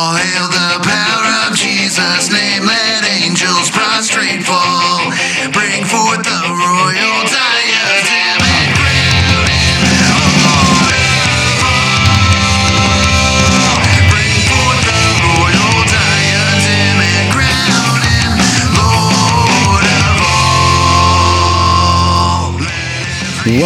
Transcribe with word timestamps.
All 0.00 0.14
hail 0.14 0.57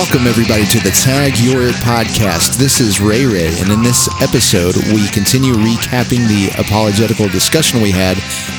Welcome, 0.02 0.26
everybody, 0.26 0.66
to 0.66 0.80
the 0.80 0.90
Tag 0.90 1.38
Your 1.38 1.62
It 1.62 1.76
podcast. 1.76 2.56
This 2.56 2.80
is 2.80 3.00
Ray 3.00 3.24
Ray, 3.24 3.56
and 3.60 3.70
in 3.70 3.82
this 3.84 4.08
episode, 4.20 4.74
we 4.92 5.06
continue 5.10 5.54
recapping 5.54 6.26
the 6.26 6.50
apologetical 6.58 7.28
discussion 7.28 7.80
we 7.80 7.92
had 7.92 8.16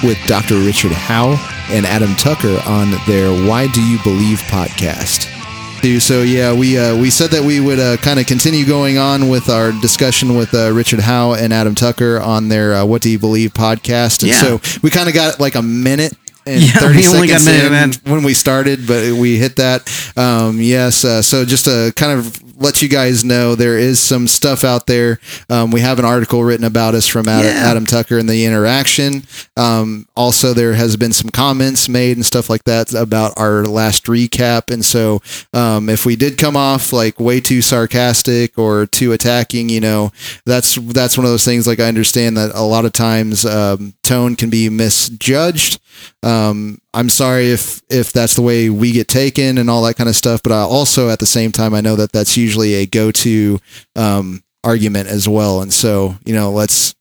with 0.08 0.18
Dr. 0.26 0.58
Richard 0.60 0.94
Howe 0.94 1.36
and 1.70 1.86
Adam 1.86 2.16
Tucker 2.16 2.58
on 2.66 2.92
their 3.08 3.30
Why 3.48 3.68
Do 3.68 3.82
You 3.86 4.02
Believe 4.04 4.40
podcast. 4.44 5.30
So 6.00 6.22
yeah, 6.22 6.54
we 6.54 6.78
uh, 6.78 6.96
we 6.98 7.10
said 7.10 7.32
that 7.32 7.44
we 7.44 7.60
would 7.60 7.78
uh, 7.78 7.98
kind 7.98 8.22
of 8.22 8.26
continue 8.26 8.66
going 8.66 8.98
on 8.98 9.28
with 9.28 9.50
our 9.50 9.74
discussion 9.74 10.38
with 10.38 10.54
uh, 10.54 10.72
Richard 10.72 11.02
Howe 11.02 11.34
and 11.34 11.52
Adam 11.52 11.76
Tucker 11.76 12.22
on 12.22 12.48
their 12.48 12.74
uh, 12.74 12.86
What 12.86 13.02
Do 13.02 13.12
You 13.12 13.20
Believe 13.20 13.54
podcast, 13.54 14.22
and 14.22 14.30
Yeah. 14.32 14.42
so 14.42 14.80
we 14.82 14.90
kind 14.90 15.10
of 15.10 15.14
got 15.14 15.42
like 15.42 15.56
a 15.56 15.62
minute 15.62 16.14
and 16.46 16.62
Yeah, 16.62 16.72
30 16.74 16.98
we 16.98 17.08
only 17.08 17.28
got 17.28 17.38
a 17.38 17.40
seconds 17.40 17.70
minute, 17.72 18.02
in 18.06 18.12
when 18.12 18.24
we 18.24 18.34
started, 18.34 18.86
but 18.88 19.14
we 19.14 19.38
hit 19.38 19.56
that. 19.58 19.90
Um, 20.18 20.60
yes, 20.62 21.04
uh, 21.06 21.22
so 21.22 21.46
just 21.46 21.66
to 21.66 21.94
kind 21.96 22.18
of 22.18 22.42
let 22.62 22.82
you 22.82 22.88
guys 22.88 23.26
know, 23.26 23.56
there 23.56 23.78
is 23.78 24.00
some 24.00 24.28
stuff 24.28 24.64
out 24.64 24.86
there. 24.88 25.20
Um, 25.50 25.72
we 25.72 25.82
have 25.82 26.00
an 26.00 26.06
article 26.06 26.44
written 26.44 26.66
about 26.66 26.94
us 26.96 27.08
from 27.08 27.28
Adam, 27.28 27.48
Yeah. 27.48 27.64
Adam 27.70 27.86
Tucker 27.86 28.18
and 28.18 28.30
the 28.30 28.46
interaction. 28.46 29.24
Um, 29.58 30.08
also, 30.16 30.54
there 30.54 30.74
has 30.74 30.96
been 30.96 31.12
some 31.14 31.30
comments 31.30 31.90
made 31.90 32.16
and 32.16 32.26
stuff 32.26 32.50
like 32.50 32.64
that 32.66 32.94
about 32.94 33.34
our 33.38 33.66
last 33.66 34.06
recap. 34.06 34.72
And 34.72 34.86
so, 34.86 35.22
um, 35.54 35.90
if 35.90 36.06
we 36.06 36.16
did 36.16 36.38
come 36.38 36.56
off 36.56 36.94
like 36.94 37.20
way 37.20 37.42
too 37.42 37.62
sarcastic 37.62 38.58
or 38.58 38.86
too 38.86 39.12
attacking, 39.12 39.70
you 39.70 39.82
know, 39.82 40.12
that's 40.46 40.76
that's 40.76 41.18
one 41.18 41.26
of 41.26 41.32
those 41.32 41.46
things. 41.46 41.68
Like 41.68 41.80
I 41.80 41.88
understand 41.88 42.38
that 42.38 42.52
a 42.54 42.62
lot 42.62 42.86
of 42.86 42.94
times 42.94 43.46
um, 43.46 43.94
tone 44.04 44.36
can 44.36 44.50
be 44.50 44.70
misjudged. 44.70 45.80
Um, 46.22 46.80
I'm 46.94 47.10
sorry 47.10 47.52
if 47.52 47.82
if 47.90 48.14
that's 48.14 48.36
the 48.36 48.42
way 48.42 48.70
we 48.70 48.92
get 48.92 49.08
taken 49.08 49.58
and 49.58 49.70
all 49.70 49.84
that 49.84 49.96
kind 49.96 50.10
of 50.10 50.16
stuff. 50.16 50.44
But 50.44 50.52
I 50.52 50.62
also 50.62 51.10
at 51.10 51.20
the 51.20 51.26
same 51.26 51.52
time 51.52 51.74
I 51.74 51.82
know 51.82 51.96
that 51.96 52.12
that's 52.12 52.38
usually 52.38 52.76
a 52.76 52.86
go 52.86 53.12
to 53.12 53.60
um, 53.96 54.44
argument 54.64 55.10
as 55.10 55.28
well. 55.28 55.62
And 55.62 55.74
so 55.74 56.16
you 56.26 56.34
know 56.34 56.52
let's. 56.52 56.96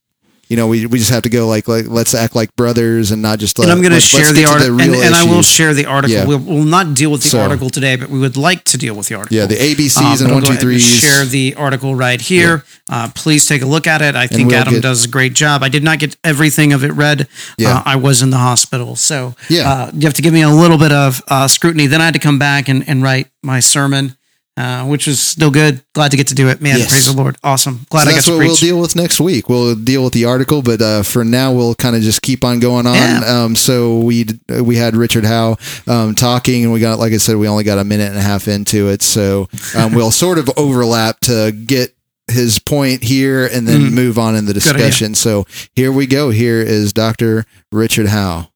You 0.53 0.57
know, 0.59 0.69
we, 0.69 0.85
we 0.85 0.99
just 0.99 1.11
have 1.11 1.23
to 1.23 1.31
go 1.31 1.49
like, 1.49 1.67
like 1.67 1.87
let's 1.89 2.13
act 2.13 2.35
like 2.37 2.55
brothers 2.57 3.11
and 3.11 3.23
not 3.23 3.39
just. 3.39 3.59
and 3.59 3.71
I'm 3.71 3.81
going 3.81 3.95
to 3.95 4.01
share 4.01 4.35
the 4.35 4.45
article, 4.45 4.79
and, 4.83 4.95
and 4.95 5.15
I 5.15 5.25
will 5.25 5.41
share 5.41 5.73
the 5.73 5.87
article. 5.87 6.15
Yeah. 6.15 6.27
We'll, 6.27 6.41
we'll 6.41 6.65
not 6.65 6.93
deal 6.93 7.11
with 7.11 7.23
the 7.23 7.31
So- 7.31 7.41
article 7.41 7.71
today, 7.71 7.97
but 7.97 8.11
we 8.11 8.19
would 8.19 8.37
like 8.37 8.63
to 8.65 8.77
deal 8.77 8.95
with 8.95 9.09
the 9.09 9.15
article. 9.15 9.35
Yeah, 9.35 9.47
the 9.47 9.55
ABCs 9.55 10.21
Uh, 10.21 10.25
and 10.27 10.35
one 10.35 10.43
two 10.45 10.55
threes. 10.57 10.85
Share 10.87 11.25
the 11.25 11.55
article 11.55 11.95
right 11.95 12.21
here. 12.21 12.65
Uh, 12.91 13.09
please 13.15 13.47
take 13.47 13.63
a 13.63 13.67
look 13.67 13.87
at 13.87 14.03
it. 14.03 14.15
I 14.15 14.27
think 14.27 14.49
we'll 14.51 14.59
Adam 14.59 14.75
get- 14.75 14.83
does 14.83 15.07
a 15.07 15.09
great 15.09 15.33
job. 15.33 15.63
I 15.63 15.71
did 15.71 15.83
not 15.83 15.99
get 15.99 16.19
everything 16.23 16.75
of 16.75 16.85
it 16.85 16.93
read. 16.93 17.29
Yeah. 17.57 17.79
Uh, 17.79 17.83
I 17.87 17.97
was 17.97 18.21
in 18.21 18.29
the 18.29 18.37
hospital, 18.37 18.95
so 18.95 19.35
Yeah. 19.49 19.71
uh, 19.73 19.91
you 19.95 20.03
have 20.07 20.15
to 20.15 20.23
give 20.23 20.35
me 20.35 20.43
a 20.43 20.51
little 20.51 20.77
bit 20.77 20.93
of 20.93 21.23
uh, 21.29 21.49
scrutiny. 21.49 21.87
Then 21.87 22.03
I 22.03 22.05
had 22.05 22.15
to 22.15 22.21
come 22.21 22.39
back 22.39 22.69
and, 22.69 22.87
and 22.87 23.03
write 23.03 23.29
my 23.43 23.61
sermon, 23.61 24.19
uh, 24.57 24.85
which 24.87 25.07
was 25.07 25.19
still 25.21 25.51
good. 25.51 25.83
Glad 25.95 26.11
to 26.11 26.17
get 26.17 26.27
to 26.29 26.35
do 26.35 26.49
it, 26.49 26.61
man. 26.61 26.79
Yes. 26.79 26.91
Praise 26.91 27.07
the 27.15 27.21
Lord. 27.21 27.37
Awesome. 27.43 27.87
Glad 27.89 28.03
So 28.05 28.09
I 28.09 28.11
got 28.13 28.15
that's 28.17 28.27
to 28.27 28.33
what 28.33 28.39
preach. 28.39 28.49
we'll 28.49 28.57
deal 28.57 28.81
with 28.81 28.95
next 28.97 29.19
week. 29.21 29.49
We'll 29.49 29.75
deal 29.75 30.05
with 30.05 30.13
the 30.13 30.27
article, 30.27 30.61
but 30.63 30.81
uh, 30.83 31.03
for 31.03 31.25
now, 31.25 31.53
we'll 31.53 31.75
kind 31.75 31.97
of 31.97 32.03
just 32.03 32.21
keep 32.23 32.45
on 32.45 32.61
going 32.61 32.87
on. 32.87 32.95
Yeah. 32.95 33.23
Um, 33.45 33.57
so 33.57 33.99
we 34.01 34.27
we 34.61 34.77
had 34.77 34.95
Richard 34.97 35.25
Howe 35.25 35.57
um, 35.87 36.15
talking, 36.15 36.65
and 36.65 36.73
we 36.73 36.81
got, 36.81 36.99
like 36.99 37.13
I 37.13 37.17
said, 37.17 37.37
we 37.37 37.49
only 37.49 37.65
got 37.65 37.79
a 37.79 37.85
minute 37.85 38.09
and 38.11 38.19
a 38.19 38.23
half 38.23 38.47
into 38.49 38.89
it. 38.89 39.03
So 39.03 39.49
um, 39.77 39.95
we'll 39.95 40.11
sort 40.11 40.39
of 40.39 40.51
overlap 40.57 41.21
to 41.21 41.53
get 41.53 41.95
his 42.31 42.59
point 42.59 43.03
here, 43.03 43.47
and 43.47 43.67
then 43.67 43.81
Mhm. 43.81 43.93
move 43.93 44.19
on 44.19 44.37
in 44.37 44.45
the 44.47 44.55
discussion. 44.55 45.15
So 45.15 45.45
here 45.75 45.91
we 45.91 46.07
go. 46.07 46.31
Here 46.31 46.61
is 46.61 46.93
Doctor 46.93 47.45
Richard 47.73 48.07
Howe. 48.09 48.49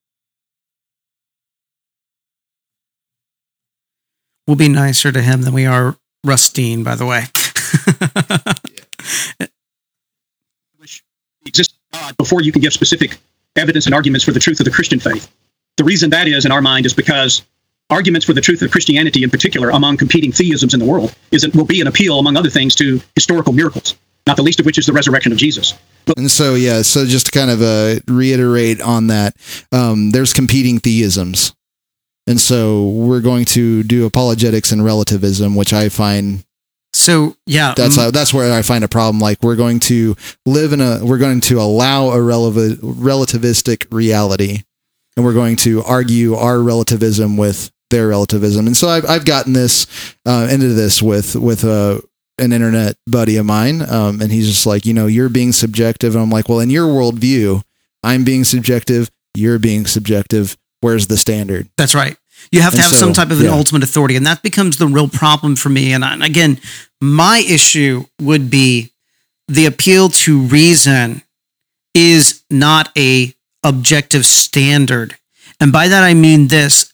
We'll 4.46 4.56
be 4.56 4.68
nicer 4.68 5.10
to 5.10 5.22
him 5.22 5.42
than 5.42 5.54
we 5.54 5.66
are 5.66 5.96
Rustine, 6.24 6.82
by 6.82 6.94
the 6.94 7.06
way. 7.06 7.24
exist 11.46 11.74
God 11.92 12.16
before 12.16 12.42
you 12.42 12.52
can 12.52 12.60
give 12.60 12.72
specific 12.72 13.18
evidence 13.56 13.86
and 13.86 13.94
arguments 13.94 14.24
for 14.24 14.32
the 14.32 14.40
truth 14.40 14.60
of 14.60 14.64
the 14.64 14.70
Christian 14.70 15.00
faith. 15.00 15.30
The 15.76 15.84
reason 15.84 16.10
that 16.10 16.28
is, 16.28 16.44
in 16.44 16.52
our 16.52 16.62
mind, 16.62 16.86
is 16.86 16.94
because 16.94 17.42
arguments 17.90 18.26
for 18.26 18.32
the 18.32 18.40
truth 18.40 18.62
of 18.62 18.70
Christianity, 18.70 19.22
in 19.22 19.30
particular, 19.30 19.70
among 19.70 19.96
competing 19.96 20.32
theisms 20.32 20.74
in 20.74 20.80
the 20.80 20.86
world, 20.86 21.14
is 21.30 21.44
it 21.44 21.54
will 21.54 21.64
be 21.64 21.80
an 21.80 21.86
appeal, 21.86 22.18
among 22.18 22.36
other 22.36 22.50
things, 22.50 22.74
to 22.76 23.00
historical 23.14 23.52
miracles, 23.52 23.94
not 24.26 24.36
the 24.36 24.42
least 24.42 24.60
of 24.60 24.66
which 24.66 24.78
is 24.78 24.86
the 24.86 24.92
resurrection 24.92 25.32
of 25.32 25.38
Jesus. 25.38 25.74
And 26.16 26.30
so, 26.30 26.54
yeah, 26.54 26.82
so 26.82 27.04
just 27.04 27.26
to 27.26 27.32
kind 27.32 27.50
of 27.50 27.62
uh, 27.62 28.00
reiterate 28.06 28.80
on 28.80 29.08
that, 29.08 29.34
um, 29.72 30.10
there's 30.10 30.32
competing 30.32 30.78
theisms. 30.78 31.55
And 32.26 32.40
so 32.40 32.88
we're 32.88 33.20
going 33.20 33.44
to 33.46 33.82
do 33.84 34.04
apologetics 34.04 34.72
and 34.72 34.84
relativism, 34.84 35.54
which 35.54 35.72
I 35.72 35.88
find 35.88 36.44
So 36.92 37.36
yeah, 37.46 37.74
that's 37.76 37.98
uh, 37.98 38.10
that's 38.10 38.32
where 38.34 38.52
I 38.52 38.62
find 38.62 38.82
a 38.82 38.88
problem. 38.88 39.20
Like 39.20 39.42
we're 39.42 39.56
going 39.56 39.80
to 39.80 40.16
live 40.46 40.72
in 40.72 40.80
a 40.80 41.04
we're 41.04 41.18
going 41.18 41.40
to 41.42 41.60
allow 41.60 42.08
a 42.08 42.16
releva- 42.16 42.76
relativistic 42.78 43.86
reality, 43.92 44.62
and 45.16 45.24
we're 45.24 45.34
going 45.34 45.56
to 45.56 45.82
argue 45.82 46.34
our 46.34 46.60
relativism 46.60 47.36
with 47.36 47.70
their 47.90 48.08
relativism. 48.08 48.66
And 48.66 48.76
so 48.76 48.88
I've 48.88 49.04
I've 49.08 49.24
gotten 49.24 49.52
this 49.52 49.86
uh, 50.24 50.48
into 50.50 50.68
this 50.68 51.02
with 51.02 51.36
with 51.36 51.64
a 51.64 52.02
an 52.38 52.52
internet 52.52 52.96
buddy 53.06 53.36
of 53.36 53.46
mine, 53.46 53.82
um, 53.82 54.20
and 54.20 54.32
he's 54.32 54.48
just 54.48 54.66
like, 54.66 54.84
you 54.84 54.92
know, 54.92 55.06
you're 55.06 55.28
being 55.28 55.52
subjective, 55.52 56.14
and 56.14 56.22
I'm 56.22 56.30
like, 56.30 56.48
well, 56.48 56.60
in 56.60 56.70
your 56.70 56.86
worldview, 56.86 57.62
I'm 58.02 58.24
being 58.24 58.44
subjective, 58.44 59.10
you're 59.34 59.58
being 59.58 59.86
subjective. 59.86 60.56
Where's 60.80 61.06
the 61.06 61.16
standard? 61.16 61.68
that's 61.76 61.94
right. 61.94 62.16
You 62.52 62.60
have 62.60 62.72
to 62.72 62.78
And 62.78 62.82
have 62.84 62.92
so, 62.92 62.98
some 62.98 63.12
type 63.12 63.30
of 63.30 63.40
an 63.40 63.46
yeah. 63.46 63.52
ultimate 63.52 63.82
authority, 63.82 64.14
and 64.14 64.26
that 64.26 64.42
becomes 64.42 64.76
the 64.76 64.86
real 64.86 65.08
problem 65.08 65.56
for 65.56 65.68
me. 65.70 65.92
And, 65.92 66.04
I, 66.04 66.12
and 66.12 66.22
again, 66.22 66.60
my 67.00 67.38
issue 67.38 68.04
would 68.20 68.50
be 68.50 68.92
the 69.48 69.66
appeal 69.66 70.10
to 70.10 70.40
reason 70.42 71.22
is 71.94 72.42
not 72.50 72.90
a 72.96 73.34
objective 73.64 74.26
standard, 74.26 75.16
and 75.58 75.72
by 75.72 75.88
that 75.88 76.04
I 76.04 76.14
mean 76.14 76.48
this: 76.48 76.92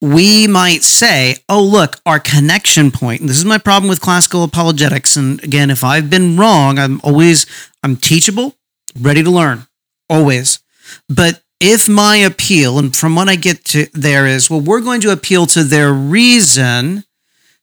we 0.00 0.46
might 0.46 0.82
say, 0.82 1.36
"Oh, 1.48 1.62
look, 1.62 2.00
our 2.06 2.20
connection 2.20 2.90
point." 2.90 3.20
And 3.20 3.28
this 3.28 3.38
is 3.38 3.44
my 3.44 3.58
problem 3.58 3.88
with 3.90 4.00
classical 4.00 4.44
apologetics. 4.44 5.16
And 5.16 5.42
again, 5.42 5.68
if 5.70 5.82
I've 5.84 6.08
been 6.08 6.36
wrong, 6.36 6.78
I'm 6.78 7.00
always 7.02 7.44
I'm 7.82 7.96
teachable, 7.96 8.54
ready 8.98 9.22
to 9.22 9.30
learn, 9.30 9.66
always. 10.08 10.60
But 11.08 11.42
if 11.60 11.88
my 11.88 12.16
appeal, 12.16 12.78
and 12.78 12.96
from 12.96 13.14
what 13.14 13.28
I 13.28 13.36
get 13.36 13.64
to 13.66 13.86
there 13.92 14.26
is, 14.26 14.48
well, 14.50 14.60
we're 14.60 14.80
going 14.80 15.02
to 15.02 15.12
appeal 15.12 15.46
to 15.46 15.62
their 15.62 15.92
reason 15.92 17.04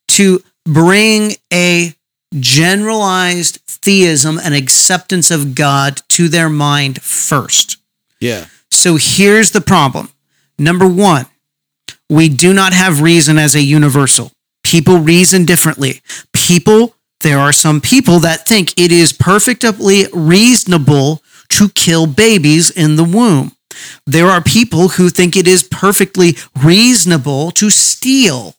to 0.08 0.42
bring 0.64 1.32
a 1.52 1.94
generalized 2.38 3.60
theism 3.66 4.38
and 4.38 4.54
acceptance 4.54 5.30
of 5.30 5.54
God 5.54 6.02
to 6.10 6.28
their 6.28 6.48
mind 6.48 7.02
first. 7.02 7.78
Yeah. 8.20 8.46
So 8.70 8.96
here's 9.00 9.50
the 9.50 9.60
problem. 9.60 10.10
Number 10.58 10.86
one, 10.86 11.26
we 12.10 12.28
do 12.28 12.52
not 12.52 12.72
have 12.72 13.00
reason 13.00 13.38
as 13.38 13.54
a 13.54 13.62
universal. 13.62 14.32
People 14.62 14.98
reason 14.98 15.44
differently. 15.44 16.02
People, 16.32 16.94
there 17.20 17.38
are 17.38 17.52
some 17.52 17.80
people 17.80 18.18
that 18.20 18.46
think 18.46 18.78
it 18.78 18.92
is 18.92 19.12
perfectly 19.12 20.06
reasonable 20.12 21.22
to 21.50 21.68
kill 21.70 22.06
babies 22.06 22.70
in 22.70 22.96
the 22.96 23.04
womb. 23.04 23.52
There 24.06 24.26
are 24.26 24.42
people 24.42 24.88
who 24.88 25.08
think 25.08 25.36
it 25.36 25.46
is 25.46 25.62
perfectly 25.62 26.36
reasonable 26.62 27.50
to 27.52 27.70
steal. 27.70 28.54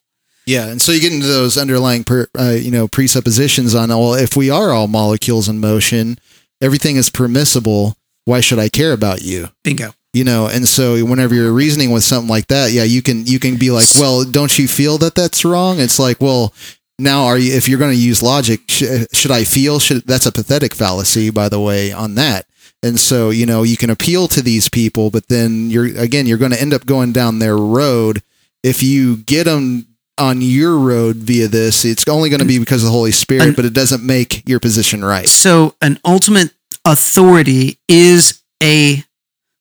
Yeah, 0.45 0.67
and 0.67 0.81
so 0.81 0.91
you 0.91 0.99
get 0.99 1.13
into 1.13 1.27
those 1.27 1.57
underlying, 1.57 2.03
per, 2.03 2.27
uh, 2.37 2.57
you 2.59 2.71
know, 2.71 2.87
presuppositions 2.87 3.75
on 3.75 3.89
well, 3.89 4.15
if 4.15 4.35
we 4.35 4.49
are 4.49 4.71
all 4.71 4.87
molecules 4.87 5.47
in 5.47 5.59
motion, 5.59 6.17
everything 6.59 6.95
is 6.95 7.09
permissible. 7.09 7.95
Why 8.25 8.41
should 8.41 8.59
I 8.59 8.69
care 8.69 8.93
about 8.93 9.21
you? 9.21 9.49
Bingo. 9.63 9.93
You 10.11 10.23
know, 10.23 10.47
and 10.47 10.67
so 10.67 11.05
whenever 11.05 11.35
you're 11.35 11.53
reasoning 11.53 11.91
with 11.91 12.03
something 12.03 12.29
like 12.29 12.47
that, 12.47 12.71
yeah, 12.71 12.83
you 12.83 13.03
can 13.03 13.27
you 13.27 13.37
can 13.37 13.57
be 13.57 13.69
like, 13.69 13.87
well, 13.99 14.23
don't 14.23 14.57
you 14.57 14.67
feel 14.67 14.97
that 14.99 15.13
that's 15.13 15.45
wrong? 15.45 15.79
It's 15.79 15.99
like, 15.99 16.19
well, 16.19 16.51
now 16.97 17.25
are 17.25 17.37
you 17.37 17.53
if 17.53 17.69
you're 17.69 17.77
going 17.77 17.95
to 17.95 18.01
use 18.01 18.23
logic, 18.23 18.61
sh- 18.67 19.05
should 19.13 19.31
I 19.31 19.43
feel? 19.43 19.79
Should 19.79 20.07
that's 20.07 20.25
a 20.25 20.31
pathetic 20.31 20.73
fallacy, 20.73 21.29
by 21.29 21.47
the 21.49 21.59
way, 21.59 21.91
on 21.91 22.15
that. 22.15 22.47
And 22.81 22.99
so, 22.99 23.29
you 23.29 23.45
know, 23.45 23.63
you 23.63 23.75
can 23.77 23.89
appeal 23.89 24.27
to 24.29 24.41
these 24.41 24.69
people, 24.69 25.09
but 25.09 25.27
then 25.27 25.69
you're 25.69 25.85
again, 25.97 26.25
you're 26.27 26.37
going 26.37 26.51
to 26.51 26.61
end 26.61 26.73
up 26.73 26.85
going 26.85 27.11
down 27.11 27.39
their 27.39 27.57
road. 27.57 28.21
If 28.63 28.81
you 28.81 29.17
get 29.17 29.45
them 29.45 29.85
on 30.17 30.41
your 30.41 30.77
road 30.77 31.17
via 31.17 31.47
this, 31.47 31.83
it's 31.85 32.07
only 32.07 32.29
going 32.29 32.39
to 32.41 32.45
be 32.45 32.59
because 32.59 32.83
of 32.83 32.87
the 32.87 32.91
Holy 32.91 33.11
Spirit, 33.11 33.55
but 33.55 33.65
it 33.65 33.73
doesn't 33.73 34.03
make 34.03 34.47
your 34.47 34.59
position 34.59 35.03
right. 35.03 35.27
So, 35.27 35.75
an 35.81 35.99
ultimate 36.05 36.51
authority 36.85 37.79
is 37.87 38.41
a 38.61 39.03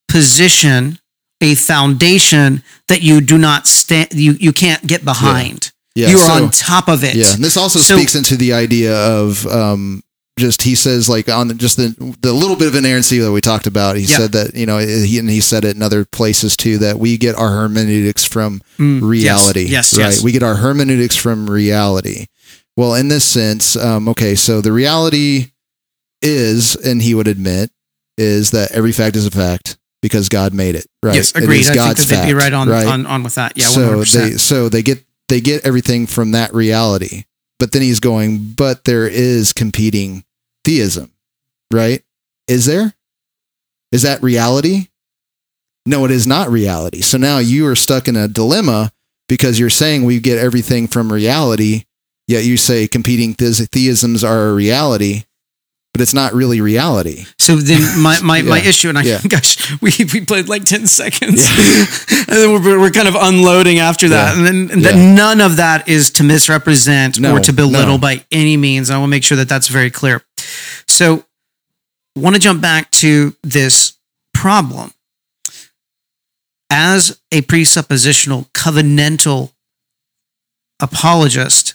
position, 0.09 0.99
a 1.41 1.55
foundation 1.55 2.63
that 2.89 3.03
you 3.03 3.21
do 3.21 3.39
not 3.39 3.67
stand, 3.67 4.13
you, 4.13 4.33
you 4.33 4.53
can't 4.53 4.85
get 4.87 5.05
behind. 5.05 5.73
Yeah, 5.95 6.09
you 6.09 6.19
are 6.19 6.39
so- 6.39 6.45
on 6.45 6.51
top 6.51 6.89
of 6.89 7.03
it. 7.05 7.15
Yeah, 7.15 7.35
and 7.35 7.43
this 7.45 7.57
also 7.57 7.79
So- 7.81 7.97
speaks 7.97 8.15
into 8.15 8.37
the 8.37 8.53
idea 8.53 8.95
of 8.97 9.47
um, 9.47 10.03
just 10.39 10.63
he 10.63 10.75
says 10.75 11.09
like 11.09 11.29
on 11.29 11.49
the, 11.49 11.55
just 11.55 11.77
the 11.77 11.89
the 12.23 12.33
little 12.33 12.57
bit 12.57 12.69
of 12.69 12.75
inerrancy 12.75 13.19
that 13.19 13.31
we 13.33 13.41
talked 13.41 13.67
about. 13.67 13.97
He 13.97 14.03
Yeah. 14.05 14.17
said 14.17 14.33
that 14.33 14.55
you 14.55 14.65
know 14.67 14.79
he 14.79 15.19
and 15.19 15.29
he 15.29 15.41
said 15.41 15.65
it 15.65 15.77
in 15.77 15.83
other 15.83 16.05
places 16.05 16.57
too 16.57 16.79
that 16.79 16.99
we 16.99 17.19
get 17.19 17.35
our 17.37 17.51
hermeneutics 17.51 18.25
from 18.25 18.63
Mm, 18.79 19.03
reality. 19.03 19.65
yes, 19.69 19.93
right. 19.97 20.05
yes. 20.05 20.23
We 20.23 20.33
get 20.33 20.43
our 20.43 20.55
hermeneutics 20.57 21.17
from 21.17 21.49
reality. 21.51 22.27
Well, 22.77 22.95
in 22.95 23.09
this 23.09 23.25
sense, 23.25 23.75
um, 23.77 24.09
okay, 24.09 24.35
so 24.37 24.61
the 24.61 24.71
reality 24.73 25.47
is, 26.23 26.77
and 26.77 27.03
he 27.03 27.15
would 27.15 27.29
admit, 27.29 27.71
is 28.17 28.51
that 28.53 28.73
every 28.73 28.93
fact 28.93 29.17
is 29.17 29.27
a 29.27 29.31
fact 29.31 29.77
because 30.03 30.29
God 30.29 30.55
made 30.55 30.75
it. 30.77 30.87
Right. 31.03 31.17
Yes, 31.17 31.33
agreed. 31.35 31.61
I 31.61 31.63
think 31.65 31.75
God's 31.77 32.07
that 32.07 32.23
they'd 32.23 32.27
be 32.29 32.35
right 32.35 32.53
on, 32.53 32.69
right? 32.69 32.87
on 32.87 33.07
on 33.07 33.23
with 33.23 33.35
that. 33.37 33.53
Yeah, 33.57 33.67
so 33.67 33.97
100%. 33.97 34.13
they 34.13 34.31
so 34.37 34.69
they 34.69 34.83
get 34.83 35.05
they 35.29 35.41
get 35.41 35.65
everything 35.67 36.07
from 36.07 36.31
that 36.33 36.55
reality 36.55 37.25
but 37.59 37.73
then 37.73 37.83
he's 37.83 38.01
going 38.01 38.53
but 38.57 38.85
there 38.85 39.07
is 39.07 39.53
competing 39.53 40.25
theism 40.65 41.13
right? 41.71 42.03
Is 42.47 42.67
there? 42.67 42.95
Is 43.93 44.03
that 44.03 44.23
reality? 44.23 44.89
No 45.87 46.05
it 46.05 46.11
is 46.11 46.27
not 46.27 46.51
reality. 46.51 47.01
So 47.01 47.17
now 47.19 47.39
you 47.39 47.67
are 47.67 47.77
stuck 47.77 48.09
in 48.09 48.17
a 48.17 48.29
dilemma 48.29 48.93
because 49.29 49.59
you're 49.59 49.71
saying 49.71 50.05
we 50.05 50.21
get 50.21 50.39
everything 50.39 50.87
from 50.87 51.13
reality 51.13 51.85
yet 52.27 52.45
you 52.45 52.57
say 52.57 52.87
competing 52.87 53.35
theis- 53.35 53.69
theisms 53.69 54.23
are 54.23 54.49
a 54.49 54.55
reality 54.55 55.25
but 55.99 56.03
it's 56.03 56.15
not 56.15 56.33
really 56.33 56.61
reality 56.61 57.25
So 57.39 57.57
then 57.57 57.81
my, 58.03 58.21
my, 58.23 58.43
my 58.43 58.61
issue, 58.61 58.89
and 58.89 58.97
I, 58.99 59.03
Yeah. 59.03 59.21
gosh, 59.29 59.81
we, 59.83 59.91
we 60.13 60.21
played 60.25 60.49
like 60.49 60.65
10 60.65 60.87
seconds 60.87 61.45
and 62.11 62.27
then 62.29 62.53
we're, 62.63 62.79
we're 62.81 62.91
kind 62.91 63.09
of 63.09 63.17
unloading 63.17 63.79
after 63.81 64.09
that. 64.11 64.33
Yeah. 64.33 64.39
And 64.39 64.47
then 64.47 64.71
and 64.71 64.83
Yeah. 64.83 64.93
that 64.93 64.97
none 64.99 65.41
of 65.41 65.57
that 65.57 65.89
is 65.89 66.11
to 66.13 66.23
misrepresent 66.23 67.19
No, 67.19 67.37
or 67.37 67.41
to 67.41 67.53
belittle 67.53 67.95
no. 67.95 67.99
by 67.99 68.25
any 68.31 68.57
means. 68.57 68.91
I 68.91 68.99
will 68.99 69.09
make 69.09 69.25
sure 69.25 69.37
that 69.37 69.49
that's 69.49 69.69
very 69.69 69.91
clear. 69.91 70.23
So 70.87 71.25
want 72.17 72.37
to 72.37 72.41
jump 72.41 72.61
back 72.63 72.91
to 73.03 73.35
this 73.43 73.95
problem. 74.33 74.93
As 76.71 77.19
a 77.33 77.41
presuppositional 77.43 78.47
covenantal 78.53 79.53
apologist, 80.81 81.75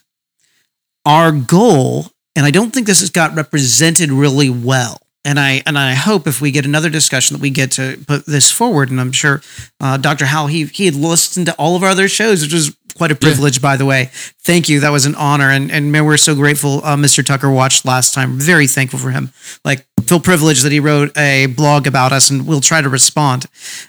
our 1.05 1.31
goal, 1.31 2.12
and 2.35 2.45
I 2.45 2.51
don't 2.51 2.71
think 2.71 2.87
this 2.87 3.01
has 3.01 3.09
got 3.09 3.35
represented 3.35 4.11
really 4.11 4.49
well. 4.49 4.99
And 5.25 5.39
I 5.39 5.63
and 5.65 5.77
I 5.77 5.93
hope 5.93 6.27
if 6.27 6.41
we 6.41 6.51
get 6.51 6.65
another 6.65 6.89
discussion 6.89 7.35
that 7.35 7.41
we 7.41 7.49
get 7.49 7.71
to 7.71 7.97
put 8.07 8.25
this 8.25 8.51
forward. 8.51 8.91
And 8.91 8.99
I'm 8.99 9.13
sure 9.13 9.41
uh, 9.79 9.95
Dr. 9.95 10.25
Howe 10.25 10.47
he 10.47 10.65
he 10.65 10.85
had 10.85 10.95
listened 10.95 11.45
to 11.45 11.55
all 11.55 11.77
of 11.77 11.83
our 11.83 11.89
other 11.89 12.09
shows, 12.09 12.41
which 12.41 12.53
was 12.53 12.75
quite 12.95 13.11
a 13.11 13.15
privilege, 13.15 13.61
by 13.61 13.77
the 13.77 13.85
way. 13.85 14.09
Thank 14.41 14.67
you. 14.67 14.81
That 14.81 14.91
was 14.91 15.05
an 15.05 15.15
honor, 15.15 15.49
and 15.49 15.71
and 15.71 15.93
man, 15.93 16.05
we're 16.05 16.17
so 16.17 16.35
grateful. 16.35 16.81
Uh, 16.83 16.97
Mr. 16.97 17.25
Tucker 17.25 17.49
watched 17.49 17.85
last 17.85 18.13
time. 18.13 18.37
Very 18.37 18.67
thankful 18.67 18.99
for 18.99 19.11
him. 19.11 19.31
Like 19.63 19.85
feel 20.05 20.19
privileged 20.19 20.63
that 20.63 20.73
he 20.73 20.81
wrote 20.81 21.17
a 21.17 21.45
blog 21.45 21.87
about 21.87 22.11
us, 22.11 22.29
and 22.29 22.45
we'll 22.45 22.59
try 22.59 22.81
to 22.81 22.89
respond. 22.89 23.45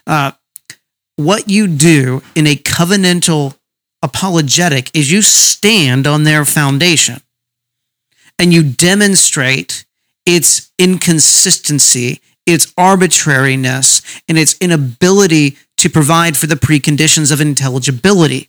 Uh, 0.07 0.33
what 1.17 1.49
you 1.49 1.67
do 1.67 2.23
in 2.37 2.47
a 2.47 2.55
covenantal 2.55 3.57
apologetic 4.03 4.91
is 4.95 5.11
you 5.11 5.23
stand 5.23 6.07
on 6.07 6.25
their 6.25 6.45
foundation 6.45 7.21
and 8.39 8.53
you 8.53 8.63
demonstrate 8.63 9.85
its 10.27 10.73
inconsistency, 10.79 12.21
its 12.47 12.73
arbitrariness, 12.77 14.03
and 14.29 14.39
its 14.39 14.57
inability 14.61 15.57
to 15.79 15.91
provide 15.91 16.37
for 16.37 16.47
the 16.47 16.55
preconditions 16.55 17.33
of 17.33 17.41
intelligibility. 17.41 18.49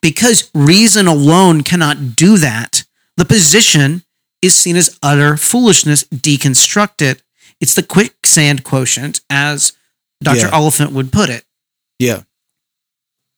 Because 0.00 0.50
reason 0.54 1.06
alone 1.06 1.62
cannot 1.62 2.16
do 2.16 2.38
that, 2.38 2.84
the 3.16 3.24
position 3.24 4.04
is 4.42 4.54
seen 4.54 4.76
as 4.76 4.98
utter 5.02 5.36
foolishness 5.36 6.04
deconstructed. 6.04 7.20
It's 7.60 7.74
the 7.74 7.82
quicksand 7.82 8.64
quotient, 8.64 9.20
as 9.30 9.72
Dr. 10.22 10.38
Yeah. 10.38 10.50
Oliphint 10.50 10.92
would 10.92 11.12
put 11.12 11.30
it. 11.30 11.44
yeah 11.98 12.22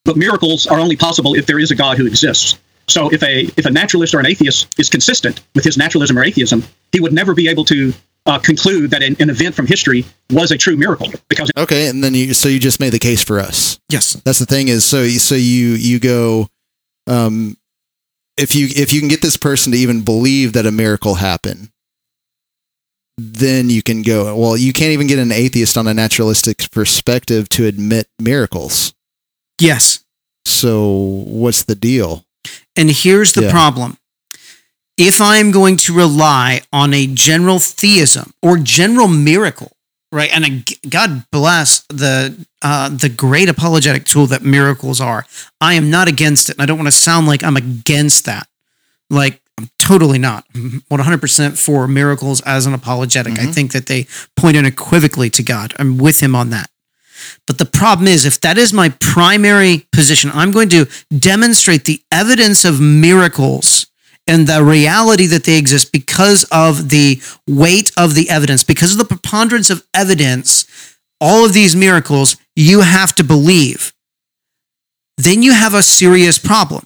But 0.05 0.17
miracles 0.17 0.67
are 0.67 0.79
only 0.79 0.95
possible 0.95 1.35
if 1.35 1.45
there 1.45 1.59
is 1.59 1.71
a 1.71 1.75
God 1.75 1.97
who 1.97 2.05
exists. 2.05 2.57
So 2.87 3.09
if 3.11 3.21
a 3.23 3.41
if 3.57 3.65
a 3.65 3.69
naturalist 3.71 4.13
or 4.13 4.19
an 4.19 4.25
atheist 4.27 4.79
is 4.79 4.89
consistent 4.89 5.41
with 5.55 5.63
his 5.65 5.77
naturalism 5.77 6.17
or 6.17 6.23
atheism, 6.23 6.63
he 6.91 6.99
would 6.99 7.13
never 7.13 7.33
be 7.33 7.47
able 7.49 7.65
to 7.65 7.93
uh, 8.25 8.39
conclude 8.39 8.91
that 8.91 9.03
an, 9.03 9.15
an 9.19 9.29
event 9.29 9.55
from 9.55 9.67
history 9.67 10.05
was 10.31 10.51
a 10.51 10.57
true 10.57 10.75
miracle 10.75 11.09
because 11.29 11.49
okay 11.57 11.87
and 11.87 12.03
then 12.03 12.13
you 12.13 12.33
so 12.33 12.49
you 12.49 12.59
just 12.59 12.79
made 12.79 12.91
the 12.91 12.99
case 12.99 13.23
for 13.23 13.39
us 13.39 13.79
Yes. 13.89 14.13
That's 14.25 14.39
the 14.39 14.45
thing 14.45 14.67
is 14.67 14.83
so 14.83 15.07
so 15.07 15.35
you 15.35 15.69
you 15.69 15.99
go 15.99 16.47
um 17.07 17.55
if 18.37 18.53
you 18.53 18.67
if 18.75 18.91
you 18.91 18.99
can 18.99 19.07
get 19.07 19.21
this 19.21 19.37
person 19.37 19.71
to 19.71 19.77
even 19.77 20.01
believe 20.03 20.51
that 20.53 20.65
a 20.65 20.71
miracle 20.71 21.15
happened 21.15 21.69
then 23.17 23.69
you 23.69 23.81
can 23.81 24.01
go 24.01 24.35
well 24.35 24.57
you 24.57 24.73
can't 24.73 24.91
even 24.91 25.07
get 25.07 25.19
an 25.19 25.31
atheist 25.31 25.77
on 25.77 25.87
a 25.87 25.93
naturalistic 25.93 26.69
perspective 26.71 27.47
to 27.49 27.65
admit 27.65 28.07
miracles 28.19 28.93
Yes. 29.59 30.03
so 30.45 31.23
what's 31.25 31.63
the 31.63 31.75
deal 31.75 32.25
And 32.77 32.89
here's 32.91 33.33
the 33.33 33.43
Yeah. 33.43 33.51
problem. 33.51 33.97
If 34.97 35.21
I 35.21 35.37
am 35.37 35.51
going 35.51 35.77
to 35.77 35.93
rely 35.93 36.61
on 36.73 36.93
a 36.93 37.05
general 37.07 37.59
theism 37.59 38.33
or 38.41 38.57
general 38.57 39.07
miracle, 39.07 39.71
right? 40.11 40.29
And 40.33 40.45
I, 40.45 40.63
God 40.89 41.25
bless 41.31 41.81
the 41.89 42.33
uh, 42.63 42.89
the 42.89 43.09
great 43.09 43.47
apologetic 43.49 44.05
tool 44.05 44.25
that 44.27 44.41
miracles 44.43 44.99
are. 44.99 45.25
I 45.61 45.75
am 45.75 45.91
not 45.91 46.07
against 46.07 46.49
it, 46.49 46.53
and 46.55 46.61
I 46.63 46.65
don't 46.65 46.77
want 46.79 46.87
to 46.87 46.91
sound 46.91 47.27
like 47.27 47.43
I'm 47.43 47.55
against 47.57 48.25
that. 48.25 48.47
Like 49.11 49.39
I'm 49.59 49.69
totally 49.77 50.17
not. 50.17 50.45
I'm 50.55 50.81
100% 50.89 51.57
for 51.63 51.87
miracles 51.87 52.41
as 52.41 52.65
an 52.65 52.73
apologetic. 52.73 53.37
I 53.39 53.45
think 53.51 53.73
that 53.73 53.85
they 53.85 54.07
point 54.35 54.57
unequivocally 54.57 55.29
to 55.31 55.43
God. 55.43 55.73
I'm 55.77 55.97
with 55.97 56.19
Him 56.21 56.35
on 56.35 56.49
that. 56.51 56.69
But 57.45 57.57
the 57.57 57.65
problem 57.65 58.07
is, 58.07 58.25
if 58.25 58.41
that 58.41 58.57
is 58.57 58.73
my 58.73 58.89
primary 58.89 59.87
position, 59.91 60.31
I'm 60.33 60.51
going 60.51 60.69
to 60.69 60.87
demonstrate 61.17 61.85
the 61.85 62.01
evidence 62.11 62.65
of 62.65 62.81
miracles 62.81 63.87
and 64.27 64.47
the 64.47 64.63
reality 64.63 65.25
that 65.27 65.45
they 65.45 65.57
exist 65.57 65.91
because 65.91 66.43
of 66.51 66.89
the 66.89 67.21
weight 67.47 67.91
of 67.97 68.13
the 68.13 68.29
evidence, 68.29 68.63
because 68.63 68.91
of 68.91 68.97
the 68.97 69.05
preponderance 69.05 69.69
of 69.69 69.85
evidence, 69.93 70.65
all 71.21 71.45
of 71.45 71.53
these 71.53 71.75
miracles 71.75 72.37
you 72.55 72.81
have 72.81 73.15
to 73.15 73.23
believe. 73.23 73.93
Then 75.17 75.41
you 75.41 75.53
have 75.53 75.73
a 75.73 75.81
serious 75.81 76.37
problem 76.37 76.83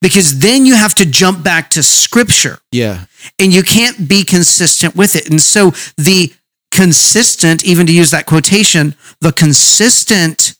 because 0.00 0.40
then 0.40 0.66
you 0.66 0.74
have 0.74 0.94
to 0.96 1.06
jump 1.06 1.42
back 1.42 1.70
to 1.70 1.82
scripture 1.82 2.58
yeah 2.72 3.04
and 3.38 3.52
you 3.54 3.62
can't 3.62 4.08
be 4.08 4.24
consistent 4.24 4.96
with 4.96 5.16
it. 5.16 5.30
And 5.30 5.40
so 5.40 5.70
the 5.96 6.32
consistent, 6.70 7.64
even 7.64 7.86
to 7.86 7.92
use 7.92 8.10
that 8.10 8.26
quotation, 8.26 8.94
the 9.20 9.32
consistent 9.32 10.54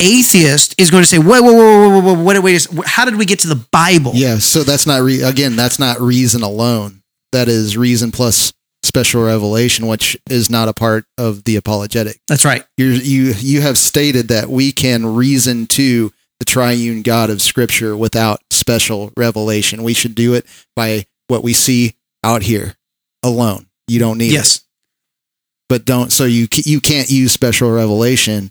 atheist 0.00 0.74
is 0.80 0.90
going 0.90 1.02
to 1.02 1.08
say, 1.08 1.18
whoa, 1.18 1.42
whoa, 1.42 1.52
whoa, 1.52 1.88
whoa, 1.88 2.00
whoa, 2.00 2.14
whoa, 2.14 2.40
wait, 2.40 2.42
wait, 2.42 2.68
how 2.86 3.04
did 3.04 3.16
we 3.16 3.24
get 3.24 3.40
to 3.40 3.48
the 3.48 3.66
Bible? 3.70 4.12
Yeah, 4.14 4.38
so 4.38 4.62
that's 4.62 4.86
not, 4.86 5.02
re- 5.02 5.22
again, 5.22 5.56
that's 5.56 5.78
not 5.78 6.00
reason 6.00 6.42
alone. 6.42 7.02
That 7.32 7.48
is 7.48 7.76
reason 7.76 8.10
plus 8.10 8.52
special 8.82 9.22
revelation, 9.24 9.86
which 9.86 10.16
is 10.28 10.50
not 10.50 10.68
a 10.68 10.72
part 10.72 11.04
of 11.18 11.44
the 11.44 11.56
apologetic. 11.56 12.18
That's 12.28 12.44
right. 12.44 12.64
You're, 12.76 12.92
you 12.92 13.34
you 13.38 13.60
have 13.60 13.78
stated 13.78 14.28
that 14.28 14.48
we 14.48 14.72
can 14.72 15.14
reason 15.14 15.66
to 15.68 16.12
the 16.38 16.44
triune 16.44 17.02
God 17.02 17.30
of 17.30 17.42
Scripture 17.42 17.96
without 17.96 18.40
special 18.50 19.12
revelation. 19.16 19.82
We 19.82 19.94
should 19.94 20.14
do 20.14 20.34
it 20.34 20.46
by 20.74 21.06
what 21.28 21.44
we 21.44 21.52
see 21.52 21.94
out 22.24 22.42
here 22.42 22.74
alone. 23.22 23.66
You 23.86 24.00
don't 24.00 24.18
need 24.18 24.32
yes. 24.32 24.56
It 24.56 24.62
but 25.70 25.84
don't. 25.84 26.10
So 26.10 26.24
you 26.24 26.48
you 26.52 26.80
can't 26.80 27.08
use 27.08 27.32
special 27.32 27.70
revelation 27.70 28.50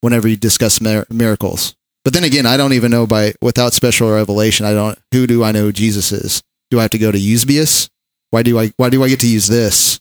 whenever 0.00 0.26
you 0.26 0.36
discuss 0.36 0.80
mir- 0.80 1.06
miracles. 1.08 1.76
But 2.04 2.12
then 2.12 2.24
again, 2.24 2.44
I 2.44 2.56
don't 2.56 2.72
even 2.72 2.90
know 2.90 3.06
by 3.06 3.34
without 3.40 3.72
special 3.72 4.10
revelation. 4.10 4.66
I 4.66 4.72
don't. 4.72 4.98
Who 5.12 5.28
do 5.28 5.44
I 5.44 5.52
know 5.52 5.70
Jesus 5.70 6.10
is? 6.10 6.42
Do 6.70 6.80
I 6.80 6.82
have 6.82 6.90
to 6.90 6.98
go 6.98 7.12
to 7.12 7.18
Eusebius? 7.18 7.88
Why 8.30 8.42
do 8.42 8.58
I 8.58 8.72
why 8.76 8.90
do 8.90 9.02
I 9.04 9.08
get 9.08 9.20
to 9.20 9.28
use 9.28 9.46
this? 9.46 10.00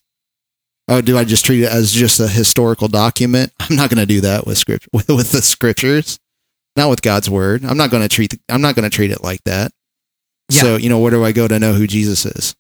Oh, 0.88 1.02
do 1.02 1.20
I 1.20 1.24
just 1.24 1.46
treat 1.46 1.62
it 1.62 1.72
as 1.72 1.92
just 1.92 2.20
a 2.20 2.28
historical 2.28 2.88
document? 2.88 3.54
I'm 3.60 3.76
not 3.76 3.92
going 3.92 4.00
to 4.00 4.08
do 4.08 4.22
that 4.22 4.48
with 4.48 4.58
script 4.58 4.88
with, 4.94 5.08
with 5.08 5.32
the 5.32 5.44
scriptures, 5.44 6.20
not 6.76 6.90
with 6.90 7.04
God's 7.04 7.30
word. 7.30 7.64
I'm 7.64 7.78
not 7.78 7.92
going 7.92 8.02
to 8.02 8.10
treat 8.10 8.40
I'm 8.50 8.62
not 8.62 8.74
going 8.74 8.90
to 8.90 8.96
treat 8.96 9.12
it 9.12 9.24
like 9.24 9.44
that. 9.44 9.72
Yeah. 10.50 10.62
So 10.62 10.76
you 10.78 10.90
know, 10.90 10.98
where 10.98 11.12
do 11.12 11.24
I 11.24 11.32
go 11.32 11.48
to 11.48 11.60
know 11.60 11.74
who 11.74 11.86
Jesus 11.86 12.26
is 12.26 12.56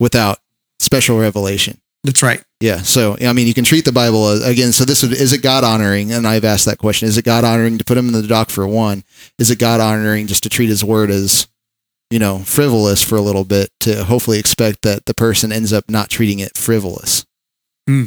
without 0.00 0.38
special 0.78 1.18
revelation? 1.18 1.78
That's 2.04 2.22
right. 2.22 2.42
Yeah. 2.60 2.78
So 2.78 3.16
I 3.20 3.32
mean, 3.32 3.46
you 3.46 3.54
can 3.54 3.64
treat 3.64 3.84
the 3.84 3.92
Bible 3.92 4.26
as, 4.28 4.44
again. 4.44 4.72
So 4.72 4.84
this 4.84 5.02
would, 5.02 5.12
is 5.12 5.32
it 5.32 5.42
God 5.42 5.64
honoring? 5.64 6.12
And 6.12 6.26
I've 6.26 6.44
asked 6.44 6.64
that 6.66 6.78
question: 6.78 7.08
Is 7.08 7.16
it 7.16 7.24
God 7.24 7.44
honoring 7.44 7.78
to 7.78 7.84
put 7.84 7.96
him 7.96 8.06
in 8.06 8.12
the 8.12 8.26
dock 8.26 8.50
for 8.50 8.66
one? 8.66 9.04
Is 9.38 9.50
it 9.50 9.58
God 9.58 9.80
honoring 9.80 10.26
just 10.26 10.42
to 10.42 10.48
treat 10.48 10.68
his 10.68 10.84
word 10.84 11.10
as 11.10 11.46
you 12.10 12.18
know 12.18 12.38
frivolous 12.40 13.02
for 13.02 13.16
a 13.16 13.20
little 13.20 13.44
bit 13.44 13.70
to 13.80 14.04
hopefully 14.04 14.38
expect 14.38 14.82
that 14.82 15.06
the 15.06 15.14
person 15.14 15.52
ends 15.52 15.72
up 15.72 15.84
not 15.88 16.10
treating 16.10 16.40
it 16.40 16.56
frivolous? 16.56 17.24
Hmm. 17.86 18.06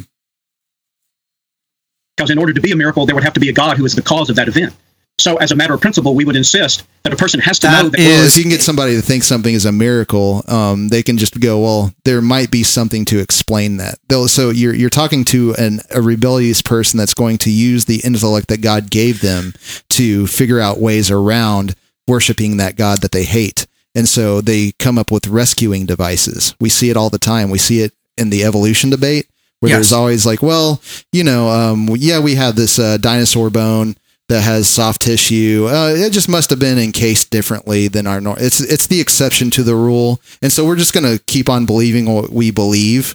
Because 2.16 2.30
in 2.30 2.38
order 2.38 2.52
to 2.52 2.60
be 2.60 2.72
a 2.72 2.76
miracle, 2.76 3.06
there 3.06 3.14
would 3.14 3.24
have 3.24 3.32
to 3.32 3.40
be 3.40 3.48
a 3.48 3.54
God 3.54 3.78
who 3.78 3.86
is 3.86 3.94
the 3.94 4.02
cause 4.02 4.28
of 4.28 4.36
that 4.36 4.48
event. 4.48 4.74
So, 5.18 5.36
as 5.36 5.52
a 5.52 5.54
matter 5.56 5.74
of 5.74 5.80
principle, 5.80 6.14
we 6.14 6.24
would 6.24 6.36
insist 6.36 6.84
that 7.04 7.12
a 7.12 7.16
person 7.16 7.38
has 7.40 7.58
to 7.60 7.66
That 7.68 7.82
know 7.84 7.88
that. 7.90 8.00
is- 8.00 8.06
Well, 8.06 8.24
if 8.26 8.36
you 8.36 8.42
can 8.42 8.50
get 8.50 8.62
somebody 8.62 8.94
to 8.96 9.02
think 9.02 9.22
something 9.22 9.54
is 9.54 9.66
a 9.66 9.70
miracle, 9.72 10.42
um, 10.48 10.88
they 10.88 11.02
can 11.02 11.18
just 11.18 11.38
go, 11.38 11.60
well, 11.60 11.92
there 12.04 12.20
might 12.22 12.50
be 12.50 12.62
something 12.62 13.04
to 13.06 13.18
explain 13.20 13.76
that. 13.76 13.98
They'll, 14.08 14.26
so 14.26 14.50
you're 14.50 14.74
you're 14.74 14.90
talking 14.90 15.24
to 15.26 15.54
an, 15.56 15.80
a 15.90 16.00
rebellious 16.02 16.62
person 16.62 16.98
that's 16.98 17.14
going 17.14 17.38
to 17.38 17.50
use 17.50 17.84
the 17.84 18.00
intellect 18.04 18.48
that 18.48 18.62
God 18.62 18.90
gave 18.90 19.20
them 19.20 19.52
to 19.90 20.26
figure 20.26 20.58
out 20.60 20.80
ways 20.80 21.10
around 21.10 21.74
worshiping 22.08 22.56
that 22.56 22.74
God 22.76 23.02
that 23.02 23.12
they 23.12 23.24
hate, 23.24 23.66
and 23.94 24.08
so 24.08 24.40
they 24.40 24.72
come 24.78 24.98
up 24.98 25.12
with 25.12 25.28
rescuing 25.28 25.86
devices. 25.86 26.54
We 26.58 26.68
see 26.70 26.90
it 26.90 26.96
all 26.96 27.10
the 27.10 27.18
time. 27.18 27.50
We 27.50 27.58
see 27.58 27.80
it 27.82 27.92
in 28.16 28.30
the 28.30 28.44
evolution 28.44 28.90
debate 28.90 29.26
where 29.60 29.68
Yes. 29.70 29.76
there's 29.76 29.92
always 29.92 30.26
like, 30.26 30.42
well, 30.42 30.80
you 31.12 31.22
know, 31.22 31.48
um, 31.48 31.88
yeah, 31.96 32.18
we 32.18 32.34
have 32.34 32.56
this 32.56 32.78
uh, 32.80 32.96
dinosaur 32.96 33.48
bone 33.50 33.94
that 34.32 34.40
has 34.40 34.66
soft 34.66 35.02
tissue. 35.02 35.68
Uh, 35.68 35.92
it 35.94 36.10
just 36.10 36.28
must 36.28 36.48
have 36.48 36.58
been 36.58 36.78
encased 36.78 37.30
differently 37.30 37.86
than 37.88 38.06
our 38.06 38.18
norm. 38.18 38.38
It's 38.40 38.60
it's 38.60 38.86
the 38.86 38.98
exception 38.98 39.50
to 39.50 39.62
the 39.62 39.74
rule, 39.74 40.22
and 40.40 40.50
so 40.50 40.64
we're 40.64 40.76
just 40.76 40.94
going 40.94 41.04
to 41.04 41.22
keep 41.24 41.50
on 41.50 41.66
believing 41.66 42.06
what 42.06 42.30
we 42.30 42.50
believe 42.50 43.14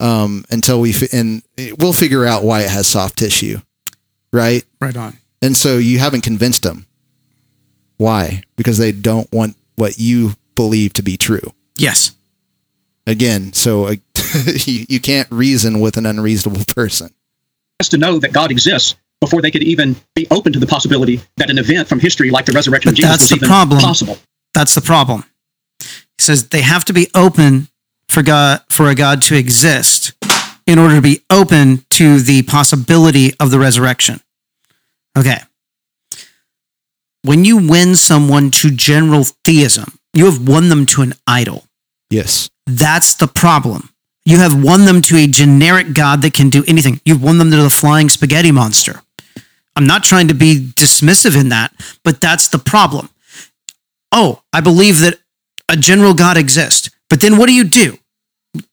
um, 0.00 0.44
until 0.50 0.80
we 0.80 0.92
fi- 0.92 1.14
and 1.16 1.42
we'll 1.78 1.92
figure 1.92 2.24
out 2.24 2.44
why 2.44 2.62
it 2.62 2.70
has 2.70 2.86
soft 2.86 3.18
tissue, 3.18 3.58
right? 4.32 4.64
Right 4.80 4.96
on. 4.96 5.18
And 5.42 5.54
so 5.54 5.76
you 5.76 5.98
haven't 5.98 6.22
convinced 6.22 6.62
them. 6.62 6.86
Why? 7.98 8.42
Because 8.56 8.78
they 8.78 8.90
don't 8.90 9.30
want 9.30 9.56
what 9.76 9.98
you 9.98 10.32
believe 10.54 10.94
to 10.94 11.02
be 11.02 11.18
true. 11.18 11.52
Yes. 11.76 12.16
Again, 13.06 13.52
so 13.52 13.84
uh, 13.84 13.96
you, 14.64 14.86
you 14.88 14.98
can't 14.98 15.30
reason 15.30 15.80
with 15.80 15.98
an 15.98 16.06
unreasonable 16.06 16.64
person. 16.74 17.10
has 17.80 17.90
to 17.90 17.98
know 17.98 18.18
that 18.18 18.32
God 18.32 18.50
exists 18.50 18.96
before 19.24 19.40
they 19.40 19.50
could 19.50 19.62
even 19.62 19.96
be 20.14 20.26
open 20.30 20.52
to 20.52 20.58
the 20.58 20.66
possibility 20.66 21.20
that 21.38 21.50
an 21.50 21.58
event 21.58 21.88
from 21.88 21.98
history 21.98 22.30
like 22.30 22.44
the 22.44 22.52
resurrection 22.52 22.90
of 22.90 22.94
Jesus 22.94 23.10
that's 23.10 23.22
was 23.22 23.30
the 23.30 23.36
even 23.36 23.48
problem. 23.48 23.80
possible. 23.80 24.18
That's 24.52 24.74
the 24.74 24.80
problem. 24.80 25.24
He 25.80 26.20
says 26.20 26.48
they 26.48 26.60
have 26.60 26.84
to 26.84 26.92
be 26.92 27.08
open 27.14 27.68
for 28.08 28.22
God 28.22 28.62
for 28.68 28.88
a 28.90 28.94
God 28.94 29.22
to 29.22 29.36
exist 29.36 30.12
in 30.66 30.78
order 30.78 30.96
to 30.96 31.02
be 31.02 31.22
open 31.30 31.84
to 31.90 32.20
the 32.20 32.42
possibility 32.42 33.32
of 33.40 33.50
the 33.50 33.58
resurrection. 33.58 34.20
Okay. 35.16 35.38
When 37.22 37.44
you 37.46 37.56
win 37.56 37.96
someone 37.96 38.50
to 38.52 38.70
general 38.70 39.24
theism, 39.44 39.98
you 40.12 40.26
have 40.26 40.46
won 40.46 40.68
them 40.68 40.84
to 40.86 41.02
an 41.02 41.14
idol. 41.26 41.64
Yes. 42.10 42.50
That's 42.66 43.14
the 43.14 43.26
problem. 43.26 43.88
You 44.24 44.38
have 44.38 44.62
won 44.62 44.86
them 44.86 45.02
to 45.02 45.16
a 45.16 45.26
generic 45.26 45.92
God 45.92 46.22
that 46.22 46.32
can 46.34 46.48
do 46.50 46.64
anything. 46.66 47.00
You've 47.04 47.22
won 47.22 47.38
them 47.38 47.50
to 47.50 47.56
the 47.58 47.70
flying 47.70 48.08
spaghetti 48.08 48.50
monster. 48.52 49.02
I'm 49.76 49.86
not 49.86 50.04
trying 50.04 50.28
to 50.28 50.34
be 50.34 50.56
dismissive 50.76 51.38
in 51.38 51.50
that, 51.50 51.74
but 52.04 52.20
that's 52.20 52.48
the 52.48 52.58
problem. 52.58 53.10
Oh, 54.12 54.42
I 54.52 54.60
believe 54.60 55.00
that 55.00 55.18
a 55.68 55.76
general 55.76 56.14
God 56.14 56.36
exists. 56.36 56.90
But 57.10 57.20
then 57.20 57.36
what 57.36 57.46
do 57.46 57.52
you 57.54 57.64
do? 57.64 57.98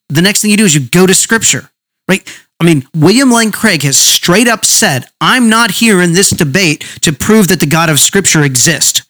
The 0.10 0.22
next 0.22 0.42
thing 0.42 0.52
you 0.52 0.58
do 0.58 0.66
is 0.66 0.76
you 0.76 0.82
go 0.82 1.06
to 1.08 1.14
scripture, 1.14 1.70
right? 2.08 2.22
I 2.60 2.64
mean, 2.64 2.86
William 2.96 3.32
Lane 3.32 3.52
Craig 3.52 3.82
has 3.82 3.98
straight 3.98 4.48
up 4.48 4.64
said, 4.66 5.06
I'm 5.20 5.50
not 5.50 5.72
here 5.72 6.02
in 6.02 6.14
this 6.14 6.30
debate 6.30 6.82
to 7.02 7.12
prove 7.12 7.48
that 7.48 7.60
the 7.60 7.66
God 7.66 7.90
of 7.90 8.00
scripture 8.00 8.44
exists. 8.44 9.02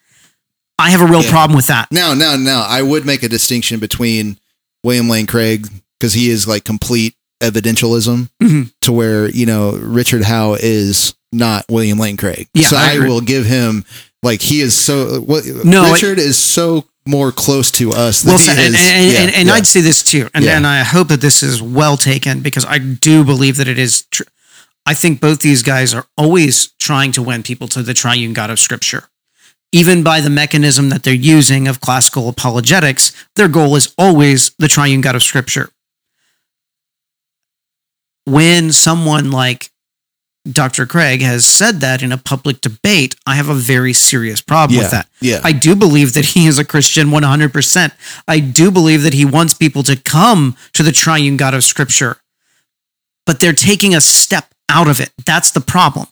I 0.79 0.89
have 0.91 1.01
a 1.01 1.05
real 1.05 1.24
Yeah. 1.24 1.29
problem 1.29 1.55
with 1.57 1.67
that. 1.67 1.91
Now, 1.91 2.13
now, 2.13 2.36
now, 2.38 2.62
I 2.62 2.81
would 2.81 3.05
make 3.05 3.21
a 3.24 3.29
distinction 3.29 3.79
between 3.79 4.38
William 4.83 5.10
Lane 5.10 5.27
Craig 5.27 5.67
because 6.01 6.13
he 6.13 6.29
is 6.31 6.48
like 6.48 6.63
complete 6.63 7.13
evidentialism 7.43 8.29
Mhm. 8.41 8.72
to 8.81 8.91
where 8.91 9.29
you 9.29 9.46
know 9.46 9.72
Richard 9.72 10.24
Howe 10.24 10.55
is 10.60 11.13
not 11.31 11.65
William 11.70 11.98
Lane 12.00 12.17
Craig. 12.17 12.48
Yeah, 12.53 12.67
so 12.67 12.77
I 12.77 12.96
I, 12.96 13.00
will 13.00 13.22
give 13.22 13.46
him 13.46 13.86
like 14.24 14.41
he 14.41 14.62
is 14.62 14.74
so. 14.75 15.22
What, 15.22 15.46
No, 15.63 15.91
Richard 15.93 16.17
is 16.20 16.38
so 16.38 16.86
more 17.08 17.31
close 17.31 17.72
to 17.72 17.91
us. 17.91 18.22
Than 18.22 18.31
well 18.31 18.39
he 18.39 18.46
said. 18.46 18.60
And, 18.60 18.75
is- 18.75 18.81
and, 18.81 19.12
yeah, 19.13 19.20
and, 19.22 19.36
and 19.36 19.48
yeah. 19.48 19.53
I'd 19.53 19.67
say 19.67 19.81
this 19.81 20.03
too, 20.03 20.29
and, 20.34 20.43
Yeah. 20.46 20.58
and 20.58 20.67
I 20.67 20.84
hope 20.84 21.08
that 21.10 21.22
this 21.22 21.41
is 21.43 21.62
well 21.62 21.98
taken 21.98 22.41
because 22.41 22.65
I 22.65 22.77
do 22.79 23.24
believe 23.24 23.58
that 23.58 23.67
it 23.67 23.79
is 23.79 24.03
true. 24.12 24.25
I 24.86 24.93
think 24.96 25.20
both 25.22 25.39
these 25.39 25.62
guys 25.63 25.93
are 25.93 26.05
always 26.17 26.70
trying 26.79 27.12
to 27.13 27.22
win 27.22 27.43
people 27.43 27.67
to 27.70 27.84
the 27.84 27.93
triune 27.93 28.34
God 28.34 28.50
of 28.50 28.60
Scripture. 28.60 29.05
Even 29.72 30.03
by 30.03 30.20
the 30.22 30.29
mechanism 30.29 30.89
that 30.89 31.03
they're 31.03 31.13
using 31.13 31.67
of 31.67 31.79
classical 31.79 32.27
apologetics, 32.27 33.12
their 33.36 33.48
goal 33.48 33.75
is 33.75 33.93
always 33.98 34.51
the 34.60 34.67
triune 34.67 35.00
God 35.01 35.15
of 35.15 35.24
Scripture. 35.24 35.70
When 38.25 38.72
someone 38.72 39.32
like 39.32 39.72
Dr. 40.50 40.86
Craig 40.86 41.22
has 41.22 41.46
said 41.46 41.82
that 41.82 42.01
in 42.01 42.12
a 42.12 42.18
public 42.18 42.62
debate, 42.62 43.16
I 43.28 43.36
have 43.36 43.50
a 43.50 43.54
very 43.54 43.94
serious 43.94 44.42
problem 44.42 44.78
yeah, 44.78 44.84
with 44.84 44.92
that. 44.92 45.10
yeah, 45.20 45.40
I 45.44 45.51
do 45.51 45.75
believe 45.75 46.13
that 46.13 46.25
he 46.25 46.48
is 46.48 46.58
a 46.58 46.66
Christian 46.66 47.08
100%. 47.08 47.92
I 48.28 48.40
do 48.40 48.72
believe 48.72 49.04
that 49.04 49.13
he 49.13 49.25
wants 49.25 49.54
people 49.54 49.84
to 49.84 49.96
come 49.96 50.56
to 50.74 50.84
the 50.84 50.92
triune 50.92 51.38
God 51.38 51.54
of 51.54 51.63
Scripture, 51.63 52.18
but 53.25 53.40
they're 53.40 53.54
taking 53.54 53.94
a 53.94 54.01
step 54.01 54.54
out 54.68 54.88
of 54.88 55.00
it. 55.00 55.12
That's 55.25 55.51
the 55.51 55.62
problem. 55.62 56.08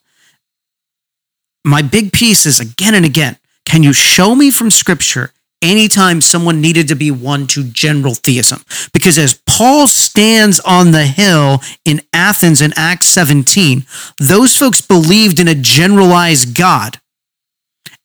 My 1.65 1.81
big 1.81 2.11
piece 2.11 2.45
is 2.45 2.59
again 2.59 2.95
and 2.95 3.05
again 3.05 3.37
can 3.65 3.83
you 3.83 3.93
show 3.93 4.35
me 4.35 4.49
from 4.49 4.71
Scripture 4.71 5.31
anytime 5.61 6.21
someone 6.21 6.61
needed 6.61 6.87
to 6.89 6.95
be 6.95 7.11
one 7.11 7.47
to 7.47 7.63
general 7.63 8.13
theism? 8.15 8.63
Because 8.93 9.17
as 9.17 9.39
Paul 9.45 9.87
stands 9.87 10.59
on 10.61 10.91
the 10.91 11.05
hill 11.05 11.61
in 11.85 12.01
Athens 12.13 12.61
in 12.61 12.73
Acts 12.75 13.07
17, 13.07 13.85
those 14.19 14.55
folks 14.55 14.81
believed 14.81 15.39
in 15.39 15.47
a 15.47 15.55
generalized 15.55 16.55
God. 16.55 16.99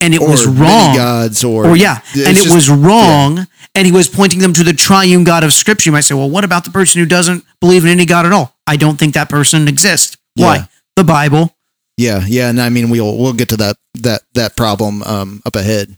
And 0.01 0.13
it 0.15 0.21
or 0.21 0.29
was 0.31 0.47
many 0.47 0.61
wrong. 0.61 0.97
gods, 0.97 1.45
or 1.45 1.67
Or 1.69 1.77
yeah, 1.77 2.01
and 2.15 2.37
it 2.37 2.43
just- 2.43 2.55
was 2.55 2.69
wrong, 2.69 3.47
and 3.75 3.87
he 3.87 3.93
was 3.93 4.09
pointing 4.09 4.41
them 4.41 4.53
to 4.53 4.63
the 4.65 4.73
triune 4.75 5.25
God 5.25 5.45
of 5.45 5.53
Scripture. 5.55 5.89
You 5.89 5.93
might 5.93 6.03
say, 6.03 6.15
well, 6.15 6.29
what 6.29 6.45
about 6.45 6.65
the 6.65 6.71
person 6.71 6.99
who 7.01 7.07
doesn't 7.07 7.45
believe 7.61 7.85
in 7.85 7.91
any 7.91 8.05
God 8.05 8.27
at 8.27 8.33
all? 8.33 8.55
I 8.67 8.77
don't 8.77 8.99
think 8.99 9.15
that 9.15 9.29
person 9.31 9.67
exists. 9.69 10.17
Why? 10.35 10.57
Yeah. 10.57 10.65
The 10.97 11.05
Bible. 11.05 11.57
Yeah, 11.97 12.25
yeah, 12.27 12.49
and 12.51 12.61
I 12.61 12.71
mean 12.71 12.91
we'll 12.91 13.17
we'll 13.17 13.33
get 13.35 13.49
to 13.51 13.57
that 13.59 13.77
that 13.95 14.23
that 14.35 14.57
problem 14.57 15.03
um, 15.05 15.41
up 15.47 15.55
ahead. 15.55 15.97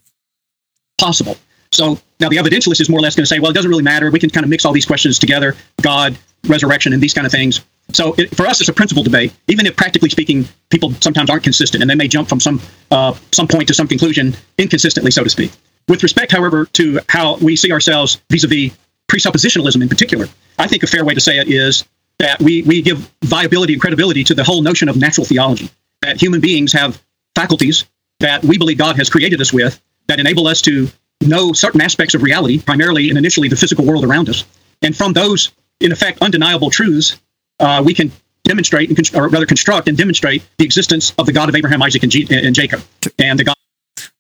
possible. 0.99 1.37
So 1.73 1.99
now 2.21 2.29
the 2.29 2.37
evidentialist 2.37 2.81
is 2.81 2.89
more 2.89 2.99
or 2.99 3.03
less 3.03 3.15
going 3.15 3.25
to 3.25 3.29
say, 3.29 3.39
well, 3.39 3.51
it 3.51 3.55
doesn't 3.55 3.71
really 3.71 3.83
matter. 3.83 4.11
We 4.11 4.19
can 4.19 4.31
kind 4.31 4.45
of 4.45 4.51
mix 4.51 4.65
all 4.65 4.73
these 4.73 4.87
questions 4.87 5.19
together 5.19 5.57
God, 5.83 6.19
resurrection, 6.47 6.93
and 6.93 7.03
these 7.03 7.15
kind 7.15 7.27
of 7.27 7.33
things. 7.33 7.61
So 7.93 8.15
it, 8.19 8.35
for 8.35 8.47
us, 8.47 8.61
it's 8.61 8.69
a 8.69 8.73
principle 8.73 9.03
debate. 9.03 9.33
Even 9.49 9.67
if 9.67 9.77
practically 9.77 10.11
speaking, 10.11 10.47
people 10.71 10.93
sometimes 11.01 11.31
aren't 11.31 11.45
consistent 11.45 11.83
and 11.83 11.91
they 11.91 11.95
may 11.95 12.09
jump 12.09 12.29
from 12.29 12.41
some 12.41 12.61
uh, 12.91 13.15
some 13.33 13.47
point 13.47 13.69
to 13.69 13.75
some 13.75 13.87
conclusion 13.87 14.35
inconsistently, 14.59 15.11
so 15.11 15.23
to 15.23 15.31
speak. 15.31 15.53
With 15.89 16.03
respect, 16.03 16.33
however, 16.33 16.67
to 16.73 17.01
how 17.09 17.37
we 17.37 17.55
see 17.55 17.71
ourselves 17.71 18.21
vis-a-vis 18.29 18.73
presuppositionalism 19.09 19.81
in 19.81 19.89
particular, 19.89 20.27
I 20.59 20.67
think 20.67 20.83
a 20.83 20.89
fair 20.89 21.05
way 21.05 21.15
to 21.15 21.21
say 21.21 21.39
it 21.39 21.49
is 21.49 21.85
that 22.19 22.41
we, 22.41 22.63
we 22.63 22.83
give 22.83 23.09
viability 23.23 23.75
and 23.75 23.81
credibility 23.81 24.25
to 24.25 24.35
the 24.35 24.43
whole 24.43 24.63
notion 24.63 24.89
of 24.89 24.97
natural 24.97 25.25
theology, 25.25 25.71
that 26.03 26.21
human 26.21 26.41
beings 26.41 26.73
have 26.73 27.01
faculties 27.37 27.85
that 28.21 28.43
we 28.43 28.59
believe 28.59 28.79
God 28.79 28.97
has 28.97 29.11
created 29.11 29.41
us 29.41 29.53
with 29.53 29.81
that 30.09 30.19
enable 30.19 30.47
us 30.47 30.63
to 30.63 30.89
know 31.21 31.53
certain 31.53 31.81
aspects 31.81 32.15
of 32.15 32.23
reality, 32.23 32.61
primarily 32.61 33.09
and 33.09 33.19
initially 33.19 33.49
the 33.49 33.57
physical 33.57 33.85
world 33.85 34.05
around 34.05 34.29
us. 34.29 34.45
And 34.83 34.97
from 34.97 35.13
those, 35.13 35.53
in 35.81 35.93
effect, 35.93 36.21
undeniable 36.21 36.71
truths, 36.71 37.17
uh, 37.61 37.83
we 37.85 37.95
can 37.95 38.13
demonstrate, 38.45 38.89
and 38.89 38.97
const- 38.97 39.15
or 39.15 39.29
rather 39.29 39.47
construct 39.47 39.89
and 39.89 39.97
demonstrate 39.97 40.43
the 40.59 40.65
existence 40.65 41.13
of 41.19 41.27
the 41.27 41.33
God 41.33 41.49
of 41.49 41.55
Abraham, 41.55 41.83
Isaac, 41.83 42.03
and, 42.03 42.13
G- 42.13 42.29
and 42.31 42.55
Jacob, 42.55 42.83
and 43.19 43.39
the 43.39 43.45
God. 43.45 43.55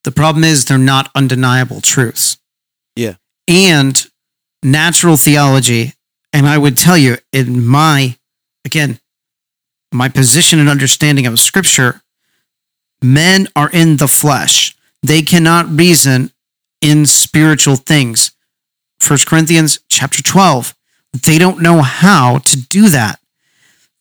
The 0.04 0.12
problem 0.12 0.44
is 0.44 0.64
they're 0.64 0.78
not 0.78 1.10
undeniable 1.14 1.80
truths. 1.80 2.38
Yeah. 2.94 3.14
And 3.46 4.04
natural 4.62 5.16
theology, 5.16 5.92
and 6.32 6.46
I 6.46 6.58
would 6.58 6.76
tell 6.76 6.96
you, 6.96 7.18
in 7.32 7.64
my, 7.64 8.16
again, 8.64 8.98
my 9.92 10.08
position 10.08 10.58
and 10.58 10.68
understanding 10.68 11.26
of 11.26 11.38
Scripture, 11.38 12.02
men 13.02 13.46
are 13.54 13.70
in 13.70 13.96
the 13.96 14.08
flesh. 14.08 14.76
They 15.02 15.22
cannot 15.22 15.68
reason 15.68 16.32
in 16.80 17.06
spiritual 17.06 17.76
things. 17.76 18.32
First 18.98 19.26
Corinthians 19.26 19.80
chapter 19.88 20.22
12. 20.22 20.74
They 21.24 21.38
don't 21.38 21.62
know 21.62 21.82
how 21.82 22.38
to 22.38 22.56
do 22.56 22.88
that. 22.90 23.20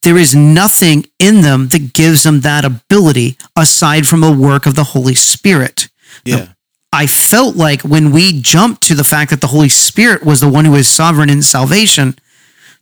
There 0.03 0.17
is 0.17 0.35
nothing 0.35 1.07
in 1.17 1.41
them 1.41 1.69
that 1.69 1.93
gives 1.93 2.23
them 2.23 2.41
that 2.41 2.63
ability 2.63 3.37
aside 3.55 4.07
from 4.07 4.23
a 4.23 4.31
work 4.31 4.65
of 4.65 4.75
the 4.75 4.83
Holy 4.83 5.15
Spirit. 5.15 5.87
Yeah, 6.23 6.49
I 6.93 7.07
felt 7.07 7.55
like 7.55 7.81
when 7.81 8.11
we 8.11 8.39
jumped 8.39 8.83
to 8.83 8.95
the 8.95 9.03
fact 9.03 9.31
that 9.31 9.41
the 9.41 9.47
Holy 9.47 9.67
Spirit 9.67 10.23
was 10.23 10.39
the 10.39 10.47
one 10.47 10.65
who 10.65 10.75
is 10.75 10.87
sovereign 10.87 11.29
in 11.29 11.41
salvation, 11.41 12.17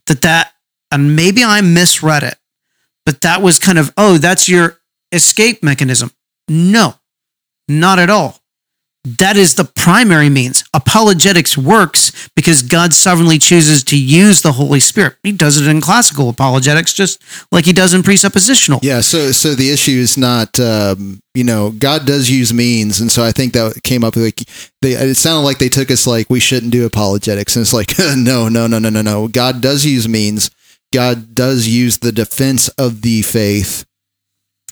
that 0.06 0.22
that, 0.22 0.52
and 0.92 1.16
maybe 1.16 1.42
I 1.42 1.62
misread 1.62 2.22
it, 2.22 2.36
but 3.06 3.22
that 3.22 3.42
was 3.42 3.58
kind 3.58 3.78
of, 3.78 3.92
oh, 3.96 4.18
that's 4.18 4.48
your 4.48 4.78
escape 5.10 5.62
mechanism. 5.62 6.12
No, 6.46 6.94
not 7.66 7.98
at 7.98 8.10
all. 8.10 8.40
That 9.04 9.36
is 9.36 9.54
the 9.54 9.66
primary 9.66 10.30
means. 10.30 10.64
Apologetics 10.72 11.58
works 11.58 12.30
because 12.34 12.62
God 12.62 12.94
sovereignly 12.94 13.38
chooses 13.38 13.84
to 13.84 13.98
use 13.98 14.40
the 14.40 14.52
Holy 14.52 14.80
Spirit. 14.80 15.16
He 15.22 15.32
does 15.32 15.60
it 15.60 15.68
in 15.68 15.82
classical 15.82 16.30
apologetics 16.30 16.94
just 16.94 17.22
like 17.52 17.66
he 17.66 17.74
does 17.74 17.92
in 17.92 18.00
presuppositional. 18.00 18.78
Yeah, 18.82 19.02
so 19.02 19.30
so 19.32 19.54
the 19.54 19.70
issue 19.70 19.92
is 19.92 20.16
not 20.16 20.58
um, 20.58 21.20
you 21.34 21.44
know 21.44 21.70
God 21.72 22.06
does 22.06 22.30
use 22.30 22.54
means, 22.54 22.98
and 23.00 23.12
so 23.12 23.22
I 23.22 23.30
think 23.30 23.52
that 23.52 23.82
came 23.82 24.04
up 24.04 24.16
like 24.16 24.40
they 24.80 24.92
it 24.92 25.16
sounded 25.16 25.44
like 25.44 25.58
they 25.58 25.68
took 25.68 25.90
us 25.90 26.06
like 26.06 26.30
we 26.30 26.40
shouldn't 26.40 26.72
do 26.72 26.86
apologetics, 26.86 27.56
and 27.56 27.62
it's 27.62 27.74
like 27.74 27.92
no 28.16 28.48
no 28.48 28.66
no 28.66 28.78
no 28.78 28.88
no 28.88 29.02
no 29.02 29.28
God 29.28 29.60
does 29.60 29.84
use 29.84 30.08
means. 30.08 30.50
God 30.94 31.34
does 31.34 31.66
use 31.66 31.98
the 31.98 32.12
defense 32.12 32.68
of 32.68 33.02
the 33.02 33.22
faith 33.22 33.84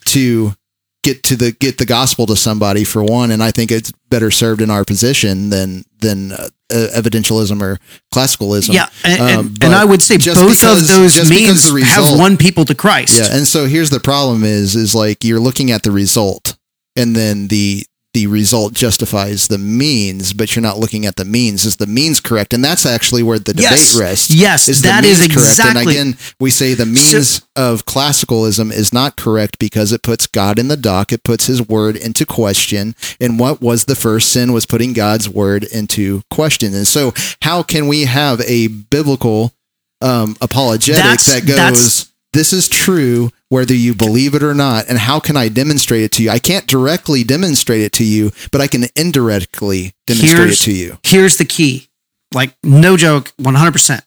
to 0.06 0.54
get 1.02 1.22
to 1.24 1.36
the 1.36 1.52
get 1.52 1.78
the 1.78 1.86
gospel 1.86 2.26
to 2.26 2.36
somebody 2.36 2.84
for 2.84 3.02
one, 3.02 3.30
and 3.30 3.42
I 3.42 3.50
think 3.50 3.70
it's 3.70 3.92
better 4.08 4.30
served 4.30 4.60
in 4.62 4.70
our 4.70 4.84
position 4.84 5.50
than 5.50 5.84
than 6.00 6.32
uh, 6.32 6.48
evidentialism 6.70 7.60
or 7.60 7.78
classicalism. 8.14 8.72
Yeah, 8.74 8.88
and, 9.04 9.20
and, 9.22 9.30
Um, 9.38 9.46
and 9.46 9.58
but 9.60 9.72
I 9.72 9.84
would 9.84 10.02
say 10.02 10.16
both 10.16 10.34
because- 10.36 10.82
of 10.82 10.86
those 10.88 11.28
means 11.30 11.64
the 11.70 11.80
have 11.84 12.02
result- 12.04 12.18
won 12.18 12.36
people 12.36 12.64
to 12.66 12.74
Christ. 12.74 13.18
Yeah, 13.18 13.36
and 13.36 13.46
so 13.46 13.66
here's 13.66 13.90
the 13.90 14.00
problem: 14.00 14.44
is 14.44 14.74
is 14.76 14.94
like 14.94 15.24
you're 15.24 15.40
looking 15.40 15.70
at 15.70 15.82
the 15.82 15.90
result, 15.90 16.56
and 16.96 17.14
then 17.16 17.48
the 17.48 17.84
the 18.14 18.26
result 18.26 18.74
justifies 18.74 19.48
the 19.48 19.56
means, 19.56 20.34
but 20.34 20.54
you're 20.54 20.62
not 20.62 20.78
looking 20.78 21.06
at 21.06 21.16
the 21.16 21.24
means. 21.24 21.64
Is 21.64 21.76
the 21.76 21.86
means 21.86 22.20
correct? 22.20 22.52
And 22.52 22.62
that's 22.62 22.84
actually 22.84 23.22
where 23.22 23.38
the 23.38 23.54
debate 23.54 23.70
Yes. 23.70 23.94
rests. 23.96 24.30
Yes, 24.30 24.66
the 24.66 24.72
that 24.82 25.04
is 25.04 25.22
exactly- 25.22 25.80
And 25.80 25.90
again, 25.90 26.16
we 26.38 26.50
say 26.50 26.74
the 26.74 26.84
means 26.84 27.40
of 27.56 27.86
classicalism 27.86 28.70
is 28.70 28.92
not 28.92 29.16
correct 29.16 29.58
because 29.58 29.92
it 29.92 30.02
puts 30.02 30.26
God 30.26 30.58
in 30.58 30.68
the 30.68 30.76
dock. 30.76 31.10
It 31.12 31.24
puts 31.24 31.46
His 31.46 31.62
word 31.66 31.96
into 31.96 32.26
question. 32.26 32.94
And 33.18 33.38
what 33.38 33.62
was 33.62 33.84
the 33.84 33.96
first 33.96 34.28
sin? 34.28 34.52
Was 34.52 34.66
putting 34.66 34.92
God's 34.92 35.28
word 35.28 35.64
into 35.64 36.22
question. 36.30 36.74
And 36.74 36.86
so, 36.86 37.14
how 37.40 37.62
can 37.62 37.88
we 37.88 38.04
have 38.04 38.42
a 38.42 38.66
biblical 38.66 39.54
um, 40.02 40.36
apologetic 40.40 41.20
that 41.20 41.46
goes? 41.46 42.06
this 42.32 42.52
is 42.52 42.68
true 42.68 43.30
whether 43.52 43.74
you 43.74 43.94
believe 43.94 44.34
it 44.34 44.42
or 44.42 44.54
not 44.54 44.86
and 44.88 44.98
how 44.98 45.20
can 45.20 45.36
i 45.36 45.48
demonstrate 45.48 46.02
it 46.02 46.12
to 46.12 46.22
you 46.22 46.30
i 46.30 46.38
can't 46.38 46.66
directly 46.66 47.22
demonstrate 47.22 47.82
it 47.82 47.92
to 47.92 48.04
you 48.04 48.30
but 48.50 48.60
i 48.60 48.66
can 48.66 48.84
indirectly 48.96 49.92
demonstrate 50.06 50.38
here's, 50.38 50.60
it 50.62 50.64
to 50.64 50.72
you 50.72 50.98
Here's 51.02 51.36
the 51.36 51.44
key. 51.44 51.88
Like, 52.34 52.56
no 52.62 52.96
joke, 52.96 53.32
100%. 53.40 54.02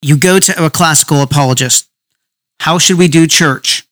You 0.00 0.16
go 0.16 0.40
to 0.40 0.66
a 0.66 0.70
classical 0.70 1.22
apologist. 1.22 1.88
How 2.60 2.78
should 2.78 2.98
we 2.98 3.08
do 3.08 3.26
church? 3.26 3.86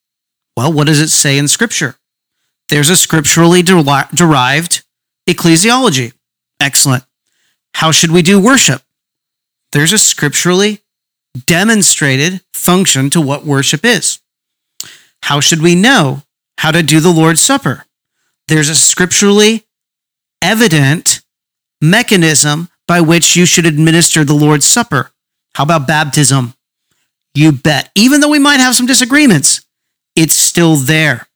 Well, 0.57 0.73
what 0.73 0.87
does 0.89 1.01
it 1.01 1.09
say 1.09 1.39
in 1.39 1.47
scripture? 1.49 1.97
There's 2.69 2.91
a 2.91 2.97
scripturally 2.97 3.63
deri- 3.63 4.09
derived 4.15 4.83
ecclesiology. 5.29 6.13
Excellent. 6.61 7.05
How 7.75 7.93
should 7.93 8.11
we 8.11 8.23
do 8.23 8.41
worship? 8.41 8.83
There's 9.73 9.93
a 9.93 9.99
scripturally 9.99 10.81
demonstrated 11.47 12.41
function 12.53 13.11
to 13.11 13.21
what 13.21 13.45
worship 13.47 13.85
is. 13.85 14.20
How 15.23 15.41
should 15.41 15.63
we 15.63 15.75
know 15.75 16.23
how 16.59 16.71
to 16.71 16.83
do 16.83 17.01
the 17.01 17.13
Lord's 17.13 17.41
Supper? 17.41 17.85
There's 18.49 18.69
a 18.69 18.75
scripturally 18.75 19.67
evident 20.43 21.23
mechanism 21.81 22.69
by 22.87 23.01
which 23.01 23.37
you 23.37 23.47
should 23.47 23.67
administer 23.67 24.25
the 24.25 24.35
Lord's 24.35 24.67
Supper. 24.67 25.13
How 25.55 25.65
about 25.65 25.87
baptism? 25.87 26.55
You 27.35 27.53
bet. 27.53 27.91
Even 27.95 28.21
though 28.21 28.29
we 28.29 28.39
might 28.39 28.61
have 28.61 28.75
some 28.75 28.87
disagreements, 28.87 29.65
it's 30.17 30.35
still 30.35 30.77
there. 30.77 31.29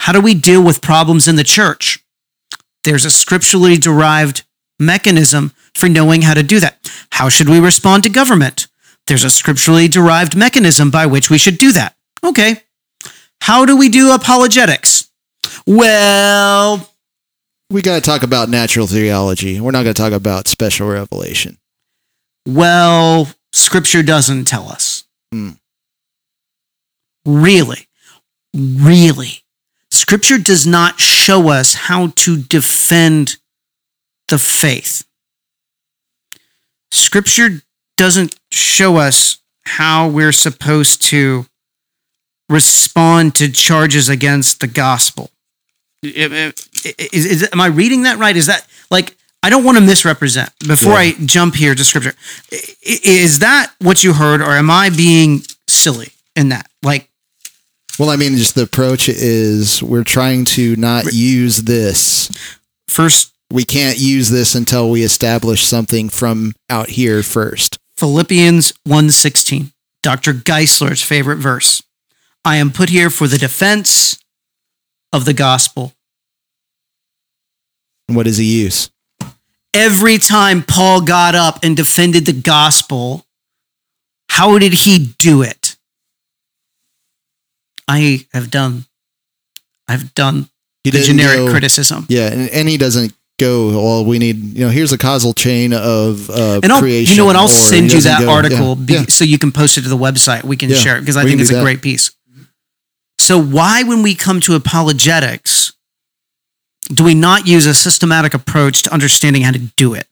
How 0.00 0.12
do 0.12 0.20
we 0.20 0.34
deal 0.34 0.62
with 0.62 0.82
problems 0.82 1.28
in 1.28 1.36
the 1.36 1.44
church? 1.44 2.04
There's 2.84 3.04
a 3.04 3.10
scripturally 3.10 3.76
derived 3.76 4.44
mechanism 4.78 5.52
for 5.74 5.88
knowing 5.88 6.22
how 6.22 6.34
to 6.34 6.42
do 6.42 6.60
that. 6.60 6.90
How 7.12 7.28
should 7.28 7.48
we 7.48 7.60
respond 7.60 8.02
to 8.02 8.08
government? 8.08 8.66
There's 9.06 9.24
a 9.24 9.30
scripturally 9.30 9.88
derived 9.88 10.36
mechanism 10.36 10.90
by 10.90 11.06
which 11.06 11.30
we 11.30 11.38
should 11.38 11.58
do 11.58 11.72
that. 11.72 11.96
Okay. 12.24 12.62
How 13.40 13.64
do 13.64 13.76
we 13.76 13.88
do 13.88 14.12
apologetics? 14.12 15.10
Well, 15.66 16.88
we 17.70 17.82
got 17.82 17.94
to 17.96 18.00
talk 18.00 18.22
about 18.22 18.48
natural 18.48 18.86
theology 18.86 19.60
we're 19.60 19.70
not 19.70 19.84
going 19.84 19.94
to 19.94 20.02
talk 20.02 20.12
about 20.12 20.48
special 20.48 20.88
revelation 20.88 21.56
Well, 22.46 23.28
scripture 23.52 24.02
doesn't 24.02 24.46
tell 24.46 24.68
us. 24.68 25.04
Hmm. 25.32 25.50
Really, 27.24 27.86
really. 28.54 29.44
Scripture 29.90 30.38
does 30.38 30.66
not 30.66 30.98
show 30.98 31.48
us 31.50 31.74
how 31.74 32.08
to 32.16 32.42
defend 32.42 33.36
the 34.28 34.38
faith. 34.38 35.04
Scripture 36.90 37.62
doesn't 37.96 38.34
show 38.50 38.96
us 38.96 39.38
how 39.64 40.08
we're 40.08 40.32
supposed 40.32 41.02
to 41.02 41.46
respond 42.50 43.34
to 43.36 43.50
charges 43.50 44.08
against 44.10 44.60
the 44.60 44.66
gospel. 44.66 45.30
Is, 46.02 47.24
is- 47.26 47.48
am 47.52 47.60
I 47.60 47.66
reading 47.66 48.02
that 48.02 48.18
right? 48.18 48.36
Is 48.36 48.46
that 48.46 48.66
like 48.90 49.16
I 49.42 49.48
don't 49.48 49.64
want 49.64 49.78
to 49.78 49.84
misrepresent 49.84 50.50
before 50.66 50.92
I 50.92 51.12
jump 51.24 51.54
here 51.54 51.74
to 51.74 51.84
scripture. 51.84 52.12
Is 52.82 53.38
that 53.38 53.72
what 53.78 54.04
you 54.04 54.12
heard, 54.12 54.42
or 54.42 54.50
am 54.50 54.70
I 54.70 54.90
being 54.90 55.40
silly 55.66 56.12
in 56.36 56.50
that? 56.50 56.68
Like, 56.82 57.08
well 57.98 58.08
i 58.10 58.16
mean 58.16 58.36
just 58.36 58.54
the 58.54 58.62
approach 58.62 59.08
is 59.08 59.82
we're 59.82 60.04
trying 60.04 60.44
to 60.46 60.74
not 60.76 61.12
use 61.12 61.58
this 61.64 62.30
first 62.88 63.32
we 63.52 63.64
can't 63.64 63.98
use 63.98 64.30
this 64.30 64.54
until 64.54 64.88
we 64.90 65.02
establish 65.02 65.66
something 65.66 66.08
from 66.08 66.52
out 66.70 66.88
here 66.88 67.22
first 67.22 67.78
Philippians 67.96 68.72
1:16, 68.88 69.72
Dr. 70.02 70.32
Geisler's 70.32 71.02
favorite 71.02 71.36
verse. 71.36 71.82
I 72.44 72.56
am 72.56 72.70
put 72.70 72.88
here 72.88 73.10
for 73.10 73.26
the 73.26 73.38
defense 73.38 74.18
of 75.12 75.24
the 75.24 75.34
gospel. 75.34 75.92
what 78.08 78.24
does 78.24 78.38
he 78.38 78.62
use 78.62 78.90
Every 79.72 80.18
time 80.18 80.62
Paul 80.64 81.00
got 81.02 81.36
up 81.36 81.60
and 81.62 81.76
defended 81.76 82.26
the 82.26 82.32
gospel, 82.32 83.24
how 84.28 84.58
did 84.58 84.72
he 84.72 85.14
do 85.18 85.42
it? 85.42 85.76
I 87.86 88.26
have 88.32 88.50
done 88.50 88.84
I've 89.88 90.12
done 90.14 90.48
he 90.84 90.90
the 90.90 91.00
generic 91.02 91.38
go- 91.38 91.50
criticism. 91.50 92.06
yeah 92.08 92.32
and, 92.32 92.48
and 92.50 92.68
he 92.68 92.78
doesn't 92.78 93.12
go 93.38 93.68
well 93.70 94.04
we 94.04 94.18
need 94.18 94.36
you 94.56 94.64
know 94.64 94.70
here's 94.70 94.92
a 94.92 94.98
causal 94.98 95.32
chain 95.34 95.72
of 95.72 96.28
uh, 96.30 96.60
And 96.62 96.72
I'll, 96.72 96.80
creation 96.80 97.12
you 97.14 97.20
know 97.20 97.26
what? 97.26 97.36
I'll 97.36 97.48
send 97.48 97.92
you 97.92 98.00
that 98.02 98.20
go- 98.22 98.30
article 98.30 98.68
yeah, 98.78 98.84
be, 98.86 98.92
yeah. 98.94 99.04
so 99.08 99.24
you 99.24 99.38
can 99.38 99.50
post 99.52 99.78
it 99.78 99.82
to 99.82 99.88
the 99.88 99.96
website. 99.96 100.44
We 100.44 100.56
can 100.56 100.70
Yeah, 100.70 100.76
share 100.76 100.96
it 100.96 101.00
because 101.00 101.16
I 101.16 101.24
think 101.24 101.40
it's 101.40 101.50
a 101.50 101.54
that. 101.54 101.62
great 101.62 101.82
piece. 101.82 102.10
So 103.20 103.38
why, 103.40 103.82
when 103.82 104.02
we 104.02 104.14
come 104.14 104.40
to 104.40 104.54
apologetics, 104.54 105.74
do 106.92 107.04
we 107.04 107.14
not 107.14 107.46
use 107.46 107.66
a 107.66 107.74
systematic 107.74 108.32
approach 108.34 108.82
to 108.84 108.92
understanding 108.92 109.42
how 109.42 109.52
to 109.52 109.58
do 109.58 109.94
it? 109.94 110.06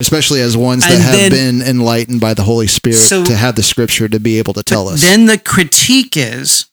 especially 0.00 0.40
as 0.40 0.56
ones 0.56 0.82
that 0.82 0.92
And 0.92 1.02
have 1.02 1.12
then- 1.14 1.30
been 1.30 1.62
enlightened 1.62 2.20
by 2.20 2.34
the 2.34 2.42
Holy 2.42 2.66
Spirit 2.66 2.96
So- 2.98 3.24
to 3.24 3.36
have 3.36 3.54
the 3.54 3.62
scripture 3.62 4.08
to 4.08 4.18
be 4.18 4.38
able 4.38 4.52
to 4.54 4.62
tell 4.62 4.88
us. 4.88 5.00
Then 5.00 5.26
the 5.26 5.38
critique 5.38 6.16
is 6.16 6.66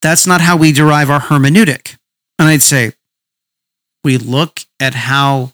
that's 0.00 0.24
not 0.26 0.40
how 0.40 0.56
we 0.56 0.70
derive 0.72 1.10
our 1.10 1.20
hermeneutic. 1.20 1.96
And 2.38 2.48
I'd 2.48 2.62
say 2.62 2.92
we 4.04 4.16
look 4.16 4.64
at 4.80 4.94
how 4.94 5.52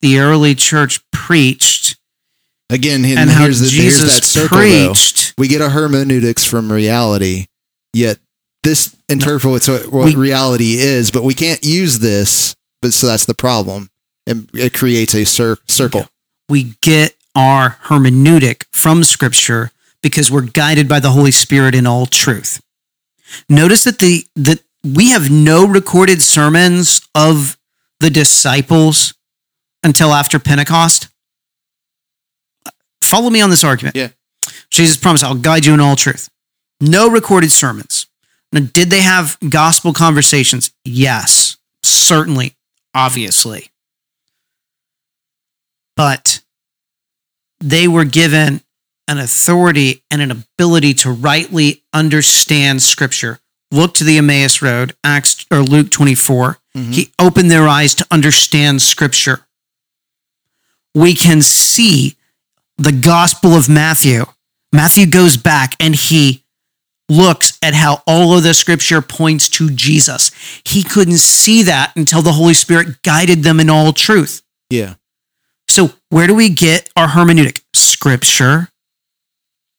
the 0.00 0.20
early 0.20 0.54
church 0.54 1.00
preached 1.10 1.96
Again, 2.70 3.04
and, 3.04 3.18
and 3.18 3.30
how 3.30 3.42
here's, 3.42 3.58
the, 3.60 3.68
here's 3.68 3.94
Jesus 3.98 4.14
that 4.14 4.24
circle 4.24 4.58
preached. 4.58 5.16
though. 5.16 5.21
We 5.38 5.48
get 5.48 5.60
our 5.62 5.70
hermeneutics 5.70 6.44
from 6.44 6.70
reality, 6.70 7.46
yet 7.92 8.18
this 8.62 8.94
interprets 9.08 9.68
what, 9.68 9.86
what 9.92 10.04
We- 10.06 10.14
reality 10.14 10.74
is, 10.78 11.10
but 11.10 11.24
we 11.24 11.34
can't 11.34 11.64
use 11.64 11.98
this. 11.98 12.54
But 12.80 12.92
so 12.92 13.06
that's 13.06 13.24
the 13.26 13.34
problem. 13.34 13.90
And 14.26 14.48
it 14.54 14.74
creates 14.74 15.14
a 15.14 15.24
cir- 15.24 15.58
circle. 15.66 16.08
we 16.48 16.74
get 16.82 17.14
our 17.34 17.78
hermeneutic 17.84 18.64
from 18.72 19.02
scripture 19.04 19.70
because 20.02 20.30
we're 20.30 20.42
guided 20.42 20.88
by 20.88 21.00
the 21.00 21.10
Holy 21.10 21.30
Spirit 21.30 21.74
in 21.74 21.86
all 21.86 22.06
truth. 22.06 22.60
Notice 23.48 23.84
that 23.84 23.98
the 24.00 24.26
that 24.36 24.60
we 24.84 25.10
have 25.10 25.30
no 25.30 25.64
recorded 25.66 26.20
sermons 26.20 27.00
of 27.14 27.56
the 28.00 28.10
disciples 28.10 29.14
until 29.82 30.12
after 30.12 30.38
Pentecost. 30.38 31.08
Follow 33.02 33.30
me 33.30 33.40
on 33.40 33.50
this 33.50 33.64
argument. 33.64 33.96
Yeah. 33.96 34.08
Jesus 34.72 34.96
promised, 34.96 35.22
I'll 35.24 35.34
guide 35.34 35.66
you 35.66 35.74
in 35.74 35.80
all 35.80 35.96
truth. 35.96 36.28
No 36.80 37.08
recorded 37.08 37.52
sermons. 37.52 38.06
Now, 38.52 38.60
did 38.60 38.90
they 38.90 39.02
have 39.02 39.38
gospel 39.48 39.92
conversations? 39.92 40.72
Yes, 40.84 41.56
certainly, 41.82 42.56
obviously. 42.94 43.70
But 45.96 46.42
they 47.60 47.86
were 47.86 48.04
given 48.04 48.62
an 49.08 49.18
authority 49.18 50.02
and 50.10 50.20
an 50.22 50.30
ability 50.30 50.94
to 50.94 51.10
rightly 51.10 51.82
understand 51.92 52.82
scripture. 52.82 53.38
Look 53.70 53.94
to 53.94 54.04
the 54.04 54.18
Emmaus 54.18 54.60
Road, 54.60 54.94
Acts 55.02 55.46
or 55.50 55.60
Luke 55.60 55.90
24. 55.90 56.58
Mm-hmm. 56.76 56.92
He 56.92 57.12
opened 57.18 57.50
their 57.50 57.66
eyes 57.66 57.94
to 57.96 58.06
understand 58.10 58.82
Scripture. 58.82 59.46
We 60.94 61.14
can 61.14 61.40
see 61.40 62.16
the 62.76 62.92
Gospel 62.92 63.52
of 63.52 63.68
Matthew. 63.68 64.24
Matthew 64.72 65.06
goes 65.06 65.36
back 65.36 65.76
and 65.78 65.94
he 65.94 66.44
looks 67.08 67.58
at 67.62 67.74
how 67.74 68.02
all 68.06 68.36
of 68.36 68.42
the 68.42 68.54
Scripture 68.54 69.02
points 69.02 69.48
to 69.50 69.70
Jesus. 69.70 70.30
He 70.64 70.82
couldn't 70.82 71.18
see 71.18 71.62
that 71.64 71.92
until 71.96 72.22
the 72.22 72.32
Holy 72.32 72.54
Spirit 72.54 73.02
guided 73.02 73.42
them 73.42 73.60
in 73.60 73.68
all 73.68 73.92
truth. 73.92 74.42
Yeah. 74.70 74.94
So, 75.68 75.92
where 76.08 76.26
do 76.26 76.34
we 76.34 76.48
get 76.48 76.90
our 76.96 77.08
hermeneutic? 77.08 77.60
Scripture. 77.74 78.68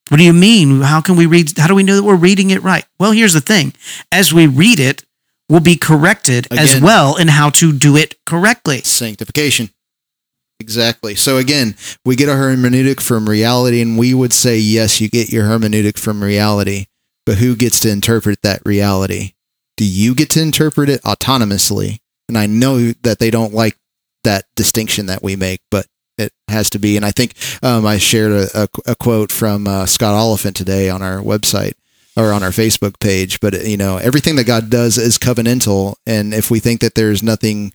What 0.10 0.18
do 0.18 0.24
you 0.24 0.34
mean? 0.34 0.82
How 0.82 1.02
can 1.02 1.16
we 1.16 1.26
read? 1.26 1.58
How 1.58 1.68
do 1.68 1.76
we 1.76 1.84
know 1.84 1.96
that 1.96 2.04
we're 2.04 2.16
reading 2.16 2.52
it 2.52 2.62
right? 2.64 2.86
Well, 3.00 3.12
here's 3.12 3.34
the 3.34 3.42
thing 3.42 3.74
as 4.12 4.34
we 4.34 4.48
read 4.48 4.80
it, 4.80 5.04
we'll 5.50 5.60
be 5.60 5.76
corrected 5.76 6.48
as 6.52 6.80
well 6.80 7.18
in 7.18 7.28
how 7.28 7.50
to 7.52 7.74
do 7.74 7.98
it 7.98 8.16
correctly. 8.26 8.82
Sanctification. 8.82 9.70
Exactly. 10.64 11.14
So 11.16 11.38
again, 11.38 11.76
we 12.06 12.16
get 12.16 12.30
our 12.30 12.38
hermeneutic 12.38 13.02
from 13.02 13.28
reality, 13.28 13.82
and 13.82 13.98
we 13.98 14.14
would 14.14 14.32
say, 14.32 14.58
yes, 14.58 15.02
you 15.02 15.10
get 15.10 15.30
your 15.30 15.44
hermeneutic 15.44 15.98
from 15.98 16.24
reality, 16.24 16.86
but 17.26 17.40
who 17.40 17.58
gets 17.58 17.82
to 17.82 17.90
interpret 17.90 18.42
that 18.44 18.62
reality? 18.66 19.34
Do 19.76 19.84
you 19.86 20.16
get 20.16 20.30
to 20.32 20.42
interpret 20.42 20.88
it 20.88 21.02
autonomously? 21.02 21.98
And 22.30 22.38
I 22.38 22.46
know 22.46 22.94
that 23.02 23.20
they 23.20 23.30
don't 23.30 23.54
like 23.54 23.78
that 24.24 24.46
distinction 24.56 25.08
that 25.08 25.22
we 25.22 25.36
make, 25.36 25.60
but 25.70 25.86
it 26.18 26.32
has 26.48 26.70
to 26.70 26.80
be. 26.80 26.96
And 26.96 27.06
I 27.06 27.12
think 27.12 27.34
um, 27.62 27.86
I 27.86 27.98
shared 27.98 28.32
a, 28.32 28.64
a, 28.64 28.92
a 28.92 28.96
quote 28.96 29.34
from 29.34 29.68
uh, 29.68 29.86
Scott 29.86 30.14
Oliphint 30.14 30.56
today 30.56 30.90
on 30.90 31.02
our 31.02 31.18
website 31.18 31.74
or 32.16 32.32
on 32.32 32.42
our 32.42 32.52
Facebook 32.52 33.02
page. 33.02 33.42
But 33.42 33.68
you 33.68 33.76
know, 33.76 33.98
everything 33.98 34.38
that 34.38 34.46
God 34.46 34.70
does 34.70 34.98
is 34.98 35.18
covenantal, 35.18 35.96
and 36.06 36.34
if 36.34 36.50
we 36.50 36.62
think 36.62 36.80
that 36.80 36.96
there's 36.96 37.22
nothing 37.22 37.74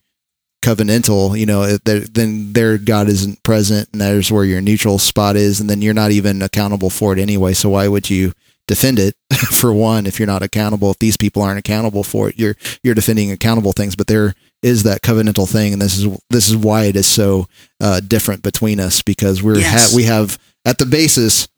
covenantal, 0.62 1.38
you 1.38 1.46
know, 1.46 1.76
then 1.78 2.52
their 2.52 2.78
God 2.78 3.08
isn't 3.08 3.42
present, 3.42 3.88
and 3.92 4.00
there's 4.00 4.30
where 4.32 4.44
your 4.44 4.60
neutral 4.60 4.98
spot 4.98 5.36
is, 5.36 5.60
and 5.60 5.68
then 5.70 5.82
you're 5.82 5.94
not 5.94 6.10
even 6.10 6.42
accountable 6.42 6.90
for 6.90 7.12
it 7.12 7.18
anyway. 7.18 7.52
So 7.54 7.70
why 7.70 7.88
would 7.88 8.10
you 8.10 8.32
defend 8.66 8.98
it 8.98 9.14
for 9.52 9.72
one 9.72 10.06
if 10.06 10.18
you're 10.18 10.26
not 10.26 10.42
accountable? 10.42 10.90
If 10.90 10.98
these 10.98 11.16
people 11.16 11.42
aren't 11.42 11.58
accountable 11.58 12.04
for 12.04 12.28
it, 12.28 12.38
you're 12.38 12.56
you're 12.82 12.94
defending 12.94 13.30
accountable 13.30 13.72
things, 13.72 13.96
but 13.96 14.06
there 14.08 14.34
is 14.62 14.82
that 14.82 15.02
covenantal 15.02 15.48
thing, 15.48 15.72
and 15.72 15.80
this 15.80 15.96
is 15.98 16.18
this 16.30 16.48
is 16.48 16.56
why 16.56 16.84
it 16.84 16.96
is 16.96 17.06
so 17.06 17.46
uh, 17.80 18.00
different 18.00 18.42
between 18.42 18.80
us 18.80 19.02
because 19.02 19.42
we're 19.42 19.58
Yes. 19.58 19.90
ha- 19.92 19.96
we 19.96 20.04
have 20.04 20.38
at 20.64 20.78
the 20.78 20.86
basis 20.86 21.48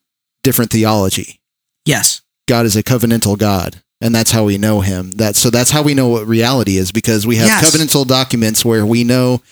different 0.42 0.70
theology. 0.70 1.40
Yes. 1.86 2.20
God 2.46 2.66
is 2.66 2.76
a 2.76 2.82
covenantal 2.82 3.38
God, 3.38 3.80
and 4.00 4.14
that's 4.14 4.30
how 4.30 4.44
we 4.44 4.58
know 4.58 4.80
Him. 4.80 5.10
That 5.12 5.36
so 5.36 5.50
that's 5.50 5.70
how 5.70 5.82
we 5.82 5.94
know 5.94 6.08
what 6.08 6.26
reality 6.26 6.76
is 6.76 6.92
because 6.92 7.26
we 7.26 7.36
have 7.36 7.46
Yes. 7.46 7.64
covenantal 7.64 8.06
documents 8.06 8.64
where 8.64 8.84
we 8.86 9.04
know 9.04 9.42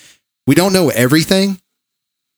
we 0.46 0.54
don't 0.54 0.72
know 0.72 0.88
everything, 0.90 1.60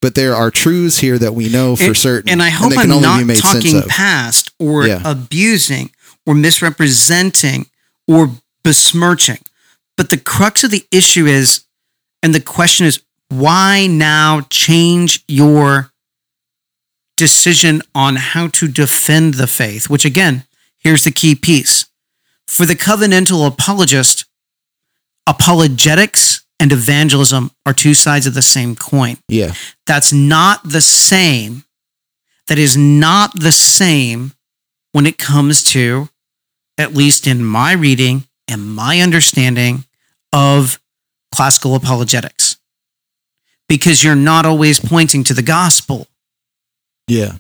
but 0.03 0.15
there 0.15 0.35
are 0.35 0.51
truths 0.51 0.99
here 0.99 1.19
that 1.19 1.35
we 1.35 1.49
know 1.49 1.77
for 1.77 1.85
And- 1.85 1.97
certain, 1.97 2.31
And 2.31 2.43
I 2.43 2.49
hope 2.51 2.71
they 2.71 2.77
can 2.77 2.91
I'm 2.93 3.01
not 3.03 3.19
be 3.19 3.25
made 3.25 3.39
sense 3.39 3.65
talking 3.65 3.83
past 3.89 4.51
or 4.59 4.87
Yeah. 4.87 5.01
abusing 5.05 5.91
or 6.27 6.35
misrepresenting 6.35 7.67
or 8.09 8.35
besmirching. 8.65 9.39
But 9.97 10.11
the 10.11 10.17
crux 10.19 10.65
of 10.65 10.71
the 10.71 10.85
issue 10.91 11.27
is, 11.27 11.61
and 12.23 12.35
the 12.35 12.41
question 12.41 12.87
is, 12.87 13.01
why 13.29 13.87
now 13.87 14.41
change 14.51 15.23
your 15.29 15.93
decision 17.17 17.83
on 17.95 18.17
how 18.17 18.49
to 18.49 18.67
defend 18.69 19.35
the 19.35 19.47
faith? 19.47 19.89
Which 19.89 20.05
again, 20.05 20.45
here's 20.79 21.05
the 21.05 21.11
key 21.11 21.35
piece. 21.35 21.85
For 22.51 22.67
the 22.67 22.75
covenantal 22.75 23.47
apologist, 23.47 24.25
apologetics 25.25 26.45
and 26.59 26.73
evangelism 26.73 27.53
are 27.65 27.73
two 27.73 27.95
sides 27.95 28.27
of 28.27 28.35
the 28.35 28.43
same 28.43 28.75
coin 28.75 29.19
Yeah, 29.29 29.55
that's 29.87 30.13
not 30.13 30.69
the 30.69 30.81
same. 30.81 31.63
That 32.49 32.59
is 32.59 32.77
not 32.77 33.39
the 33.39 33.53
same 33.53 34.33
when 34.91 35.07
it 35.07 35.17
comes 35.17 35.63
to, 35.65 36.09
at 36.77 36.93
least 36.93 37.29
in 37.29 37.45
my 37.45 37.71
reading 37.73 38.25
and 38.49 38.75
my 38.75 39.01
understanding 39.01 39.85
of 40.33 40.81
classical 41.33 41.77
apologetics. 41.77 42.59
Because 43.69 44.03
you're 44.03 44.17
not 44.17 44.45
always 44.45 44.81
pointing 44.81 45.23
to 45.25 45.35
the 45.35 45.43
gospel. 45.43 46.09
yeah. 47.07 47.35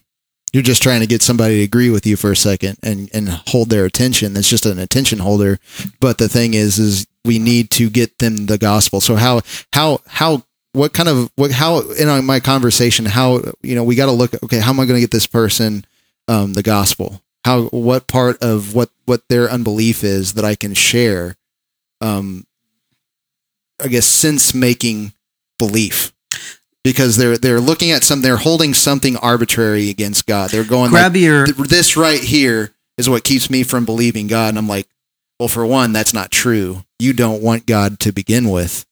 You're 0.52 0.62
just 0.62 0.82
trying 0.82 1.00
to 1.00 1.06
get 1.06 1.22
somebody 1.22 1.58
to 1.58 1.64
agree 1.64 1.90
with 1.90 2.06
you 2.06 2.16
for 2.16 2.32
a 2.32 2.36
second 2.36 2.78
and 2.82 3.08
and 3.14 3.28
hold 3.28 3.70
their 3.70 3.84
attention. 3.84 4.34
that's 4.34 4.48
just 4.48 4.66
an 4.66 4.78
attention 4.78 5.20
holder. 5.20 5.58
But 6.00 6.18
the 6.18 6.28
thing 6.28 6.54
is, 6.54 6.78
is 6.78 7.06
we 7.24 7.38
need 7.38 7.70
to 7.72 7.88
get 7.90 8.18
them 8.18 8.46
the 8.46 8.58
gospel. 8.58 9.00
So 9.00 9.16
how 9.16 9.42
how 9.72 10.00
how 10.06 10.42
what 10.72 10.92
kind 10.92 11.08
of 11.08 11.30
what 11.36 11.50
how 11.50 11.80
in 11.92 12.24
my 12.24 12.40
conversation 12.40 13.04
how 13.04 13.42
you 13.62 13.74
know 13.74 13.84
we 13.84 13.96
got 13.96 14.06
to 14.06 14.12
look 14.12 14.40
okay 14.42 14.60
how 14.60 14.70
am 14.70 14.80
I 14.80 14.84
going 14.84 14.96
to 14.96 15.00
get 15.00 15.10
this 15.10 15.26
person 15.26 15.84
um, 16.28 16.52
the 16.52 16.62
gospel 16.62 17.22
how 17.44 17.64
what 17.64 18.06
part 18.06 18.40
of 18.42 18.74
what 18.74 18.90
what 19.04 19.22
their 19.28 19.50
unbelief 19.50 20.04
is 20.04 20.34
that 20.34 20.44
I 20.44 20.54
can 20.54 20.74
share 20.74 21.36
um 22.00 22.46
I 23.82 23.88
guess 23.88 24.06
sense 24.06 24.54
making 24.54 25.12
belief 25.58 26.12
because 26.84 27.16
they're 27.16 27.38
they're 27.38 27.60
looking 27.60 27.90
at 27.90 28.02
some 28.02 28.22
they're 28.22 28.36
holding 28.36 28.74
something 28.74 29.16
arbitrary 29.18 29.90
against 29.90 30.26
God 30.26 30.50
they're 30.50 30.64
going 30.64 30.90
like, 30.92 31.02
Grab 31.02 31.16
your 31.16 31.46
this 31.46 31.96
right 31.96 32.20
here 32.20 32.72
is 33.00 33.08
what 33.10 33.24
keeps 33.24 33.50
me 33.50 33.64
from 33.64 33.84
believing 33.84 34.28
God. 34.28 34.50
And 34.50 34.58
I'm 34.58 34.68
like, 34.68 34.86
well, 35.40 35.48
for 35.48 35.66
one, 35.66 35.92
that's 35.92 36.14
not 36.14 36.30
true. 36.30 36.84
You 37.00 37.12
don't 37.12 37.42
want 37.42 37.66
God 37.66 37.98
to 38.00 38.12
begin 38.12 38.50
with. 38.50 38.84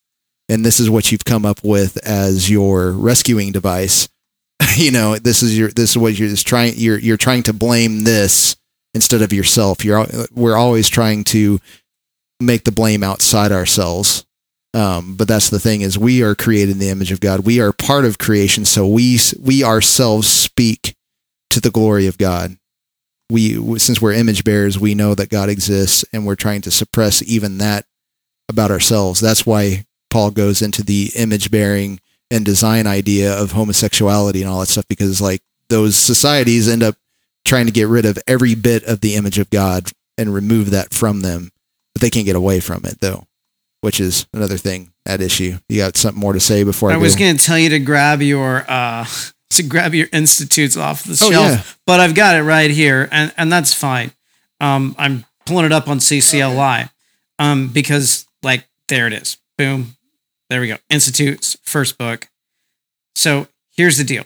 And 0.49 0.65
this 0.65 0.81
is 0.81 0.91
what 0.91 1.13
you've 1.13 1.27
come 1.27 1.45
up 1.45 1.61
with 1.63 1.99
as 1.99 2.51
your 2.51 2.91
rescuing 2.91 3.53
device. 3.53 4.09
you 4.77 4.91
know, 4.91 5.17
this 5.17 5.43
is 5.43 5.57
your, 5.57 5.69
this 5.69 5.91
is 5.91 5.99
what 5.99 6.19
you're 6.19 6.31
just 6.31 6.47
trying, 6.47 6.73
you're, 6.77 6.99
you're 6.99 7.19
trying 7.19 7.43
to 7.45 7.53
blame 7.53 8.05
this 8.05 8.57
instead 8.95 9.21
of 9.21 9.33
yourself. 9.33 9.85
You're, 9.85 10.07
we're 10.33 10.57
always 10.57 10.89
trying 10.89 11.25
to 11.25 11.61
make 12.41 12.65
the 12.65 12.73
blame 12.73 13.05
outside 13.05 13.53
ourselves. 13.53 14.25
Um, 14.79 15.17
but 15.17 15.27
that's 15.27 15.51
the 15.51 15.59
thing 15.59 15.81
is 15.81 15.99
we 15.99 16.23
are 16.23 16.37
created 16.37 16.73
in 16.73 16.79
the 16.79 16.91
image 16.91 17.11
of 17.11 17.19
God. 17.19 17.41
We 17.41 17.61
are 17.61 17.73
part 17.73 18.05
of 18.05 18.19
creation. 18.19 18.65
So 18.65 18.87
we, 18.87 19.19
we 19.43 19.65
ourselves 19.65 20.29
speak 20.29 20.95
to 21.51 21.61
the 21.61 21.73
glory 21.73 22.07
of 22.07 22.17
God. 22.17 22.57
We, 23.29 23.79
since 23.79 24.01
we're 24.01 24.13
image 24.13 24.45
bearers, 24.45 24.79
we 24.79 24.95
know 24.95 25.15
that 25.17 25.31
God 25.31 25.49
exists, 25.49 26.05
and 26.13 26.25
we're 26.25 26.37
trying 26.37 26.61
to 26.63 26.71
suppress 26.71 27.23
even 27.23 27.59
that 27.59 27.87
about 28.49 28.71
ourselves. 28.71 29.21
That's 29.21 29.45
why 29.45 29.85
Paul 30.11 30.31
goes 30.31 30.63
into 30.63 30.83
the 30.83 31.11
image 31.17 31.51
bearing 31.51 32.01
and 32.31 32.45
design 32.45 32.87
idea 32.87 33.37
of 33.37 33.53
homosexuality 33.53 34.43
and 34.43 34.51
all 34.51 34.61
that 34.61 34.67
stuff, 34.67 34.89
because 34.89 35.21
like 35.21 35.43
those 35.69 35.97
societies 35.97 36.69
end 36.69 36.83
up 36.83 36.95
trying 37.45 37.67
to 37.67 37.73
get 37.73 37.89
rid 37.89 38.05
of 38.05 38.19
every 38.27 38.55
bit 38.55 38.85
of 38.85 39.01
the 39.01 39.17
image 39.17 39.39
of 39.39 39.51
God 39.51 39.91
and 40.17 40.33
remove 40.33 40.71
that 40.71 40.95
from 40.95 41.21
them, 41.21 41.51
but 41.95 42.01
they 42.01 42.11
can't 42.11 42.27
get 42.27 42.37
away 42.37 42.61
from 42.61 42.85
it 42.85 43.01
though, 43.01 43.25
which 43.81 44.01
is 44.01 44.27
another 44.33 44.57
thing 44.57 44.93
at 45.07 45.21
issue. 45.21 45.59
You 45.69 45.79
got 45.79 45.97
something 45.97 46.21
more 46.21 46.33
to 46.33 46.41
say 46.41 46.63
before 46.65 46.91
I, 46.91 46.95
I 46.95 46.97
was 46.99 47.17
going 47.17 47.37
to 47.37 47.45
tell 47.45 47.59
you 47.59 47.71
to 47.71 47.79
grab 47.79 48.23
your 48.23 48.65
uh, 48.69 49.07
to 49.51 49.63
grab 49.63 49.95
your 49.95 50.09
institutes 50.13 50.77
off 50.77 51.05
the 51.05 51.19
Oh, 51.23 51.31
shelf, 51.31 51.51
yeah. 51.51 51.63
but 51.87 52.01
I've 52.01 52.15
got 52.15 52.37
it 52.37 52.43
right 52.43 52.71
here, 52.71 53.09
and 53.11 53.33
and 53.37 53.51
that's 53.53 53.73
fine. 53.75 54.13
Um, 54.61 54.95
I'm 54.99 55.25
pulling 55.47 55.65
it 55.65 55.73
up 55.73 55.89
on 55.89 55.99
CCEL, 55.99 56.91
um, 57.39 57.69
because 57.69 58.27
like 58.43 58.67
there 58.89 59.07
it 59.07 59.13
is, 59.13 59.39
boom, 59.57 59.97
there 60.51 60.61
we 60.61 60.69
go. 60.69 60.77
Institutes 60.91 61.57
first 61.63 61.97
book. 61.99 62.29
So 63.15 63.49
here's 63.77 63.97
the 63.99 64.05
deal. 64.05 64.25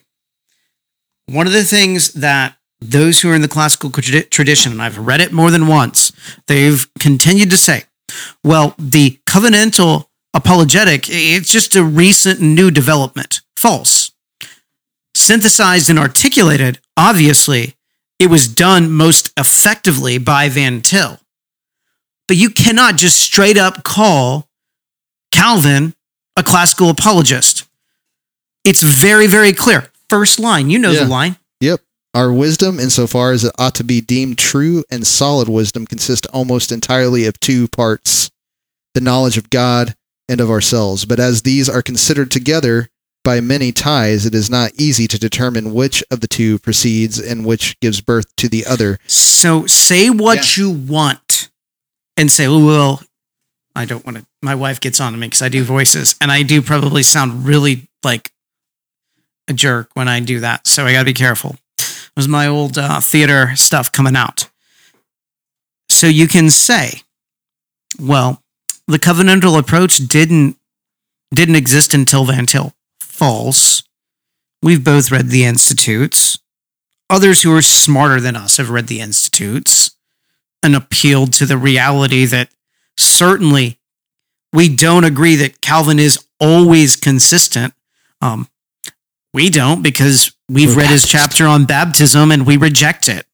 One 1.27 1.47
of 1.47 1.53
the 1.53 1.65
things 1.65 2.13
that 2.15 2.57
those 2.81 3.21
who 3.21 3.31
are 3.31 3.35
in 3.35 3.43
the 3.43 3.49
classical 3.49 3.91
tradition, 3.91 4.73
and 4.73 4.83
I've 4.83 4.99
read 4.99 5.21
it 5.21 5.33
more 5.33 5.51
than 5.51 5.67
once, 5.69 6.11
they've 6.49 6.85
continued 6.99 7.51
to 7.51 7.57
say, 7.57 7.85
well, 8.45 8.75
the 8.79 9.19
covenantal 9.29 10.07
apologetic, 10.35 11.07
it's 11.09 11.51
just 11.51 11.75
a 11.77 11.85
recent 11.85 12.41
new 12.41 12.71
development. 12.71 13.41
False. 13.57 14.13
Synthesized 15.15 15.91
and 15.91 15.99
articulated, 15.99 16.81
obviously, 16.97 17.75
it 18.19 18.29
was 18.29 18.49
done 18.49 18.91
most 18.91 19.33
effectively 19.39 20.19
by 20.19 20.49
Van 20.49 20.81
Til. 20.81 21.19
But 22.29 22.37
you 22.37 22.51
cannot 22.51 22.97
just 22.97 23.21
straight 23.21 23.59
up 23.59 23.83
call 23.85 24.49
Calvin 25.33 25.95
a 26.37 26.43
classical 26.43 26.89
apologist. 26.89 27.65
It's 28.65 28.83
very, 28.83 29.27
very 29.27 29.53
clear. 29.53 29.91
First 30.09 30.39
line, 30.39 30.71
you 30.71 30.79
know 30.79 30.93
Yeah. 30.93 31.05
the 31.05 31.11
line. 31.11 31.37
Yep. 32.15 32.21
Our 32.21 32.33
wisdom, 32.33 32.79
insofar 32.79 33.33
as 33.33 33.45
it 33.45 33.53
ought 33.59 33.75
to 33.77 33.85
be 33.85 34.01
deemed 34.01 34.39
true 34.39 34.85
and 34.91 35.07
solid 35.07 35.49
wisdom, 35.49 35.87
consists 35.87 36.27
almost 36.29 36.71
entirely 36.73 37.27
of 37.27 37.39
two 37.41 37.69
parts 37.69 38.31
the 38.95 39.01
knowledge 39.01 39.39
of 39.39 39.49
God 39.49 39.95
and 40.29 40.41
of 40.41 40.51
ourselves. 40.51 41.05
But 41.07 41.19
as 41.19 41.43
these 41.43 41.69
are 41.69 41.81
considered 41.83 42.31
together 42.31 42.89
by 43.25 43.41
many 43.41 43.73
ties, 43.73 44.27
it 44.27 44.35
is 44.35 44.51
not 44.51 44.73
easy 44.79 45.07
to 45.09 45.19
determine 45.19 45.73
which 45.73 46.05
of 46.11 46.21
the 46.21 46.29
two 46.29 46.59
proceeds 46.59 47.19
and 47.19 47.47
which 47.47 47.79
gives 47.81 48.01
birth 48.03 48.27
to 48.37 48.49
the 48.49 48.67
other. 48.67 48.99
So 49.07 49.67
say 49.67 50.11
what 50.11 50.57
you 50.57 50.71
want. 50.71 51.49
and 52.19 52.31
say, 52.31 52.47
oh, 52.47 52.65
well, 52.65 53.03
I 53.75 53.87
don't 53.87 54.05
want 54.05 54.19
to. 54.19 54.27
My 54.43 54.55
wife 54.55 54.81
gets 54.81 55.01
on 55.01 55.13
to 55.13 55.19
me 55.19 55.29
because 55.29 55.41
I 55.41 55.49
do 55.49 55.65
voices, 55.65 56.15
and 56.21 56.31
I 56.31 56.43
do 56.43 56.61
probably 56.61 57.03
sound 57.03 57.47
really 57.47 57.89
like 58.05 58.31
a 59.49 59.55
jerk 59.55 59.89
when 59.95 60.09
I 60.09 60.21
do 60.21 60.41
that. 60.41 60.67
So 60.67 60.85
I 60.85 60.93
got 60.93 60.99
to 60.99 61.05
be 61.07 61.15
careful. 61.15 61.57
Was 62.17 62.29
my 62.29 62.47
old 62.47 62.77
uh, 62.77 63.01
theater 63.01 63.57
stuff 63.57 63.91
coming 63.91 64.17
out. 64.17 64.49
So 65.89 66.07
you 66.07 66.29
can 66.29 66.51
say, 66.51 67.03
well, 67.99 68.43
the 68.87 68.99
covenantal 68.99 69.59
approach 69.59 69.97
didn't 69.97 70.57
didn't 71.35 71.57
exist 71.57 71.95
until 71.95 72.25
Van 72.25 72.47
Til. 72.47 72.75
False. 73.01 73.83
We've 74.63 74.85
both 74.85 75.11
read 75.11 75.29
the 75.29 75.45
Institutes. 75.45 76.39
Others 77.09 77.43
who 77.43 77.55
are 77.55 77.63
smarter 77.63 78.21
than 78.21 78.37
us 78.37 78.59
have 78.59 78.71
read 78.71 78.87
the 78.87 79.01
Institutes 79.01 79.97
and 80.63 80.77
appealed 80.77 81.33
to 81.35 81.47
the 81.47 81.57
reality 81.57 82.25
that 82.27 82.51
certainly 82.97 83.79
we 84.53 84.69
don't 84.69 85.05
agree 85.05 85.37
that 85.37 85.61
Calvin 85.61 85.99
is 85.99 86.19
always 86.39 86.97
consistent. 86.97 87.75
Um, 88.21 88.49
we 89.35 89.51
don't 89.51 89.83
because 89.83 90.35
we've 90.49 90.71
We're 90.77 90.83
read 90.83 90.91
his 90.91 91.07
chapter 91.07 91.47
on 91.47 91.65
baptism 91.65 92.31
and 92.31 92.47
we 92.47 92.57
reject 92.57 93.09
it. 93.09 93.27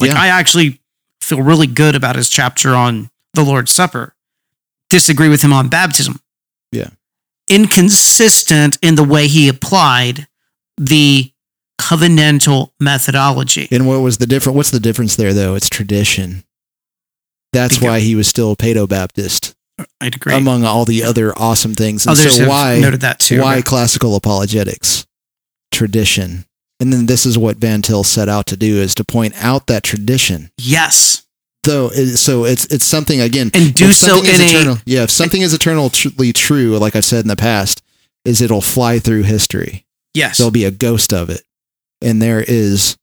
Like 0.00 0.10
Yeah. 0.10 0.20
I 0.20 0.28
actually 0.28 0.80
feel 1.20 1.42
really 1.42 1.66
good 1.66 1.94
about 1.94 2.16
his 2.16 2.28
chapter 2.28 2.74
on 2.74 3.10
the 3.34 3.42
Lord's 3.44 3.72
Supper. 3.74 4.14
Disagree 4.90 5.28
with 5.28 5.42
him 5.42 5.52
on 5.52 5.68
baptism. 5.68 6.20
Yeah. 6.72 6.90
Inconsistent 7.48 8.78
in 8.82 8.94
the 8.94 9.04
way 9.04 9.26
he 9.28 9.48
applied 9.48 10.26
the 10.76 11.30
covenantal 11.80 12.70
methodology. 12.80 13.68
And 13.70 13.86
what 13.86 14.00
was 14.00 14.18
the 14.18 14.26
difference? 14.26 14.56
What's 14.56 14.70
the 14.70 14.80
difference 14.80 15.16
there, 15.16 15.32
though? 15.32 15.54
It's 15.54 15.68
tradition. 15.68 16.44
That's 17.52 17.80
why 17.80 18.00
he 18.00 18.14
was 18.16 18.26
still 18.26 18.52
a 18.52 18.56
Paedo 18.56 18.88
Baptist, 18.88 19.54
I'd 20.00 20.16
agree. 20.16 20.34
among 20.34 20.64
all 20.64 20.84
the 20.84 21.04
other 21.04 21.32
awesome 21.38 21.74
things. 21.74 22.04
And 22.06 22.12
Others 22.18 22.34
so 22.36 22.40
have 22.42 22.48
why 22.48 22.80
noted 22.80 23.02
that 23.02 23.20
too. 23.20 23.40
why 23.40 23.56
but- 23.56 23.64
classical 23.66 24.16
apologetics? 24.16 25.06
Tradition. 25.72 26.44
And 26.80 26.92
then 26.92 27.06
this 27.06 27.24
is 27.26 27.38
what 27.38 27.56
Van 27.58 27.82
Til 27.82 28.04
set 28.04 28.28
out 28.28 28.46
to 28.46 28.56
do: 28.56 28.76
is 28.80 28.94
to 28.96 29.04
point 29.04 29.34
out 29.42 29.66
that 29.68 29.82
tradition. 29.84 30.50
Yes. 30.58 31.22
Though, 31.62 31.90
it- 31.94 32.16
so 32.18 32.44
it's 32.44 32.66
it's 32.66 32.84
something 32.84 33.20
again, 33.20 33.50
And 33.54 33.72
do 33.74 33.90
so 33.92 34.08
something 34.16 34.30
is 34.30 34.40
in 34.40 34.46
a- 34.46 34.50
eternal, 34.50 34.78
yeah. 34.84 35.02
If 35.04 35.10
something 35.10 35.40
is 35.40 35.54
eternally 35.54 36.32
true, 36.32 36.76
like 36.78 36.94
I've 36.94 37.04
said 37.04 37.24
in 37.24 37.28
the 37.28 37.36
past, 37.36 37.80
is 38.24 38.40
it'll 38.42 38.60
fly 38.60 38.98
through 38.98 39.22
history. 39.22 39.86
Yes. 40.14 40.36
there'll 40.38 40.50
be 40.52 40.64
a 40.64 40.70
ghost 40.70 41.12
of 41.12 41.28
it. 41.30 41.42
And 42.00 42.20
there 42.22 42.44
is 42.46 42.96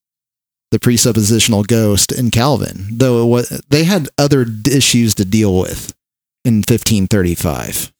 the 0.70 0.80
presuppositional 0.80 1.68
ghost 1.68 2.12
in 2.14 2.32
Calvin, 2.32 2.88
though 2.92 3.22
it 3.24 3.26
was, 3.28 3.62
they 3.70 3.84
had 3.84 4.08
other 4.18 4.46
issues 4.72 5.14
to 5.16 5.26
deal 5.26 5.60
with 5.60 5.94
in 6.46 6.58
1535. 6.64 7.92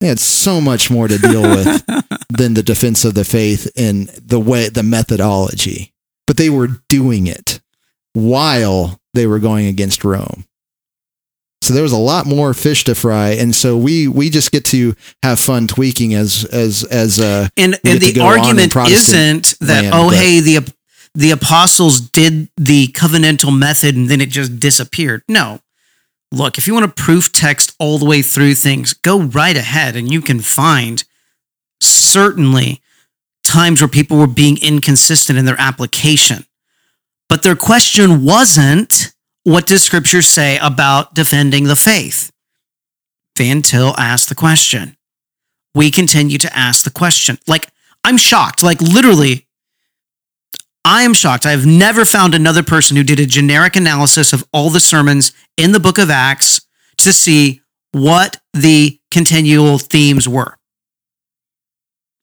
They 0.00 0.08
had 0.08 0.18
so 0.18 0.60
much 0.60 0.90
more 0.90 1.06
to 1.06 1.18
deal 1.18 1.42
with 1.42 1.84
than 2.28 2.54
the 2.54 2.62
defense 2.62 3.04
of 3.04 3.14
the 3.14 3.24
faith 3.24 3.70
and 3.76 4.08
the 4.08 4.40
way, 4.40 4.68
the 4.68 4.82
methodology. 4.82 5.92
But 6.26 6.36
they 6.36 6.50
were 6.50 6.68
doing 6.88 7.26
it 7.26 7.60
while 8.14 8.98
they 9.14 9.26
were 9.26 9.38
going 9.38 9.66
against 9.66 10.04
Rome. 10.04 10.44
So 11.62 11.74
there 11.74 11.82
was 11.82 11.92
a 11.92 11.98
lot 11.98 12.26
more 12.26 12.54
fish 12.54 12.84
to 12.84 12.94
fry, 12.94 13.30
and 13.30 13.54
so 13.54 13.76
we 13.76 14.06
we 14.06 14.30
just 14.30 14.52
get 14.52 14.64
to 14.66 14.94
have 15.22 15.40
fun 15.40 15.66
tweaking 15.66 16.14
as 16.14 16.44
as 16.44 16.84
as 16.84 17.18
uh 17.18 17.48
and 17.56 17.74
and 17.84 18.00
the 18.00 18.12
go 18.12 18.24
on 18.26 18.58
in 18.58 18.70
argument 18.70 18.76
isn't 18.88 19.58
that 19.60 19.82
land, 19.82 19.94
oh 19.94 20.10
hey 20.10 20.40
the 20.40 20.72
the 21.14 21.30
apostles 21.30 21.98
did 21.98 22.50
the 22.56 22.88
covenantal 22.88 23.56
method 23.56 23.96
and 23.96 24.08
then 24.08 24.20
it 24.20 24.28
just 24.28 24.60
disappeared. 24.60 25.22
No. 25.28 25.60
Look, 26.30 26.58
if 26.58 26.66
you 26.66 26.74
want 26.74 26.94
to 26.94 27.02
proof 27.02 27.32
text 27.32 27.74
all 27.78 27.98
the 27.98 28.04
way 28.04 28.20
through 28.20 28.54
things, 28.54 28.92
go 28.92 29.22
right 29.22 29.56
ahead 29.56 29.96
and 29.96 30.12
you 30.12 30.20
can 30.20 30.40
find 30.40 31.04
certainly 31.80 32.80
times 33.44 33.80
where 33.80 33.88
people 33.88 34.18
were 34.18 34.26
being 34.26 34.58
inconsistent 34.62 35.38
in 35.38 35.44
their 35.44 35.60
application. 35.60 36.44
But 37.28 37.42
their 37.42 37.56
question 37.56 38.24
wasn't 38.24 39.12
what 39.44 39.66
does 39.66 39.82
scripture 39.82 40.22
say 40.22 40.58
about 40.58 41.14
defending 41.14 41.64
the 41.64 41.76
faith? 41.76 42.32
Van 43.36 43.62
Til 43.62 43.94
asked 43.96 44.28
the 44.28 44.34
question 44.34 44.96
we 45.76 45.90
continue 45.90 46.38
to 46.38 46.56
ask 46.56 46.84
the 46.84 46.90
question. 46.90 47.38
Like, 47.46 47.68
I'm 48.02 48.16
shocked. 48.16 48.62
Like, 48.62 48.80
literally, 48.80 49.46
I 50.86 51.02
am 51.02 51.12
shocked. 51.12 51.44
I've 51.44 51.66
never 51.66 52.06
found 52.06 52.34
another 52.34 52.62
person 52.62 52.96
who 52.96 53.02
did 53.02 53.20
a 53.20 53.26
generic 53.26 53.76
analysis 53.76 54.32
of 54.32 54.42
all 54.54 54.70
the 54.70 54.80
sermons 54.80 55.32
in 55.58 55.72
the 55.72 55.80
book 55.80 55.98
of 55.98 56.08
Acts 56.08 56.62
to 56.98 57.12
see 57.12 57.60
what 57.92 58.40
the 58.54 58.98
continual 59.10 59.76
themes 59.76 60.26
were. 60.26 60.56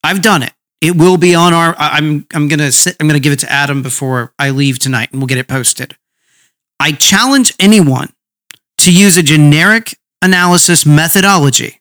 I've 0.04 0.22
done 0.22 0.44
it. 0.44 0.54
It 0.82 0.96
will 0.98 1.18
be 1.18 1.34
on 1.34 1.54
our. 1.54 1.76
I'm. 1.78 2.28
I'm 2.34 2.48
gonna. 2.50 2.72
Sit, 2.72 2.98
I'm 3.00 3.08
gonna 3.08 3.20
give 3.20 3.32
it 3.34 3.40
to 3.40 3.52
Adam 3.52 3.82
before 3.82 4.34
I 4.38 4.50
leave 4.50 4.80
tonight, 4.80 5.12
and 5.12 5.22
we'll 5.22 5.28
get 5.28 5.38
it 5.38 5.48
posted. 5.48 5.96
I 6.80 6.92
challenge 6.92 7.54
anyone 7.60 8.12
to 8.80 8.92
use 8.94 9.16
a 9.18 9.24
generic 9.24 9.98
analysis 10.22 10.86
methodology 10.86 11.80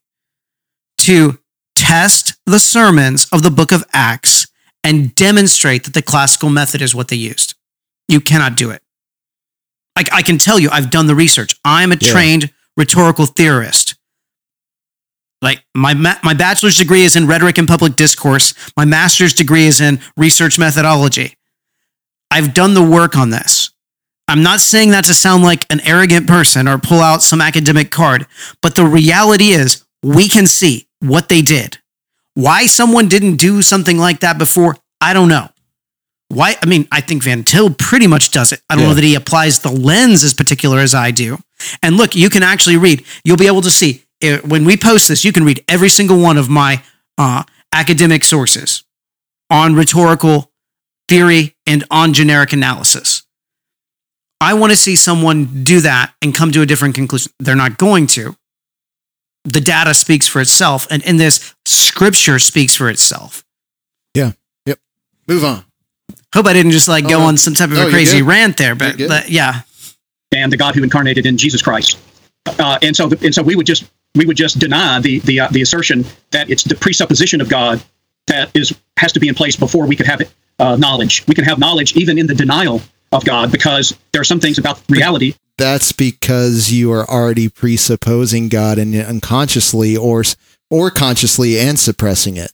to 0.99 1.39
test 1.75 2.35
the 2.47 2.61
sermons 2.61 3.27
of 3.33 3.43
the 3.43 3.51
book 3.51 3.73
of 3.73 3.85
Acts 3.93 4.47
and 4.85 5.15
demonstrate 5.17 5.85
that 5.85 5.95
the 5.95 6.03
classical 6.03 6.49
method 6.51 6.81
is 6.83 6.95
what 6.95 7.09
they 7.09 7.17
used. 7.17 7.55
You 8.07 8.21
cannot 8.21 8.57
do 8.57 8.71
it. 8.71 8.83
I, 9.97 10.05
I 10.13 10.23
can 10.23 10.39
tell 10.39 10.59
you, 10.61 10.71
I've 10.71 10.91
done 10.91 11.07
the 11.09 11.15
research. 11.15 11.57
I'm 11.65 11.91
a 11.91 11.97
Yeah. 12.01 12.13
trained 12.13 12.53
rhetorical 12.77 13.27
theorist. 13.27 13.97
Like 15.43 15.65
my 15.75 15.93
ma- 15.95 16.19
my 16.23 16.35
bachelor's 16.35 16.77
degree 16.79 17.03
is 17.03 17.17
in 17.17 17.27
rhetoric 17.27 17.59
and 17.59 17.67
public 17.69 17.97
discourse. 17.97 18.55
My 18.77 18.85
master's 18.85 19.35
degree 19.35 19.67
is 19.67 19.81
in 19.81 20.01
research 20.17 20.59
methodology. 20.59 21.37
I've 22.31 22.55
done 22.55 22.75
the 22.75 22.83
work 22.83 23.17
on 23.17 23.31
this. 23.31 23.71
I'm 24.29 24.43
not 24.43 24.61
saying 24.61 24.91
that 24.93 25.05
to 25.07 25.15
sound 25.15 25.43
like 25.43 25.67
an 25.71 25.81
arrogant 25.87 26.27
person 26.29 26.69
or 26.69 26.79
pull 26.79 27.01
out 27.01 27.23
some 27.23 27.41
academic 27.41 27.91
card, 27.91 28.27
but 28.63 28.77
the 28.77 28.87
reality 28.87 29.49
is 29.51 29.85
we 30.03 30.29
can 30.29 30.47
see 30.47 30.87
what 31.01 31.29
they 31.29 31.43
did. 31.43 31.79
Why 32.35 32.67
someone 32.67 33.09
didn't 33.09 33.37
do 33.37 33.61
something 33.61 33.99
like 33.99 34.21
that 34.21 34.39
before, 34.39 34.77
I 35.01 35.13
don't 35.13 35.29
know. 35.29 35.49
Why? 36.29 36.57
I 36.63 36.67
mean, 36.67 36.89
I 36.91 37.03
think 37.03 37.25
Van 37.25 37.45
Til 37.45 37.75
pretty 37.75 38.07
much 38.07 38.31
does 38.31 38.53
it. 38.53 38.63
I 38.71 38.75
don't 38.77 38.85
Yeah. 38.85 38.89
know 38.91 38.95
that 38.95 39.05
he 39.05 39.15
applies 39.17 39.59
the 39.59 39.71
lens 39.71 40.25
as 40.25 40.33
particular 40.33 40.79
as 40.79 40.95
I 40.95 41.11
do. 41.11 41.43
And 41.83 41.99
look, 41.99 42.15
you 42.15 42.31
can 42.31 42.43
actually 42.43 42.79
read. 42.79 43.05
You'll 43.25 43.37
be 43.37 43.49
able 43.49 43.61
to 43.63 43.71
see 43.71 44.05
uh, 44.23 44.39
when 44.47 44.65
we 44.65 44.77
post 44.77 45.09
this. 45.09 45.25
You 45.25 45.33
can 45.33 45.45
read 45.45 45.65
every 45.69 45.89
single 45.89 46.21
one 46.21 46.39
of 46.39 46.49
my 46.49 46.83
uh, 47.19 47.43
academic 47.73 48.25
sources 48.25 48.85
on 49.51 49.75
rhetorical 49.75 50.51
theory 51.09 51.55
and 51.67 51.85
on 51.91 52.13
generic 52.13 52.53
analysis. 52.53 53.25
I 54.41 54.55
want 54.55 54.73
to 54.73 54.77
see 54.77 54.97
someone 54.97 55.65
do 55.65 55.81
that 55.81 56.15
and 56.21 56.35
come 56.35 56.51
to 56.53 56.63
a 56.63 56.67
different 56.67 56.95
conclusion. 56.95 57.33
They're 57.39 57.55
not 57.55 57.79
going 57.79 58.07
to. 58.09 58.37
The 59.45 59.61
data 59.61 59.95
speaks 59.95 60.27
for 60.29 60.41
itself, 60.41 60.87
and 60.91 61.03
in 61.03 61.17
this, 61.17 61.55
scripture 61.65 62.39
speaks 62.39 62.75
for 62.75 62.89
itself. 62.89 63.45
Yeah. 64.15 64.33
Yep. 64.67 64.79
Move 65.29 65.45
on. 65.45 65.65
Hope 66.35 66.47
I 66.47 66.53
didn't 66.53 66.73
just 66.73 66.89
like 66.89 67.09
go 67.09 67.21
Oh, 67.21 67.27
on 67.27 67.37
some 67.37 67.55
type 67.55 67.71
of 67.71 67.77
No, 67.77 67.89
a 67.89 67.91
crazy 67.91 68.23
rant 68.23 68.57
there, 68.57 68.75
but, 68.75 68.97
but 68.99 69.29
yeah, 69.29 69.63
and 70.33 70.51
the 70.51 70.57
God 70.57 70.75
who 70.75 70.83
incarnated 70.83 71.27
in 71.27 71.37
Jesus 71.37 71.63
Christ. 71.63 71.99
Uh, 72.59 72.79
and 72.83 72.97
so, 72.97 73.11
and 73.23 73.35
so 73.35 73.43
we 73.43 73.55
would 73.55 73.67
just 73.67 73.85
we 74.15 74.27
would 74.27 74.37
just 74.37 74.59
deny 74.59 75.01
the 75.01 75.21
the 75.21 75.41
uh, 75.41 75.49
the 75.49 75.63
assertion 75.63 76.05
that 76.31 76.51
it's 76.51 76.65
the 76.65 76.75
presupposition 76.75 77.41
of 77.41 77.49
God 77.49 77.83
that 78.27 78.51
is 78.55 78.75
has 78.99 79.13
to 79.13 79.21
be 79.21 79.29
in 79.29 79.35
place 79.35 79.57
before 79.57 79.87
we 79.87 79.97
could 79.97 80.07
have 80.07 80.23
uh, 80.59 80.77
knowledge. 80.77 81.27
We 81.27 81.35
can 81.35 81.45
have 81.45 81.59
knowledge 81.59 81.97
even 81.97 82.19
in 82.19 82.27
the 82.27 82.35
denial 82.35 82.83
of 83.11 83.25
God 83.25 83.53
because 83.53 83.97
there 84.13 84.21
are 84.21 84.25
some 84.25 84.41
things 84.41 84.59
about 84.59 84.81
reality. 84.89 85.35
That's 85.59 85.93
because 85.93 86.73
you 86.73 86.93
are 86.93 87.09
already 87.09 87.49
presupposing 87.49 88.49
God 88.49 88.79
and 88.79 88.95
unconsciously 88.95 89.97
or 89.97 90.23
or 90.71 90.91
consciously 90.91 91.59
and 91.59 91.79
suppressing 91.79 92.37
it. 92.37 92.53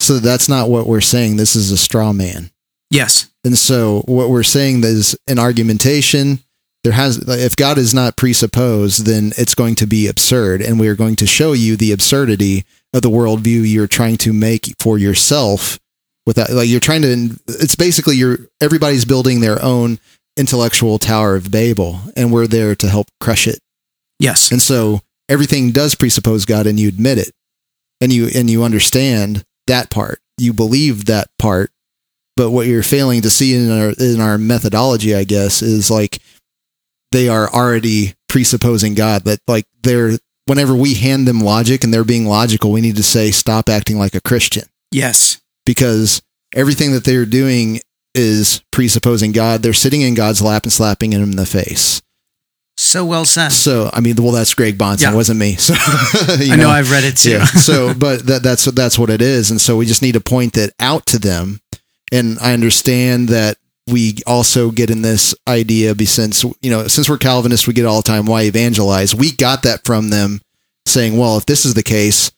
So 0.00 0.18
that's 0.18 0.48
not 0.48 0.68
what 0.68 0.86
we're 0.86 1.00
saying. 1.00 1.36
This 1.36 1.54
is 1.54 1.70
a 1.70 1.76
straw 1.76 2.12
man. 2.12 2.50
yes, 2.90 3.30
And 3.44 3.56
so 3.56 4.02
what 4.06 4.30
we're 4.30 4.42
saying 4.42 4.82
is 4.82 5.16
an 5.28 5.38
argumentation. 5.38 6.40
There 6.82 6.92
has 6.94 7.18
if 7.28 7.56
God 7.56 7.76
is 7.76 7.92
not 7.92 8.16
presupposed, 8.16 9.04
then 9.04 9.32
it's 9.36 9.54
going 9.54 9.74
to 9.76 9.86
be 9.86 10.06
absurd, 10.06 10.62
and 10.62 10.80
we 10.80 10.88
are 10.88 10.94
going 10.94 11.16
to 11.16 11.26
show 11.26 11.52
you 11.52 11.76
the 11.76 11.92
absurdity 11.92 12.64
of 12.94 13.02
the 13.02 13.10
worldview 13.10 13.70
you're 13.70 13.86
trying 13.86 14.16
to 14.18 14.32
make 14.32 14.74
for 14.78 14.98
yourself. 14.98 15.78
Without 16.26 16.50
like 16.50 16.68
you're 16.68 16.80
trying 16.80 17.02
to, 17.02 17.38
it's 17.48 17.74
basically 17.74 18.16
you're 18.16 18.38
everybody's 18.60 19.04
building 19.04 19.40
their 19.40 19.62
own 19.62 19.98
intellectual 20.36 20.98
tower 20.98 21.36
of 21.36 21.50
Babel, 21.50 22.00
and 22.16 22.32
we're 22.32 22.46
there 22.46 22.74
to 22.74 22.88
help 22.88 23.08
crush 23.20 23.46
it. 23.46 23.58
yes, 24.18 24.50
And 24.50 24.62
so 24.62 25.00
everything 25.28 25.70
does 25.70 25.94
presuppose 25.94 26.44
God 26.44 26.66
and 26.66 26.78
you 26.78 26.88
admit 26.88 27.18
it. 27.18 27.32
And 28.00 28.12
you 28.12 28.28
and 28.34 28.48
you 28.48 28.64
understand 28.64 29.44
that 29.66 29.90
part. 29.90 30.20
You 30.38 30.54
believe 30.54 31.04
that 31.04 31.28
part. 31.38 31.70
But 32.36 32.50
what 32.50 32.66
you're 32.66 32.82
failing 32.82 33.20
to 33.22 33.30
see 33.30 33.54
in 33.54 33.70
our 33.70 33.92
in 33.98 34.20
our 34.20 34.38
methodology, 34.38 35.14
I 35.14 35.24
guess, 35.24 35.60
is 35.60 35.90
like 35.90 36.18
they 37.12 37.28
are 37.28 37.48
already 37.52 38.14
presupposing 38.28 38.94
God. 38.94 39.24
That 39.24 39.40
like 39.46 39.64
they're 39.82 40.12
whenever 40.46 40.74
we 40.74 40.94
hand 40.94 41.26
them 41.28 41.40
logic 41.40 41.84
and 41.84 41.92
they're 41.94 42.04
being 42.04 42.26
logical, 42.26 42.72
we 42.72 42.80
need 42.80 42.96
to 42.96 43.02
say 43.02 43.30
stop 43.30 43.68
acting 43.68 43.98
like 43.98 44.14
a 44.14 44.20
Christian 44.20 44.64
Yes. 44.90 45.40
because 45.66 46.22
everything 46.54 46.92
that 46.92 47.04
they're 47.04 47.26
doing 47.26 47.80
is 48.14 48.60
presupposing 48.72 49.30
God. 49.32 49.62
They're 49.62 49.72
sitting 49.72 50.00
in 50.00 50.14
God's 50.14 50.42
lap 50.42 50.64
and 50.64 50.72
slapping 50.72 51.12
him 51.12 51.22
in 51.22 51.36
the 51.36 51.46
face. 51.46 52.02
So 52.76 53.04
well 53.04 53.24
said. 53.26 53.50
So 53.50 53.90
I 53.92 54.00
mean, 54.00 54.16
well, 54.16 54.32
that's 54.32 54.54
Greg 54.54 54.78
Bahnsen, 54.78 55.02
Yeah. 55.02 55.12
it 55.12 55.16
wasn't 55.16 55.38
me. 55.38 55.54
So 55.58 55.74
you 56.40 56.54
I 56.54 56.56
know 56.56 56.70
I've 56.70 56.90
read 56.90 57.04
it 57.04 57.16
too. 57.18 57.32
yeah. 57.32 57.44
So, 57.44 57.92
but 57.98 58.26
that, 58.26 58.42
that's 58.42 58.64
that's 58.64 58.98
what 58.98 59.10
it 59.10 59.20
is, 59.22 59.50
and 59.50 59.60
so 59.60 59.76
we 59.76 59.84
just 59.86 60.02
need 60.02 60.12
to 60.12 60.20
point 60.20 60.54
that 60.54 60.72
out 60.80 61.06
to 61.06 61.18
them. 61.18 61.60
And 62.10 62.38
I 62.40 62.54
understand 62.54 63.28
that 63.28 63.56
we 63.90 64.16
also 64.26 64.70
get 64.70 64.90
in 64.90 65.02
this 65.02 65.34
idea, 65.48 65.94
since 66.06 66.42
you 66.44 66.70
know, 66.70 66.86
since 66.88 67.08
we're 67.08 67.18
Calvinists, 67.18 67.66
we 67.66 67.72
get 67.74 67.86
all 67.86 68.02
the 68.02 68.08
time 68.08 68.26
why 68.26 68.42
evangelize. 68.42 69.14
We 69.14 69.32
got 69.32 69.62
that 69.64 69.84
from 69.84 70.10
them, 70.10 70.40
saying, 70.86 71.16
well, 71.18 71.36
if 71.36 71.46
this 71.46 71.64
is 71.64 71.74
the 71.74 71.82
case, 71.82 72.30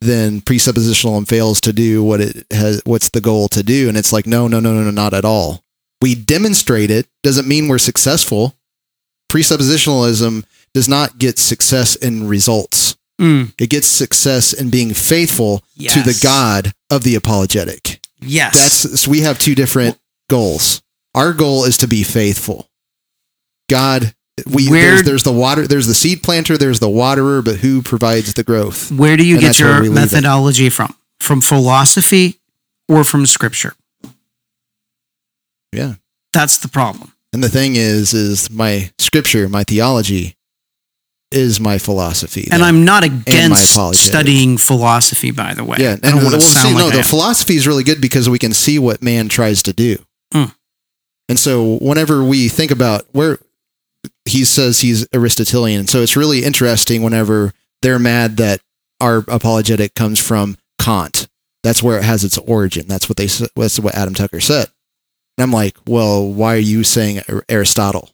then 0.00 0.40
presuppositionalism 0.40 1.26
fails 1.28 1.60
to 1.62 1.72
do 1.72 2.02
what 2.02 2.20
it 2.20 2.46
has. 2.50 2.82
What's 2.84 3.08
the 3.10 3.20
goal 3.20 3.48
to 3.48 3.62
do? 3.62 3.88
And 3.88 3.96
it's 3.96 4.12
like, 4.12 4.26
no, 4.26 4.48
no, 4.48 4.60
no, 4.60 4.74
no, 4.74 4.82
no, 4.82 4.90
not 4.90 5.14
at 5.14 5.24
all. 5.24 5.62
We 6.02 6.14
demonstrate 6.14 6.90
it 6.90 7.06
doesn't 7.22 7.48
mean 7.48 7.68
we're 7.68 7.78
successful. 7.78 8.54
Presuppositionalism 9.32 10.44
does 10.74 10.88
not 10.88 11.18
get 11.18 11.38
success 11.38 11.96
in 11.96 12.28
results. 12.28 12.96
Mm, 13.20 13.52
It 13.58 13.70
gets 13.70 13.86
success 13.86 14.52
in 14.52 14.70
being 14.70 14.92
faithful 14.92 15.62
to 15.94 16.02
the 16.02 16.18
God 16.22 16.72
of 16.90 17.04
the 17.04 17.14
apologetic. 17.14 18.00
yes. 18.20 18.54
That's 18.82 19.00
so 19.02 19.10
we 19.10 19.20
have 19.20 19.38
two 19.38 19.54
different 19.54 19.98
goals. 20.28 20.82
Our 21.14 21.32
goal 21.32 21.64
is 21.64 21.78
to 21.78 21.86
be 21.88 22.02
faithful. 22.02 22.68
God, 23.70 24.14
we 24.46 24.68
Where- 24.68 24.90
there's, 24.90 25.02
there's 25.04 25.22
the 25.22 25.32
water, 25.32 25.66
there's 25.66 25.86
the 25.86 25.94
seed 25.94 26.22
planter, 26.22 26.58
there's 26.58 26.80
the 26.80 26.88
waterer, 26.90 27.40
but 27.42 27.56
who 27.56 27.82
provides 27.82 28.34
the 28.34 28.42
growth? 28.42 28.90
Where 28.90 29.16
do 29.16 29.24
you 29.24 29.36
And 29.36 29.42
get 29.42 29.58
your 29.60 29.74
we 29.80 29.88
leave 29.88 29.92
it. 29.92 29.94
methodology 30.00 30.70
from? 30.70 30.94
From 31.20 31.40
philosophy 31.40 32.40
or 32.88 33.04
from 33.04 33.26
scripture? 33.26 33.74
Yeah. 35.72 35.94
That's 36.32 36.58
the 36.58 36.68
problem. 36.68 37.12
And 37.32 37.42
the 37.42 37.48
thing 37.48 37.76
is, 37.76 38.12
is 38.14 38.50
my 38.50 38.90
scripture, 38.98 39.48
my 39.48 39.64
theology, 39.64 40.36
is 41.32 41.58
my 41.58 41.78
philosophy. 41.78 42.46
And 42.52 42.62
I'm 42.62 42.84
not 42.84 43.02
against 43.02 43.74
studying 43.94 44.56
philosophy, 44.56 45.32
by 45.32 45.54
the 45.54 45.64
way. 45.64 45.78
Yeah, 45.80 45.90
I 45.90 45.92
and 45.94 46.02
don't 46.02 46.14
want 46.22 46.32
well, 46.32 46.40
sound 46.40 46.68
see, 46.68 46.74
like 46.74 46.82
no, 46.82 46.88
I 46.88 46.92
the 46.92 46.98
am. 46.98 47.04
philosophy 47.04 47.56
is 47.56 47.66
really 47.66 47.82
good 47.82 48.00
because 48.00 48.28
we 48.28 48.38
can 48.38 48.52
see 48.52 48.78
what 48.78 49.02
man 49.02 49.28
tries 49.28 49.62
to 49.64 49.72
do. 49.72 49.96
Mm. 50.32 50.54
And 51.28 51.38
so, 51.38 51.78
whenever 51.78 52.22
we 52.22 52.48
think 52.48 52.70
about 52.70 53.06
where 53.12 53.38
he 54.24 54.44
says 54.44 54.80
he's 54.80 55.06
Aristotelian, 55.14 55.86
so 55.86 56.00
it's 56.00 56.16
really 56.16 56.44
interesting 56.44 57.02
whenever 57.02 57.52
they're 57.82 57.98
mad 57.98 58.36
that 58.36 58.60
our 59.00 59.24
apologetic 59.28 59.94
comes 59.94 60.18
from 60.18 60.56
Kant. 60.78 61.28
That's 61.62 61.82
where 61.82 61.98
it 61.98 62.04
has 62.04 62.24
its 62.24 62.36
origin. 62.38 62.86
That's 62.86 63.08
what 63.08 63.16
they. 63.16 63.26
That's 63.26 63.80
what 63.80 63.94
Adam 63.94 64.14
Tucker 64.14 64.40
said. 64.40 64.66
And 65.36 65.42
I'm 65.42 65.52
like, 65.52 65.76
well, 65.86 66.26
why 66.30 66.54
are 66.54 66.58
you 66.58 66.84
saying 66.84 67.22
Aristotle? 67.48 68.10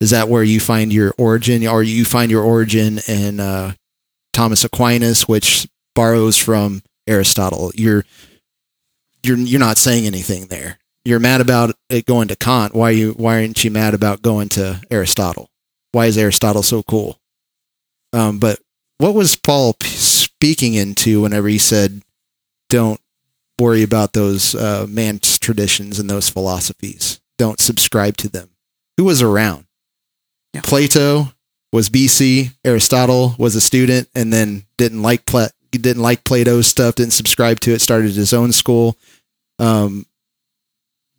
Is 0.00 0.10
that 0.10 0.28
where 0.28 0.42
you 0.42 0.60
find 0.60 0.92
your 0.92 1.14
origin, 1.16 1.66
or 1.66 1.82
you 1.82 2.04
find 2.04 2.30
your 2.30 2.42
origin 2.42 2.98
in 3.08 3.40
uh, 3.40 3.72
Thomas 4.32 4.64
Aquinas, 4.64 5.26
which 5.26 5.66
borrows 5.94 6.36
from 6.36 6.82
Aristotle? 7.06 7.72
You're 7.74 8.04
you're 9.22 9.38
you're 9.38 9.60
not 9.60 9.78
saying 9.78 10.06
anything 10.06 10.46
there. 10.46 10.78
You're 11.04 11.18
mad 11.18 11.40
about 11.40 11.74
it 11.88 12.06
going 12.06 12.28
to 12.28 12.36
Kant. 12.36 12.74
Why 12.74 12.90
you 12.90 13.12
why 13.12 13.40
aren't 13.40 13.64
you 13.64 13.70
mad 13.70 13.94
about 13.94 14.22
going 14.22 14.48
to 14.50 14.80
Aristotle? 14.90 15.50
Why 15.92 16.06
is 16.06 16.16
Aristotle 16.16 16.62
so 16.62 16.82
cool? 16.82 17.18
Um, 18.12 18.38
but 18.38 18.60
what 18.98 19.14
was 19.14 19.36
Paul 19.36 19.74
p- 19.74 19.88
speaking 19.88 20.74
into 20.74 21.20
whenever 21.22 21.48
he 21.48 21.58
said, 21.58 22.02
"Don't 22.68 23.00
worry 23.58 23.82
about 23.82 24.12
those 24.12 24.54
uh, 24.54 24.86
man's 24.88 25.38
traditions 25.38 25.98
and 25.98 26.08
those 26.08 26.28
philosophies. 26.28 27.20
Don't 27.36 27.60
subscribe 27.60 28.16
to 28.18 28.28
them." 28.28 28.50
Who 28.96 29.04
was 29.04 29.22
around? 29.22 29.66
Yeah. 30.54 30.60
Plato 30.62 31.32
was 31.72 31.88
BC. 31.88 32.54
Aristotle 32.64 33.34
was 33.38 33.56
a 33.56 33.60
student, 33.60 34.08
and 34.14 34.32
then 34.32 34.64
didn't 34.76 35.02
like 35.02 35.24
Pla- 35.24 35.48
didn't 35.72 36.02
like 36.02 36.24
Plato's 36.24 36.68
stuff. 36.68 36.94
Didn't 36.94 37.14
subscribe 37.14 37.58
to 37.60 37.72
it. 37.72 37.80
Started 37.80 38.12
his 38.12 38.32
own 38.32 38.52
school. 38.52 38.96
Um, 39.58 40.06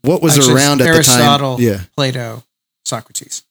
what 0.04 0.22
was 0.22 0.38
Actually, 0.38 0.56
around 0.56 0.82
at 0.82 0.88
Aristotle. 0.88 1.58
the 1.58 1.66
time? 1.68 1.74
Yeah, 1.80 1.86
Plato, 1.96 2.44
Socrates. 2.86 3.44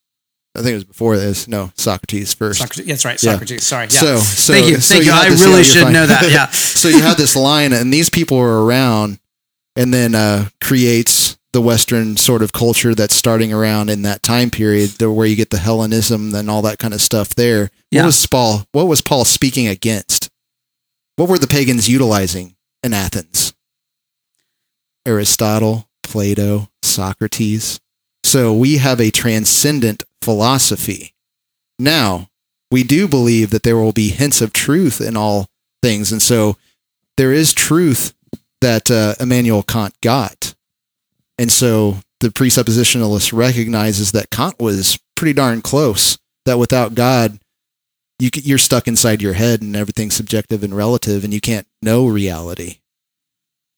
I 0.54 0.58
think 0.60 0.72
it 0.72 0.74
was 0.74 0.84
before 0.84 1.16
this. 1.16 1.48
No, 1.48 1.72
Socrates 1.76 2.34
first. 2.34 2.60
Socrates. 2.60 2.86
That's 2.86 3.04
right. 3.06 3.22
Yeah. 3.22 3.32
Socrates. 3.32 3.66
Sorry. 3.66 3.84
Yeah. 3.90 4.00
So, 4.00 4.16
so 4.18 4.52
Thank 4.52 4.66
you. 4.68 4.76
so 4.80 4.94
Thank 4.94 5.06
you. 5.06 5.12
I 5.12 5.28
really 5.28 5.64
should 5.64 5.90
know 5.92 6.06
that. 6.06 6.22
Yeah. 6.30 6.46
so 6.50 6.88
you 6.88 7.00
have 7.00 7.16
this 7.16 7.34
line, 7.34 7.72
and 7.72 7.92
these 7.92 8.10
people 8.10 8.38
are 8.38 8.62
around, 8.64 9.18
and 9.76 9.92
then 9.94 10.14
uh, 10.14 10.48
creates 10.62 11.38
the 11.54 11.60
Western 11.62 12.16
sort 12.18 12.42
of 12.42 12.52
culture 12.52 12.94
that's 12.94 13.14
starting 13.14 13.52
around 13.52 13.88
in 13.90 14.02
that 14.02 14.22
time 14.22 14.50
period, 14.50 15.00
where 15.00 15.26
you 15.26 15.36
get 15.36 15.50
the 15.50 15.58
Hellenism 15.58 16.34
and 16.34 16.50
all 16.50 16.62
that 16.62 16.78
kind 16.78 16.92
of 16.94 17.00
stuff. 17.00 17.30
There, 17.34 17.70
Yeah. 17.90 18.02
what 18.02 18.06
was 18.08 18.26
Paul? 18.26 18.64
What 18.72 18.88
was 18.88 19.00
Paul 19.00 19.24
speaking 19.24 19.66
against? 19.68 20.28
What 21.16 21.28
were 21.30 21.38
the 21.38 21.46
pagans 21.46 21.88
utilizing 21.88 22.56
in 22.82 22.92
Athens? 22.94 23.52
Aristotle, 25.06 25.88
Plato, 26.12 26.68
Socrates. 26.82 27.80
So 28.22 28.52
we 28.52 28.76
have 28.76 29.00
a 29.00 29.10
transcendent 29.10 30.04
philosophy. 30.20 31.14
Now, 31.78 32.28
we 32.70 32.82
do 32.84 33.08
believe 33.08 33.50
that 33.50 33.62
there 33.62 33.78
will 33.78 33.92
be 33.92 34.10
hints 34.10 34.42
of 34.42 34.52
truth 34.52 35.00
in 35.00 35.16
all 35.16 35.46
things. 35.82 36.12
And 36.12 36.20
so 36.20 36.58
there 37.16 37.32
is 37.32 37.54
truth 37.54 38.12
that 38.60 38.90
uh, 38.90 39.14
Immanuel 39.18 39.62
Kant 39.62 39.94
got. 40.02 40.54
And 41.38 41.50
so 41.50 41.96
the 42.20 42.28
presuppositionalist 42.28 43.32
recognizes 43.32 44.12
that 44.12 44.30
Kant 44.30 44.60
was 44.60 44.98
pretty 45.16 45.32
darn 45.32 45.62
close, 45.62 46.18
that 46.44 46.58
without 46.58 46.94
God, 46.94 47.38
you, 48.18 48.28
you're 48.34 48.58
stuck 48.58 48.86
inside 48.86 49.22
your 49.22 49.32
head 49.32 49.62
and 49.62 49.74
everything's 49.74 50.14
subjective 50.14 50.62
and 50.62 50.76
relative 50.76 51.24
and 51.24 51.32
you 51.32 51.40
can't 51.40 51.66
know 51.80 52.06
reality. 52.06 52.80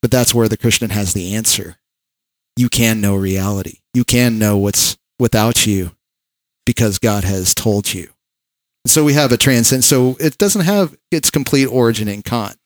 But 0.03 0.11
that's 0.11 0.35
where 0.35 0.49
the 0.49 0.59
Christian 0.59 0.91
has 0.91 1.15
the 1.15 1.35
answer. 1.35 1.77
You 2.57 2.69
can 2.69 3.01
know 3.01 3.17
reality. 3.17 3.79
You 3.93 4.05
can 4.05 4.39
know 4.39 4.57
what's 4.57 4.97
without 5.19 5.67
you 5.67 5.93
because 6.67 6.99
God 6.99 7.25
has 7.25 7.55
told 7.55 7.93
you. 7.93 8.11
So 8.87 9.05
we 9.05 9.15
have 9.15 9.33
a 9.33 9.37
transcend. 9.37 9.85
So 9.85 10.17
it 10.21 10.39
doesn't 10.39 10.65
have 10.65 10.95
its 11.11 11.31
complete 11.31 11.67
origin 11.67 12.09
in 12.09 12.23
Kant. 12.23 12.57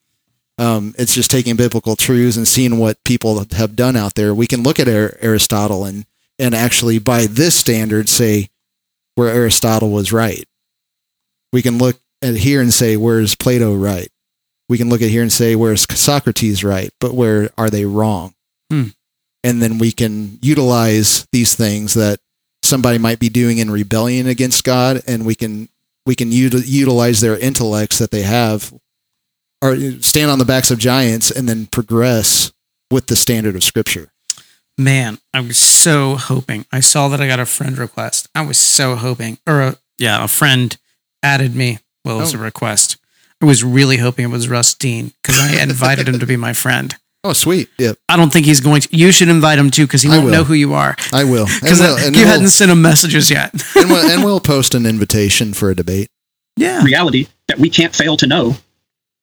Um, 0.58 0.94
it's 0.98 1.14
just 1.14 1.30
taking 1.30 1.54
biblical 1.56 1.94
truths 1.94 2.36
and 2.36 2.46
seeing 2.46 2.78
what 2.78 3.02
people 3.04 3.44
have 3.52 3.76
done 3.76 3.94
out 3.94 4.14
there. 4.14 4.34
We 4.34 4.48
can 4.48 4.64
look 4.64 4.80
at 4.80 4.88
Ar- 4.88 5.16
Aristotle 5.20 5.84
and 5.84 6.04
and 6.40 6.54
actually 6.54 6.98
by 6.98 7.26
this 7.26 7.54
standard 7.54 8.08
say 8.08 8.48
where 9.14 9.28
Aristotle 9.28 9.90
was 9.90 10.12
right. 10.12 10.44
We 11.52 11.62
can 11.62 11.78
look 11.78 12.00
at 12.22 12.36
here 12.36 12.60
and 12.60 12.72
say 12.72 12.96
where's 12.96 13.34
Plato 13.34 13.74
right. 13.74 14.08
We 14.68 14.78
can 14.78 14.88
look 14.88 15.00
at 15.00 15.10
here 15.10 15.22
and 15.22 15.32
say 15.32 15.56
where's 15.56 15.86
Socrates 15.98 16.62
right, 16.62 16.90
but 17.00 17.14
where 17.14 17.50
are 17.56 17.70
they 17.70 17.84
wrong? 17.84 18.34
Hmm. 18.70 18.88
And 19.44 19.62
then 19.62 19.78
we 19.78 19.92
can 19.92 20.38
utilize 20.42 21.26
these 21.32 21.54
things 21.54 21.94
that 21.94 22.18
somebody 22.62 22.98
might 22.98 23.20
be 23.20 23.28
doing 23.28 23.58
in 23.58 23.70
rebellion 23.70 24.26
against 24.26 24.64
God, 24.64 25.02
and 25.06 25.24
we 25.24 25.34
can 25.34 25.68
we 26.06 26.14
can 26.14 26.30
util- 26.30 26.62
utilize 26.66 27.20
their 27.20 27.38
intellects 27.38 27.98
that 27.98 28.10
they 28.10 28.22
have, 28.22 28.72
or 29.62 29.76
stand 30.00 30.30
on 30.30 30.38
the 30.38 30.44
backs 30.44 30.70
of 30.70 30.78
giants, 30.78 31.30
and 31.30 31.48
then 31.48 31.66
progress 31.66 32.50
with 32.90 33.06
the 33.06 33.16
standard 33.16 33.54
of 33.54 33.62
Scripture. 33.62 34.10
Man, 34.76 35.18
I 35.34 35.40
was 35.40 35.58
so 35.58 36.16
hoping. 36.16 36.64
I 36.72 36.80
saw 36.80 37.08
that 37.08 37.20
I 37.20 37.26
got 37.26 37.40
a 37.40 37.46
friend 37.46 37.76
request. 37.78 38.28
I 38.34 38.44
was 38.46 38.58
so 38.58 38.94
hoping, 38.96 39.38
or 39.46 39.60
a, 39.60 39.76
yeah, 39.98 40.24
a 40.24 40.28
friend 40.28 40.76
added 41.22 41.54
me. 41.54 41.78
Well, 42.04 42.18
it 42.18 42.20
was 42.22 42.34
Oh. 42.34 42.38
a 42.38 42.42
request. 42.42 42.96
I 43.40 43.46
was 43.46 43.62
really 43.62 43.98
hoping 43.98 44.24
it 44.24 44.28
was 44.32 44.48
Russ 44.48 44.74
Dean 44.74 45.12
because 45.22 45.38
I 45.38 45.62
invited 45.62 46.08
him 46.08 46.18
to 46.18 46.26
be 46.26 46.36
my 46.36 46.52
friend. 46.52 46.96
Oh, 47.24 47.32
sweet! 47.32 47.68
Yep, 47.78 47.98
I 48.08 48.16
don't 48.16 48.32
think 48.32 48.46
he's 48.46 48.60
going 48.60 48.80
to. 48.82 48.96
You 48.96 49.10
should 49.12 49.28
invite 49.28 49.58
him 49.58 49.70
too 49.70 49.86
because 49.86 50.02
he 50.02 50.08
I 50.08 50.12
won't 50.12 50.24
will. 50.26 50.32
know 50.32 50.44
who 50.44 50.54
you 50.54 50.72
are 50.74 50.94
I 51.12 51.24
will. 51.24 51.46
Because 51.46 51.80
you 51.80 51.86
we'll- 52.12 52.26
hadn't 52.26 52.48
sent 52.48 52.70
him 52.70 52.80
messages 52.80 53.28
yet. 53.30 53.52
and 53.76 53.90
we'll, 53.90 54.10
and 54.10 54.24
we'll 54.24 54.40
post 54.54 54.74
an 54.74 54.86
invitation 54.86 55.52
for 55.52 55.70
a 55.70 55.74
debate. 55.74 56.08
yeah, 56.56 56.82
reality 56.84 57.26
that 57.48 57.58
we 57.58 57.70
can't 57.70 57.94
fail 57.94 58.16
to 58.18 58.26
know. 58.26 58.54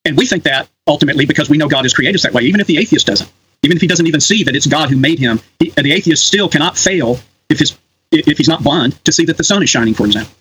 And 0.03 0.17
we 0.17 0.25
think 0.25 0.43
that 0.43 0.67
ultimately 0.87 1.25
because 1.25 1.49
we 1.49 1.57
know 1.57 1.67
God 1.67 1.83
has 1.83 1.93
created 1.93 2.15
us 2.15 2.23
that 2.23 2.33
way, 2.33 2.43
even 2.43 2.59
if 2.59 2.67
the 2.67 2.77
atheist 2.77 3.07
doesn't. 3.07 3.31
Even 3.63 3.77
if 3.77 3.81
he 3.81 3.87
doesn't 3.87 4.05
even 4.05 4.19
see 4.21 4.43
that 4.43 4.55
it's 4.55 4.67
God 4.67 4.89
who 4.91 4.97
made 4.97 5.17
him, 5.17 5.39
he, 5.59 5.69
the 5.71 5.91
atheist 5.91 6.27
still 6.27 6.47
cannot 6.47 6.77
fail 6.77 7.17
if, 7.49 7.57
his, 7.57 7.75
if 8.11 8.37
he's 8.37 8.47
not 8.49 8.61
blind 8.63 9.03
to 9.05 9.11
see 9.11 9.25
that 9.25 9.37
the 9.37 9.43
sun 9.43 9.63
is 9.63 9.69
shining, 9.71 9.95
for 9.95 10.05
example. 10.05 10.31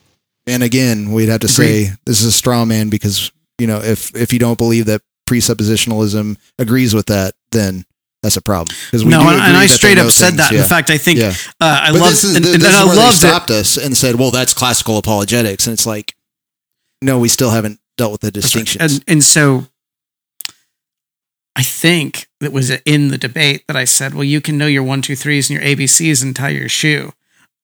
And 0.47 0.63
again, 0.63 1.13
we'd 1.13 1.31
have 1.31 1.41
to 1.41 1.49
say 1.49 1.85
this 2.05 2.21
is 2.21 2.27
a 2.27 2.33
straw 2.33 2.67
man 2.67 2.91
because 2.91 3.33
you 3.59 3.67
know 3.67 3.81
if 3.81 4.15
if 4.15 4.31
you 4.35 4.39
don't 4.39 4.59
believe 4.59 4.85
that 4.87 5.01
presuppositionalism 5.27 6.37
agrees 6.59 6.95
with 6.95 7.07
that, 7.07 7.35
then 7.55 7.87
that's 8.23 8.37
a 8.37 8.43
problem 8.43 8.77
because 8.87 9.05
we 9.05 9.11
no, 9.11 9.21
and, 9.21 9.41
and 9.41 9.57
I 9.57 9.67
straight 9.67 9.99
up 9.99 10.11
said 10.11 10.31
things, 10.31 10.37
that. 10.39 10.53
yeah. 10.53 10.59
In 10.61 10.65
fact, 10.65 10.91
I 10.91 10.99
think 10.99 11.19
Yeah. 11.19 11.33
uh, 11.61 11.81
I 11.89 11.93
But 11.93 12.01
loved 12.01 12.25
and, 12.25 12.45
and 12.45 12.65
I 12.67 12.83
loved 12.85 13.23
they 13.23 13.29
it. 13.29 13.51
us 13.51 13.77
and 13.79 13.97
said, 13.97 14.17
"Well, 14.17 14.31
that's 14.31 14.53
classical 14.55 14.99
apologetics," 14.99 15.67
and 15.67 15.73
it's 15.75 15.87
like, 15.87 16.15
no, 17.03 17.19
we 17.19 17.29
still 17.29 17.51
haven't 17.51 17.81
dealt 17.97 18.13
with 18.13 18.21
the 18.23 18.31
distinctions. 18.31 18.83
And 18.95 19.05
and 19.09 19.23
so 19.25 19.67
I 21.57 21.63
think 21.63 22.27
it 22.41 22.53
was 22.53 22.71
in 22.85 23.09
the 23.09 23.19
debate 23.19 23.65
that 23.69 23.77
I 23.77 23.85
said, 23.85 24.15
"Well, 24.15 24.25
you 24.25 24.41
can 24.41 24.59
know 24.59 24.67
your 24.67 24.83
one, 24.83 25.03
two, 25.03 25.15
threes 25.17 25.49
and 25.51 25.61
your 25.61 25.69
ABCs 25.69 26.23
and 26.23 26.35
tie 26.35 26.49
your 26.51 26.69
shoe." 26.69 27.13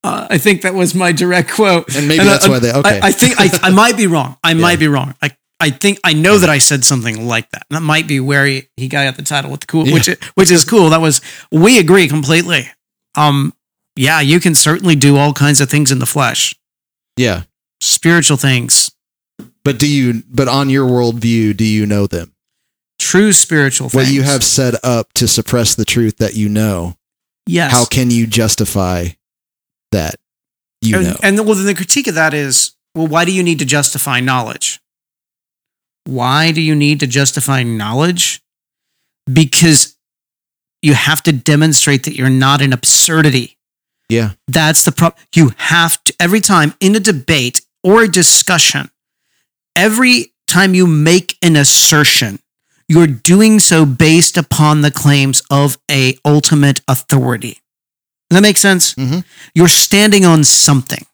Uh, 0.04 0.26
I 0.30 0.38
think 0.38 0.62
that 0.62 0.74
was 0.74 0.94
my 0.94 1.12
direct 1.12 1.50
quote. 1.50 1.94
And 1.96 2.06
maybe 2.08 2.20
I- 2.20 2.24
that's 2.24 2.48
why 2.48 2.58
they- 2.58 2.72
okay. 2.72 3.00
I, 3.02 3.08
I 3.08 3.12
think 3.12 3.34
I, 3.38 3.50
I 3.62 3.70
might 3.70 3.96
be 3.96 4.06
wrong. 4.06 4.36
I 4.44 4.54
might 4.66 4.78
be 4.78 4.88
wrong. 4.88 5.14
I 5.20 5.30
I 5.60 5.70
think 5.70 6.00
I 6.02 6.14
know 6.14 6.38
that 6.38 6.48
I 6.48 6.58
said 6.58 6.84
something 6.84 7.26
like 7.26 7.50
that. 7.50 7.66
And 7.70 7.76
that 7.76 7.82
might 7.82 8.06
be 8.06 8.18
where 8.18 8.46
he, 8.46 8.68
he 8.76 8.88
got 8.88 9.14
the 9.16 9.22
title 9.22 9.50
with 9.50 9.60
the 9.60 9.66
cool, 9.66 9.84
which 9.84 10.08
which 10.34 10.50
is 10.50 10.64
cool. 10.64 10.90
That 10.90 11.00
was 11.00 11.20
we 11.52 11.78
agree 11.78 12.08
completely. 12.08 12.68
Um, 13.14 13.52
yeah, 13.96 14.20
you 14.20 14.40
can 14.40 14.54
certainly 14.54 14.96
do 14.96 15.16
all 15.16 15.32
kinds 15.32 15.60
of 15.60 15.68
things 15.68 15.92
in 15.92 15.98
the 15.98 16.06
flesh, 16.06 16.54
yeah, 17.16 17.42
spiritual 17.80 18.36
things, 18.36 18.90
but 19.64 19.78
do 19.78 19.88
you? 19.88 20.22
But 20.28 20.48
on 20.48 20.70
your 20.70 20.88
worldview, 20.88 21.56
do 21.56 21.64
you 21.64 21.86
know 21.86 22.06
them? 22.06 22.32
true 23.00 23.32
spiritual 23.32 23.88
things. 23.88 24.06
What 24.06 24.12
you 24.12 24.22
have 24.22 24.44
set 24.44 24.74
up 24.84 25.12
to 25.14 25.26
suppress 25.26 25.74
the 25.74 25.84
truth 25.84 26.18
that 26.18 26.34
you 26.34 26.48
know. 26.48 26.94
yes. 27.46 27.72
How 27.72 27.84
can 27.84 28.10
you 28.10 28.26
justify 28.26 29.08
that? 29.90 30.16
You 30.80 30.96
and, 30.96 31.06
know. 31.06 31.16
and 31.22 31.38
the, 31.38 31.42
well, 31.42 31.56
then 31.56 31.66
the 31.66 31.74
critique 31.74 32.06
of 32.06 32.14
that 32.14 32.32
is, 32.32 32.76
well, 32.94 33.06
why 33.06 33.24
do 33.24 33.32
you 33.32 33.42
need 33.42 33.58
to 33.58 33.64
justify 33.64 34.20
knowledge? 34.20 34.80
Why 36.10 36.50
do 36.50 36.60
you 36.60 36.74
need 36.74 37.00
to 37.00 37.06
justify 37.06 37.62
knowledge? 37.62 38.42
Because 39.32 39.96
you 40.82 40.94
have 40.94 41.22
to 41.22 41.32
demonstrate 41.32 42.04
that 42.04 42.16
you're 42.16 42.28
not 42.30 42.60
an 42.62 42.72
absurdity. 42.72 43.56
yeah, 44.08 44.32
That's 44.48 44.82
the 44.82 44.92
problem. 44.92 45.22
You 45.34 45.52
have 45.56 46.02
to, 46.04 46.14
every 46.18 46.40
time 46.40 46.74
in 46.80 46.96
a 46.96 47.00
debate 47.00 47.60
or 47.84 48.02
a 48.02 48.08
discussion, 48.08 48.90
every 49.76 50.32
time 50.48 50.74
you 50.74 50.86
make 50.86 51.36
an 51.42 51.54
assertion, 51.54 52.40
you're 52.88 53.06
doing 53.06 53.60
so 53.60 53.86
based 53.86 54.36
upon 54.36 54.80
the 54.80 54.90
claims 54.90 55.42
of 55.48 55.78
a 55.88 56.16
ultimate 56.24 56.80
authority. 56.88 57.60
Does 58.28 58.36
that 58.38 58.42
make 58.42 58.56
sense? 58.58 58.94
Mhm. 58.94 59.24
You're 59.54 59.68
standing 59.68 60.24
on 60.24 60.42
something. 60.44 61.06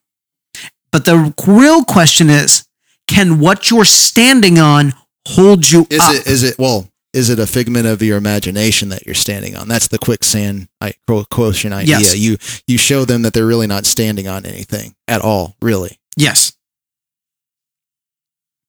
But 0.90 1.04
the 1.04 1.34
real 1.46 1.84
question 1.84 2.30
is, 2.30 2.64
can 3.06 3.38
what 3.38 3.70
you're 3.70 3.84
standing 3.84 4.58
on 4.58 4.92
hold 5.26 5.70
you 5.70 5.86
is 5.90 6.00
up? 6.00 6.14
it? 6.14 6.26
Is 6.26 6.42
it? 6.42 6.58
Well, 6.58 6.88
is 7.12 7.30
it 7.30 7.38
a 7.38 7.46
figment 7.46 7.86
of 7.86 8.02
your 8.02 8.18
imagination 8.18 8.90
that 8.90 9.06
you're 9.06 9.14
standing 9.14 9.56
on? 9.56 9.68
That's 9.68 9.88
the 9.88 9.98
quicksand 9.98 10.68
I, 10.80 10.92
quo- 11.06 11.24
quotient 11.24 11.72
idea. 11.74 11.98
Yes. 11.98 12.16
You 12.16 12.36
you 12.66 12.78
show 12.78 13.04
them 13.04 13.22
that 13.22 13.32
they're 13.32 13.46
really 13.46 13.66
not 13.66 13.86
standing 13.86 14.28
on 14.28 14.44
anything 14.44 14.94
at 15.08 15.22
all, 15.22 15.56
really. 15.62 15.98
yes. 16.16 16.52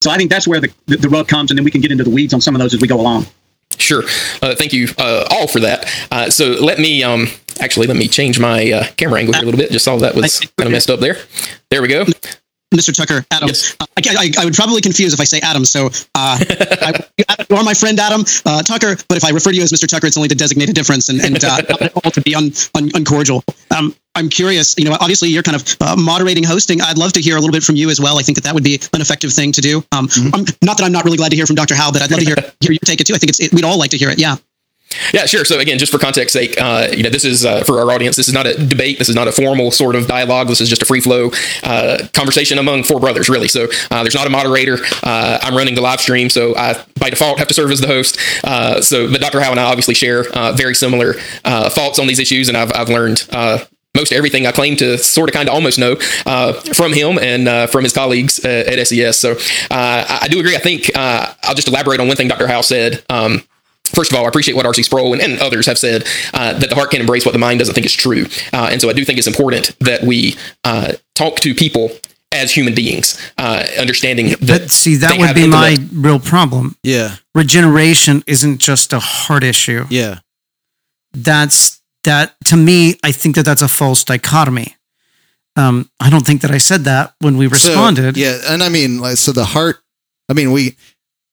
So 0.01 0.11
I 0.11 0.17
think 0.17 0.29
that's 0.29 0.47
where 0.47 0.61
the, 0.61 0.71
the, 0.85 0.97
the 0.97 1.09
rub 1.09 1.27
comes, 1.27 1.49
and 1.49 1.57
then 1.57 1.65
we 1.65 1.71
can 1.71 1.81
get 1.81 1.91
into 1.91 2.03
the 2.03 2.11
weeds 2.11 2.31
on 2.33 2.39
some 2.39 2.53
of 2.55 2.59
those 2.61 2.73
as 2.73 2.79
we 2.79 2.87
go 2.87 2.99
along. 3.01 3.25
Sure. 3.79 4.03
Uh, 4.43 4.53
thank 4.55 4.71
you 4.71 4.87
uh, 4.99 5.25
all 5.31 5.47
for 5.47 5.59
that. 5.59 5.91
Uh, 6.11 6.29
so 6.29 6.51
let 6.51 6.77
me 6.79 7.03
um, 7.03 7.27
actually 7.59 7.87
let 7.87 7.97
me 7.97 8.07
change 8.07 8.39
my 8.39 8.71
uh, 8.71 8.83
camera 8.95 9.19
angle 9.19 9.33
here 9.33 9.41
a 9.41 9.45
little 9.45 9.57
bit. 9.59 9.71
Just 9.71 9.85
saw 9.85 9.97
that 9.97 10.13
was 10.15 10.39
kind 10.39 10.67
of 10.67 10.71
messed 10.71 10.91
up 10.91 10.99
there. 10.99 11.17
There 11.71 11.81
we 11.81 11.87
go. 11.87 12.05
Mr. 12.73 12.93
Tucker, 12.93 13.25
Adam. 13.31 13.47
Yes. 13.47 13.75
Uh, 13.79 13.85
I, 13.97 14.01
I, 14.05 14.31
I 14.41 14.45
would 14.45 14.53
probably 14.53 14.81
confuse 14.81 15.13
if 15.13 15.19
I 15.19 15.23
say 15.23 15.39
Adam. 15.41 15.63
So, 15.63 15.87
uh, 15.87 15.89
I, 16.15 16.93
you 17.49 17.55
are 17.55 17.63
my 17.63 17.73
friend 17.73 17.99
Adam 17.99 18.25
uh, 18.45 18.61
Tucker, 18.61 18.97
but 19.07 19.17
if 19.17 19.23
I 19.23 19.29
refer 19.29 19.51
to 19.51 19.55
you 19.55 19.63
as 19.63 19.71
Mr. 19.71 19.87
Tucker, 19.87 20.07
it's 20.07 20.17
only 20.17 20.29
to 20.29 20.35
designate 20.35 20.69
a 20.69 20.73
difference 20.73 21.09
and, 21.09 21.21
and 21.21 21.41
uh, 21.43 21.57
not 21.69 21.81
at 21.81 21.93
all 21.95 22.11
to 22.11 22.21
be 22.21 22.35
un, 22.35 22.51
un, 22.75 22.89
uncordial. 22.93 23.43
Um, 23.75 23.95
I'm 24.15 24.29
curious. 24.29 24.75
You 24.77 24.85
know, 24.85 24.97
obviously 24.99 25.29
you're 25.29 25.43
kind 25.43 25.55
of 25.55 25.77
uh, 25.79 25.95
moderating, 25.95 26.43
hosting. 26.43 26.81
I'd 26.81 26.97
love 26.97 27.13
to 27.13 27.21
hear 27.21 27.37
a 27.37 27.39
little 27.39 27.53
bit 27.53 27.63
from 27.63 27.75
you 27.75 27.89
as 27.89 28.01
well. 28.01 28.19
I 28.19 28.23
think 28.23 28.35
that 28.37 28.43
that 28.45 28.53
would 28.53 28.63
be 28.63 28.79
an 28.93 28.99
effective 29.01 29.31
thing 29.31 29.51
to 29.53 29.61
do. 29.61 29.83
Um, 29.91 30.09
I'm, 30.33 30.43
not 30.61 30.77
that 30.77 30.81
I'm 30.83 30.91
not 30.91 31.05
really 31.05 31.17
glad 31.17 31.29
to 31.29 31.35
hear 31.35 31.45
from 31.45 31.55
Dr. 31.55 31.75
Howe, 31.75 31.91
but 31.91 32.01
I'd 32.01 32.11
love 32.11 32.19
to 32.19 32.25
hear 32.25 32.35
hear 32.59 32.71
you 32.71 32.79
take 32.79 32.99
it 32.99 33.07
too. 33.07 33.13
I 33.13 33.17
think 33.17 33.29
it's 33.29 33.39
it, 33.39 33.53
we'd 33.53 33.63
all 33.63 33.77
like 33.77 33.91
to 33.91 33.97
hear 33.97 34.09
it. 34.09 34.19
Yeah. 34.19 34.37
Yeah, 35.13 35.25
sure. 35.25 35.45
So 35.45 35.59
again, 35.59 35.77
just 35.79 35.91
for 35.91 35.97
context 35.97 36.33
sake, 36.33 36.59
uh, 36.59 36.87
you 36.91 37.03
know, 37.03 37.09
this 37.09 37.25
is 37.25 37.45
uh, 37.45 37.63
for 37.63 37.79
our 37.79 37.91
audience. 37.91 38.15
This 38.15 38.27
is 38.27 38.33
not 38.33 38.45
a 38.45 38.53
debate. 38.53 38.99
This 38.99 39.09
is 39.09 39.15
not 39.15 39.27
a 39.27 39.31
formal 39.31 39.71
sort 39.71 39.95
of 39.95 40.07
dialogue. 40.07 40.47
This 40.47 40.61
is 40.61 40.69
just 40.69 40.81
a 40.81 40.85
free 40.85 41.01
flow 41.01 41.31
uh, 41.63 42.07
conversation 42.13 42.57
among 42.57 42.83
four 42.83 42.99
brothers, 42.99 43.29
really. 43.29 43.47
So 43.47 43.67
uh, 43.91 44.03
there's 44.03 44.15
not 44.15 44.27
a 44.27 44.29
moderator. 44.29 44.77
Uh, 45.03 45.39
I'm 45.41 45.55
running 45.55 45.75
the 45.75 45.81
live 45.81 46.01
stream, 46.01 46.29
so 46.29 46.55
I 46.55 46.83
by 46.99 47.09
default 47.09 47.39
have 47.39 47.47
to 47.47 47.53
serve 47.53 47.71
as 47.71 47.81
the 47.81 47.87
host. 47.87 48.19
Uh, 48.43 48.81
so, 48.81 49.11
but 49.11 49.21
Dr. 49.21 49.41
Howe 49.41 49.51
and 49.51 49.59
I 49.59 49.63
obviously 49.63 49.93
share 49.93 50.23
very 50.53 50.75
similar 50.75 51.13
thoughts 51.43 51.99
on 51.99 52.07
these 52.07 52.19
issues, 52.19 52.47
and 52.47 52.57
I've 52.57 52.71
I've 52.73 52.89
learned. 52.89 53.27
Uh, 53.31 53.59
most 53.97 54.13
everything 54.13 54.45
I 54.45 54.51
claim 54.51 54.77
to 54.77 54.97
sort 54.97 55.29
of 55.29 55.33
kind 55.33 55.49
of 55.49 55.55
almost 55.55 55.79
know 55.79 55.95
uh, 56.25 56.53
from 56.53 56.93
him 56.93 57.17
and 57.17 57.47
uh, 57.47 57.67
from 57.67 57.83
his 57.83 57.93
colleagues 57.93 58.39
at 58.45 58.87
SES. 58.87 59.17
So 59.19 59.31
uh, 59.71 60.19
I, 60.21 60.27
do 60.29 60.39
agree. 60.39 60.55
I 60.55 60.59
think 60.59 60.91
uh, 60.95 61.33
I'll 61.43 61.55
just 61.55 61.67
elaborate 61.67 61.99
on 61.99 62.07
one 62.07 62.15
thing 62.15 62.27
Dr. 62.27 62.47
Howe 62.47 62.61
said. 62.61 63.03
Um, 63.09 63.43
First 63.95 64.11
of 64.11 64.17
all, 64.17 64.25
I 64.25 64.27
appreciate 64.27 64.55
what 64.55 64.65
R.C. 64.65 64.83
Sproul 64.83 65.13
and, 65.13 65.21
and 65.21 65.39
others 65.39 65.65
have 65.65 65.77
said 65.77 66.03
uh, 66.33 66.53
that 66.59 66.69
the 66.69 66.75
heart 66.75 66.91
can 66.91 67.01
embrace 67.01 67.25
what 67.25 67.31
the 67.31 67.39
mind 67.39 67.59
doesn't 67.59 67.73
think 67.73 67.85
is 67.85 67.93
true. 67.93 68.25
Uh, 68.53 68.69
and 68.71 68.81
so 68.81 68.89
I 68.89 68.93
do 68.93 69.03
think 69.05 69.17
it's 69.17 69.27
important 69.27 69.75
that 69.79 70.03
we 70.03 70.35
uh, 70.63 70.93
talk 71.15 71.39
to 71.41 71.53
people 71.55 71.91
as 72.33 72.51
human 72.51 72.75
beings, 72.75 73.17
uh, 73.37 73.65
understanding 73.79 74.27
that. 74.29 74.45
But 74.45 74.69
see, 74.71 74.95
that 74.97 75.11
they 75.11 75.17
would 75.17 75.27
have 75.27 75.35
be 75.35 75.47
my 75.47 75.77
real 75.93 76.19
problem. 76.19 76.75
Yeah, 76.83 77.15
Regeneration 77.33 78.23
isn't 78.27 78.59
just 78.59 78.91
a 78.93 78.99
heart 78.99 79.43
issue. 79.43 79.85
yeah. 79.89 80.19
that's 81.13 81.81
that 82.03 82.35
to 82.45 82.55
me 82.55 82.95
i 83.03 83.11
think 83.11 83.35
that 83.35 83.43
that's 83.43 83.61
a 83.61 83.67
false 83.67 84.03
dichotomy 84.03 84.75
um 85.55 85.89
i 85.99 86.09
don't 86.09 86.25
think 86.25 86.41
that 86.41 86.51
i 86.51 86.57
said 86.57 86.83
that 86.85 87.13
when 87.19 87.37
we 87.37 87.47
So, 87.49 87.53
responded 87.69 88.15
yeah, 88.17 88.37
and 88.47 88.61
I 88.63 88.69
mean, 88.69 88.99
like, 88.99 89.17
so 89.17 89.31
the 89.31 89.45
heart. 89.45 89.77
I 90.29 90.33
mean, 90.33 90.51
we 90.51 90.75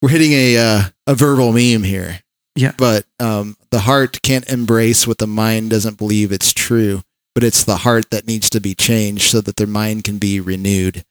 we're 0.00 0.08
hitting 0.10 0.32
a 0.32 0.56
uh, 0.56 0.82
a 1.06 1.14
verbal 1.14 1.52
meme 1.52 1.82
here. 1.82 2.20
Yeah. 2.56 2.72
but 2.78 3.04
um, 3.18 3.56
the 3.70 3.80
heart 3.80 4.22
can't 4.22 4.48
embrace 4.48 5.06
what 5.06 5.18
the 5.18 5.26
mind 5.26 5.70
doesn't 5.70 5.98
believe 5.98 6.30
it's 6.32 6.52
true. 6.52 7.02
But 7.34 7.42
it's 7.42 7.64
the 7.64 7.78
heart 7.78 8.10
that 8.10 8.28
needs 8.28 8.48
to 8.50 8.60
be 8.60 8.76
changed 8.76 9.30
so 9.30 9.40
that 9.40 9.56
their 9.56 9.66
mind 9.66 10.04
can 10.04 10.18
be 10.18 10.38
renewed. 10.38 11.04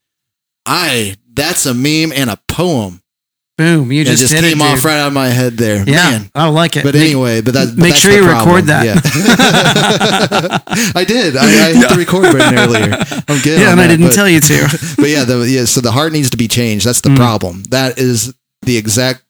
I 0.66 1.18
that's 1.34 1.66
a 1.66 1.74
meme 1.74 2.14
and 2.16 2.30
a 2.30 2.38
poem. 2.48 3.02
boom 3.58 3.91
you 3.91 4.02
It 4.02 4.06
just, 4.06 4.22
just 4.22 4.34
hit 4.34 4.44
came 4.46 4.62
it, 4.62 4.64
off 4.64 4.86
right 4.86 5.00
out 5.00 5.08
of 5.08 5.14
my 5.14 5.28
head 5.28 5.58
there. 5.58 5.84
yeah 5.86 6.12
Man. 6.12 6.32
i 6.34 6.48
like 6.48 6.78
it 6.78 6.84
But 6.86 6.94
Make- 6.96 7.04
anyway, 7.04 7.41
but 7.41 7.54
that 7.56 7.68
but 7.76 7.78
make 7.78 7.89
that's 7.89 8.02
sure 8.02 8.14
you 8.14 8.24
problem. 8.24 8.48
record 8.56 8.66
that. 8.70 8.86
Yeah. 8.86 10.60
I 10.96 11.04
did. 11.04 11.36
I, 11.36 11.44
I 11.44 11.74
hit 11.74 11.89
the 11.89 11.96
record 11.98 12.24
button 12.32 12.58
earlier. 12.58 12.94
I'm 13.28 13.41
good. 13.44 13.60
yeah 13.60 13.72
and 13.72 13.82
i 13.82 13.88
didn't 13.88 14.08
but- 14.08 14.16
tell 14.16 14.30
you 14.30 14.39
to 14.39 14.68
but 14.98 15.10
yeah, 15.10 15.26
the, 15.26 15.46
yeah. 15.48 15.66
So 15.66 15.82
the 15.82 15.91
heart 15.91 16.14
needs 16.14 16.30
to 16.32 16.38
be 16.38 16.48
changed. 16.48 16.86
That's 16.86 17.02
the 17.02 17.10
Mm. 17.10 17.18
problem. 17.18 17.64
That 17.70 17.98
is 18.00 18.34
the 18.62 18.78
exact 18.78 19.24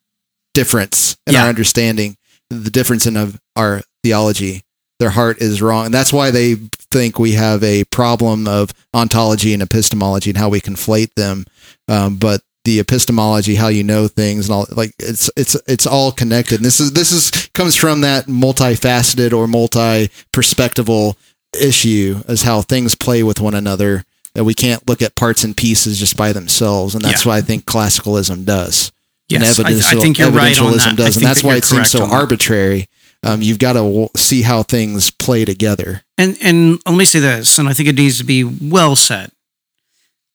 difference 0.54 1.16
in 1.28 1.34
Yeah. 1.34 1.44
our 1.44 1.50
understanding. 1.50 2.16
The 2.50 2.70
difference 2.70 3.06
in 3.06 3.18
of 3.18 3.40
our 3.56 3.82
theology. 4.04 4.64
Their 5.00 5.10
heart 5.10 5.42
is 5.42 5.62
wrong, 5.62 5.86
and 5.86 5.94
that's 5.94 6.14
why 6.14 6.32
they 6.32 6.56
think 6.92 7.18
we 7.20 7.34
have 7.34 7.64
a 7.64 7.84
problem 7.86 8.48
of 8.48 8.70
ontology 8.94 9.52
and 9.54 9.62
epistemology 9.62 10.30
and 10.30 10.38
how 10.38 10.50
we 10.50 10.62
conflate 10.62 11.10
them. 11.16 11.46
Um, 11.90 12.16
but 12.16 12.42
the 12.64 12.80
epistemology, 12.80 13.56
how 13.56 13.68
you 13.68 13.84
know 13.84 14.08
things, 14.08 14.48
and 14.48 14.54
all 14.56 14.68
like 14.72 14.94
it's 15.00 15.30
it's 15.36 15.58
it's 15.68 15.88
all 15.88 16.12
connected. 16.14 16.58
And 16.58 16.66
this 16.66 16.80
is 16.80 16.94
this 16.94 17.12
is 17.12 17.32
comes 17.54 17.76
from 17.76 18.02
that 18.02 18.28
multifaceted 18.28 19.34
or 19.34 19.48
multi 19.48 20.10
perspectival 20.32 21.16
issue 21.60 22.22
as 22.28 22.44
how 22.44 22.62
things 22.62 22.96
play 22.96 23.24
with 23.24 23.42
one 23.42 23.56
another 23.56 24.04
that 24.36 24.44
we 24.44 24.54
can't 24.54 24.88
look 24.88 25.02
at 25.02 25.16
parts 25.16 25.44
and 25.44 25.58
pieces 25.58 26.00
just 26.00 26.16
by 26.18 26.34
themselves 26.34 26.96
and 26.96 27.04
that's 27.06 27.24
Yeah. 27.26 27.32
why 27.34 27.38
i 27.38 27.42
think 27.42 27.66
classicalism 27.66 28.44
does 28.46 28.92
Yes, 29.30 29.58
and 29.58 29.68
I- 29.68 29.72
I 29.72 29.96
think 29.96 30.20
you're 30.20 30.30
right 30.32 30.60
on 30.60 30.78
that. 30.78 30.88
I 30.88 30.96
does 30.96 31.18
and 31.18 31.26
that's 31.26 31.42
that 31.42 31.48
why 31.48 31.56
it 31.56 31.66
seems 31.66 31.90
so 31.90 32.06
arbitrary. 32.06 32.88
Um, 33.24 33.42
you've 33.42 33.58
got 33.60 33.74
to 33.74 33.80
w- 33.80 34.10
see 34.18 34.42
how 34.42 34.64
things 34.64 35.10
play 35.10 35.46
together. 35.46 36.04
And 36.18 36.38
and 36.42 36.80
let 36.86 36.96
me 36.96 37.06
say 37.06 37.20
this 37.20 37.58
and 37.58 37.70
i 37.70 37.74
think 37.74 37.88
it 37.88 37.96
needs 37.96 38.18
to 38.18 38.24
be 38.26 38.44
well 38.44 38.96
said. 38.96 39.32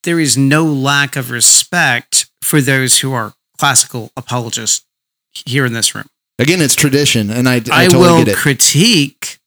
There 0.05 0.18
is 0.18 0.39
no 0.39 0.64
lack 0.64 1.14
of 1.16 1.30
respect 1.30 2.26
for 2.43 2.61
those 2.62 3.01
who 3.01 3.12
are 3.12 3.34
classical 3.59 4.11
apologists 4.16 4.86
here 5.32 5.66
in 5.66 5.74
this 5.74 5.95
room. 5.95 6.07
Again 6.39 6.61
it's 6.62 6.74
tradition 6.74 7.30
and 7.30 7.49
i, 7.49 7.57
I, 7.57 7.84
I, 7.84 7.89
totally 7.89 8.24
will 8.24 8.34
critique 8.34 9.39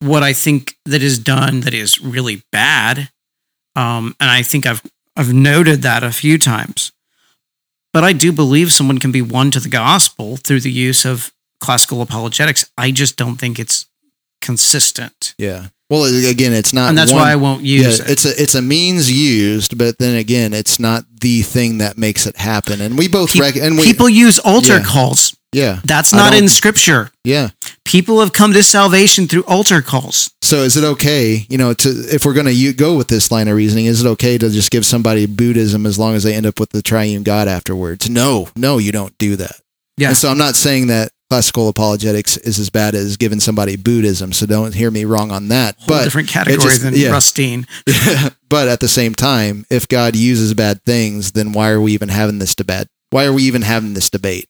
what 0.00 0.22
I 0.22 0.32
think 0.32 0.76
that 0.84 1.02
is 1.02 1.18
done 1.18 1.60
that 1.60 1.74
is 1.74 2.00
really 2.00 2.42
bad, 2.52 3.10
um, 3.74 4.14
and 4.20 4.30
I 4.30 4.42
think 4.42 4.66
I've 4.66 4.82
I've 5.16 5.32
noted 5.32 5.82
that 5.82 6.04
a 6.04 6.12
few 6.12 6.38
times. 6.38 6.92
But 7.96 8.04
I 8.04 8.12
do 8.12 8.30
believe 8.30 8.72
someone 8.72 8.98
can 8.98 9.10
be 9.10 9.22
won 9.22 9.50
to 9.52 9.58
the 9.60 9.70
gospel 9.70 10.36
through 10.36 10.60
the 10.60 10.70
use 10.70 11.06
of 11.06 11.32
classical 11.60 12.02
apologetics. 12.02 12.68
I 12.76 12.90
just 12.90 13.16
don't 13.16 13.36
think 13.36 13.58
it's 13.58 13.86
consistent, 14.42 15.34
yeah 15.38 15.68
well 15.88 16.04
again 16.04 16.52
it's 16.52 16.72
not 16.72 16.88
and 16.90 16.98
that's 16.98 17.12
one- 17.12 17.20
why 17.22 17.32
I 17.32 17.36
won't 17.36 17.62
use 17.62 17.98
yeah, 17.98 18.04
it. 18.04 18.10
it's 18.10 18.24
a 18.26 18.42
it's 18.42 18.54
a 18.54 18.60
means 18.62 19.10
used, 19.10 19.78
but 19.78 19.98
then 19.98 20.14
again, 20.16 20.52
it's 20.52 20.78
not 20.78 21.04
the 21.20 21.42
thing 21.42 21.78
that 21.78 21.96
makes 21.96 22.26
it 22.26 22.36
happen. 22.36 22.80
And 22.80 22.98
we 22.98 23.08
both 23.08 23.32
Pe- 23.32 23.40
rec- 23.40 23.56
and 23.56 23.76
we 23.78 23.84
People 23.84 24.08
use 24.10 24.38
altar 24.40 24.78
Yeah. 24.78 24.84
calls. 24.84 25.34
yeah 25.52 25.80
That's 25.84 26.12
not 26.12 26.34
in 26.34 26.48
scripture. 26.48 27.10
yeah 27.24 27.48
People 27.86 28.20
have 28.20 28.32
come 28.32 28.52
to 28.52 28.62
salvation 28.62 29.28
through 29.28 29.44
altar 29.44 29.80
calls. 29.80 30.30
So 30.42 30.58
is 30.58 30.76
it 30.76 30.84
okay, 30.84 31.46
you 31.48 31.56
know, 31.56 31.72
to 31.72 31.88
if 31.88 32.24
we're 32.24 32.34
going 32.34 32.46
to 32.46 32.72
go 32.72 32.96
with 32.96 33.08
this 33.08 33.30
line 33.30 33.48
of 33.48 33.56
reasoning, 33.56 33.86
is 33.86 34.04
it 34.04 34.08
okay 34.08 34.36
to 34.38 34.50
just 34.50 34.70
give 34.70 34.84
somebody 34.84 35.26
Buddhism 35.26 35.86
as 35.86 35.98
long 35.98 36.14
as 36.14 36.24
they 36.24 36.34
end 36.34 36.46
up 36.46 36.58
with 36.58 36.70
the 36.70 36.82
triune 36.82 37.22
God 37.22 37.48
afterwards? 37.48 38.10
No, 38.10 38.48
no, 38.56 38.78
you 38.78 38.90
don't 38.92 39.16
do 39.18 39.36
that. 39.36 39.60
Yeah. 39.96 40.08
And 40.08 40.16
so 40.16 40.28
I'm 40.28 40.38
not 40.38 40.56
saying 40.56 40.88
that 40.88 41.10
classical 41.30 41.68
apologetics 41.68 42.36
is 42.38 42.58
as 42.58 42.70
bad 42.70 42.94
as 42.94 43.16
giving 43.16 43.40
somebody 43.40 43.76
Buddhism. 43.76 44.32
So 44.32 44.46
don't 44.46 44.74
hear 44.74 44.90
me 44.90 45.04
wrong 45.04 45.30
on 45.30 45.48
that. 45.48 45.76
Whole 45.78 45.86
but 45.88 46.04
different 46.04 46.28
it 46.28 46.32
categories 46.32 46.62
just- 46.64 46.82
than 46.82 46.94
yeah. 46.94 47.10
Rustine. 47.10 47.66
but 48.48 48.68
at 48.68 48.80
the 48.80 48.88
same 48.88 49.14
time, 49.14 49.64
if 49.70 49.88
God 49.88 50.16
uses 50.16 50.54
bad 50.54 50.82
things, 50.82 51.32
then 51.32 51.52
why 51.52 51.70
are 51.70 51.80
we 51.80 51.92
even 51.92 52.08
having 52.08 52.38
this 52.38 52.54
debate? 52.54 52.88
Why 53.10 53.24
are 53.24 53.32
we 53.32 53.44
even 53.44 53.62
having 53.62 53.94
this 53.94 54.10
debate? 54.10 54.48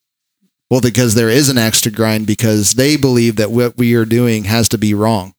Well, 0.71 0.81
because 0.81 1.14
there 1.14 1.31
is 1.31 1.49
an 1.49 1.59
axe 1.59 1.81
to 1.83 1.91
grind 1.91 2.27
because 2.27 2.73
they 2.75 2.97
believe 2.97 3.37
that 3.37 3.51
what 3.53 3.77
we 3.77 3.95
are 3.95 4.05
doing 4.05 4.45
has 4.45 4.69
to 4.71 4.79
be 4.79 4.95
wrong 4.95 5.33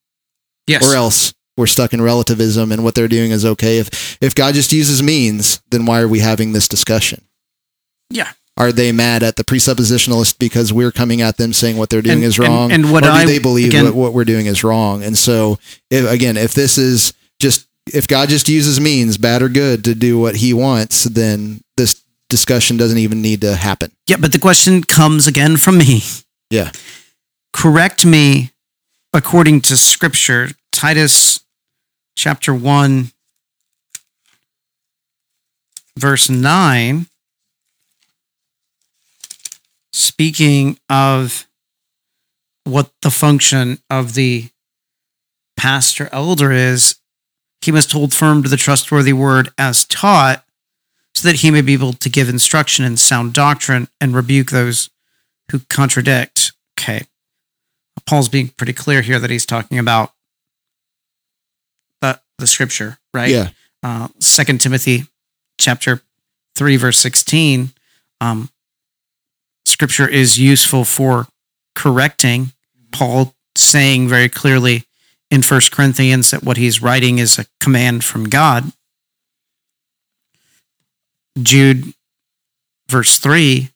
Yes. 0.68 0.86
or 0.90 0.96
else 0.96 1.34
we're 1.58 1.68
stuck 1.68 1.92
in 1.94 2.02
relativism 2.02 2.72
and 2.72 2.84
what 2.84 2.96
they're 2.96 3.08
doing 3.08 3.32
is 3.32 3.44
okay. 3.46 3.80
If 3.80 4.18
if 4.22 4.36
God 4.36 4.54
just 4.54 4.72
uses 4.72 5.02
means, 5.04 5.62
then 5.72 5.86
why 5.86 6.00
are 6.02 6.08
we 6.08 6.20
having 6.20 6.54
this 6.54 6.68
discussion? 6.68 7.24
Yeah. 8.10 8.32
Are 8.56 8.72
they 8.72 8.92
mad 8.92 9.22
at 9.22 9.36
the 9.36 9.44
presuppositionalist 9.44 10.40
because 10.40 10.72
we're 10.74 10.92
coming 10.92 11.22
at 11.22 11.38
them 11.38 11.54
saying 11.54 11.78
what 11.78 11.90
they're 11.90 12.02
doing 12.02 12.18
And- 12.18 12.24
is 12.26 12.40
and- 12.40 12.48
wrong? 12.48 12.72
and 12.72 12.92
what 12.92 13.04
or 13.04 13.08
do 13.08 13.14
I- 13.14 13.26
they 13.26 13.40
believe 13.40 13.68
again- 13.70 13.86
what, 13.86 13.96
what 13.96 14.14
we're 14.14 14.26
doing 14.26 14.46
is 14.46 14.64
wrong? 14.64 15.04
And 15.04 15.18
so, 15.18 15.60
if, 15.92 16.10
again, 16.10 16.38
if 16.38 16.54
this 16.54 16.78
is 16.78 17.14
just 17.40 17.66
if 17.94 18.08
God 18.08 18.30
just 18.30 18.50
uses 18.50 18.80
means, 18.82 19.18
bad 19.18 19.42
or 19.42 19.48
good, 19.50 19.84
to 19.86 19.96
do 19.96 20.18
what 20.20 20.38
He 20.38 20.54
wants, 20.54 21.04
then 21.06 21.62
this 21.78 22.02
discussion 22.30 22.78
doesn't 22.78 22.98
even 22.98 23.22
need 23.22 23.42
to 23.42 23.56
happen. 23.56 23.92
Yeah, 24.08 24.18
but 24.20 24.32
the 24.32 24.40
question 24.40 24.84
comes 24.84 25.28
again 25.28 25.58
from 25.58 25.78
me. 25.78 26.02
Yeah. 26.50 26.72
Correct 27.54 28.06
me 28.06 28.52
according 29.14 29.62
to 29.62 29.78
scripture. 29.78 30.50
Titus 30.72 31.42
chapter 32.16 32.54
1, 32.54 33.12
verse 35.98 36.30
9. 36.30 37.08
Speaking 39.92 40.78
of 40.90 41.48
what 42.64 42.92
the 43.02 43.10
function 43.10 43.80
of 43.90 44.14
the 44.14 44.50
pastor 45.56 46.10
elder 46.12 46.52
is, 46.52 46.98
he 47.62 47.72
must 47.72 47.92
hold 47.92 48.14
firm 48.14 48.44
to 48.44 48.50
the 48.50 48.58
trustworthy 48.58 49.14
word 49.14 49.50
as 49.58 49.86
taught, 49.86 50.44
so 51.18 51.28
that 51.28 51.38
he 51.38 51.50
may 51.50 51.62
be 51.62 51.74
able 51.74 51.94
to 51.94 52.10
give 52.10 52.30
instruction 52.30 52.86
in 52.86 52.96
sound 52.96 53.34
doctrine 53.34 53.88
and 54.00 54.14
rebuke 54.14 54.52
those 54.52 54.92
who 55.52 55.60
contradict. 55.62 56.52
Okay. 56.80 57.06
Paul's 58.06 58.30
being 58.30 58.50
pretty 58.50 58.74
clear 58.74 59.02
here 59.02 59.18
that 59.18 59.32
he's 59.32 59.46
talking 59.46 59.80
about 59.80 60.14
the, 62.02 62.22
the 62.38 62.46
scripture, 62.46 63.00
right? 63.16 63.32
Yeah. 63.32 63.50
Uh, 63.82 64.10
2 64.20 64.60
Timothy 64.60 65.06
chapter 65.58 66.04
3, 66.56 66.78
verse 66.78 67.00
16. 67.00 67.72
Um, 68.22 68.52
scripture 69.66 70.08
is 70.08 70.38
useful 70.38 70.84
for 70.84 71.28
correcting. 71.74 72.52
Paul 72.92 73.34
saying 73.56 74.08
very 74.08 74.30
clearly 74.30 74.84
in 75.32 75.42
First 75.42 75.72
Corinthians 75.72 76.30
that 76.30 76.44
what 76.44 76.58
he's 76.58 76.80
writing 76.80 77.18
is 77.18 77.40
a 77.40 77.46
command 77.60 78.04
from 78.04 78.26
God. 78.26 78.72
Jude, 81.42 81.94
verse 82.90 83.18
3, 83.20 83.70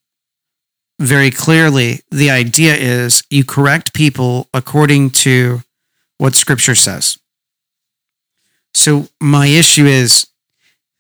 very 1.00 1.32
clearly, 1.32 2.02
the 2.12 2.30
idea 2.30 2.76
is 2.76 3.24
you 3.30 3.44
correct 3.44 3.94
people 3.94 4.48
according 4.54 5.10
to 5.12 5.62
what 6.18 6.36
Scripture 6.36 6.76
says. 6.76 7.18
So, 8.74 9.08
my 9.20 9.48
issue 9.48 9.86
is 9.86 10.28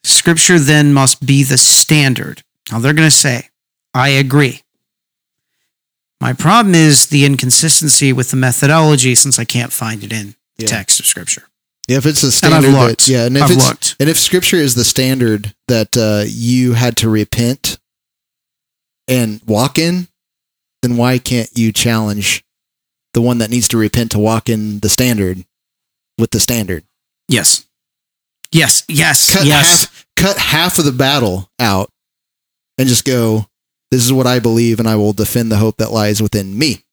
Scripture 0.04 0.58
then 0.60 0.94
must 0.94 1.26
be 1.26 1.44
the 1.44 1.58
standard. 1.58 2.44
Now, 2.72 2.80
they're 2.80 2.94
going 2.94 3.08
to 3.10 3.16
say, 3.16 3.50
I 3.94 4.10
agree. 4.10 4.62
My 6.20 6.34
problem 6.34 6.76
is 6.76 7.08
the 7.08 7.26
inconsistency 7.26 8.12
with 8.14 8.32
the 8.32 8.38
methodology 8.38 9.16
since 9.16 9.38
I 9.40 9.46
can't 9.46 9.72
find 9.72 10.04
it 10.04 10.12
in 10.12 10.36
the 10.58 10.64
Yeah. 10.64 10.70
text 10.70 11.00
of 11.00 11.06
Scripture. 11.06 11.48
Yeah, 11.88 11.98
if 11.98 12.06
it's 12.06 12.24
a 12.24 12.28
And 12.46 12.54
I've 12.54 12.64
standard, 12.64 12.98
that, 13.00 13.08
yeah, 13.08 13.26
and 13.26 13.36
if 13.36 13.44
I've 13.44 13.52
it's 13.52 13.68
looked. 13.68 13.96
and 14.00 14.10
if 14.10 14.20
Scripture 14.20 14.58
is 14.58 14.76
the 14.76 14.84
standard 14.84 15.54
that 15.68 15.98
uh, 15.98 16.24
you 16.28 16.74
had 16.74 16.96
to 16.98 17.10
repent 17.10 17.80
and 19.08 19.42
walk 19.46 19.78
in, 19.78 20.08
then 20.84 20.96
why 20.96 21.18
can't 21.18 21.50
you 21.58 21.72
challenge 21.74 22.44
the 23.14 23.22
one 23.22 23.40
that 23.40 23.50
needs 23.50 23.68
to 23.70 23.78
repent 23.78 24.12
to 24.12 24.20
walk 24.20 24.48
in 24.48 24.80
the 24.80 24.90
standard 24.90 25.44
with 26.18 26.32
the 26.32 26.40
standard? 26.40 26.84
Yes. 27.28 27.66
Yes. 28.52 28.84
Yes. 28.88 29.34
Cut 29.36 29.46
yes. 29.46 29.82
half, 29.86 30.06
cut 30.16 30.38
half 30.38 30.78
of 30.80 30.86
the 30.86 30.92
battle 30.92 31.50
out, 31.60 31.90
and 32.78 32.88
just 32.88 33.06
go. 33.06 33.48
This 33.90 34.06
is 34.06 34.14
what 34.14 34.28
I 34.28 34.40
believe, 34.40 34.80
and 34.80 34.88
I 34.88 34.96
will 34.96 35.12
defend 35.12 35.52
the 35.52 35.58
hope 35.58 35.76
that 35.78 35.92
lies 35.92 36.22
within 36.22 36.58
me. 36.58 36.86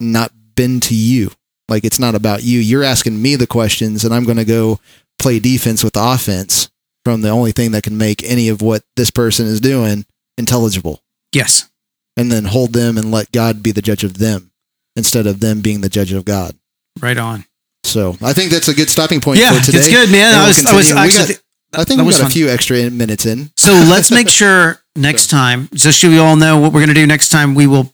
Not 0.00 0.32
bend 0.56 0.82
to 0.84 0.94
you. 0.96 1.30
Like 1.68 1.84
it's 1.84 1.98
not 1.98 2.14
about 2.14 2.42
you. 2.42 2.58
You're 2.60 2.84
asking 2.84 3.20
me 3.20 3.36
the 3.36 3.46
questions, 3.46 4.04
and 4.04 4.12
I'm 4.14 4.24
going 4.24 4.36
to 4.36 4.44
go 4.44 4.80
play 5.18 5.38
defense 5.38 5.82
with 5.82 5.96
offense 5.96 6.70
from 7.04 7.20
the 7.22 7.30
only 7.30 7.52
thing 7.52 7.72
that 7.72 7.82
can 7.82 7.96
make 7.98 8.22
any 8.24 8.48
of 8.48 8.60
what 8.62 8.82
this 8.96 9.10
person 9.10 9.46
is 9.46 9.60
doing 9.60 10.04
intelligible, 10.38 11.00
Yes. 11.32 11.68
and 12.16 12.30
then 12.32 12.44
hold 12.46 12.72
them 12.72 12.98
and 12.98 13.10
let 13.10 13.30
God 13.32 13.62
be 13.62 13.70
the 13.72 13.82
judge 13.82 14.04
of 14.04 14.18
them 14.18 14.50
instead 14.96 15.26
of 15.26 15.40
them 15.40 15.60
being 15.60 15.80
the 15.80 15.88
judge 15.88 16.12
of 16.12 16.24
God. 16.24 16.54
Right 17.00 17.16
on. 17.18 17.44
So 17.84 18.16
I 18.22 18.32
think 18.32 18.50
that's 18.50 18.68
a 18.68 18.74
good 18.74 18.88
stopping 18.90 19.20
point 19.20 19.38
Yeah, 19.38 19.52
for 19.58 19.64
today. 19.64 19.78
it's 19.78 19.88
good, 19.88 20.10
man. 20.10 20.34
I 20.34 20.46
was, 20.48 20.64
I 20.66 20.74
was 20.74 20.90
actually. 20.92 21.34
got- 21.34 21.40
I 21.76 21.84
think 21.84 22.00
we 22.02 22.10
got 22.12 22.22
a 22.22 22.30
few 22.30 22.48
extra 22.48 22.88
minutes 22.90 23.26
in. 23.26 23.50
So 23.56 23.72
let's 23.72 24.10
make 24.12 24.28
sure 24.40 24.80
next 24.94 25.26
time, 25.28 25.68
just 25.74 26.00
so 26.00 26.08
we 26.08 26.18
all 26.18 26.36
know 26.36 26.58
what 26.60 26.72
we're 26.72 26.78
going 26.80 26.88
to 26.88 26.94
do 26.94 27.06
next 27.06 27.30
time, 27.30 27.54
we 27.56 27.66
will 27.66 27.92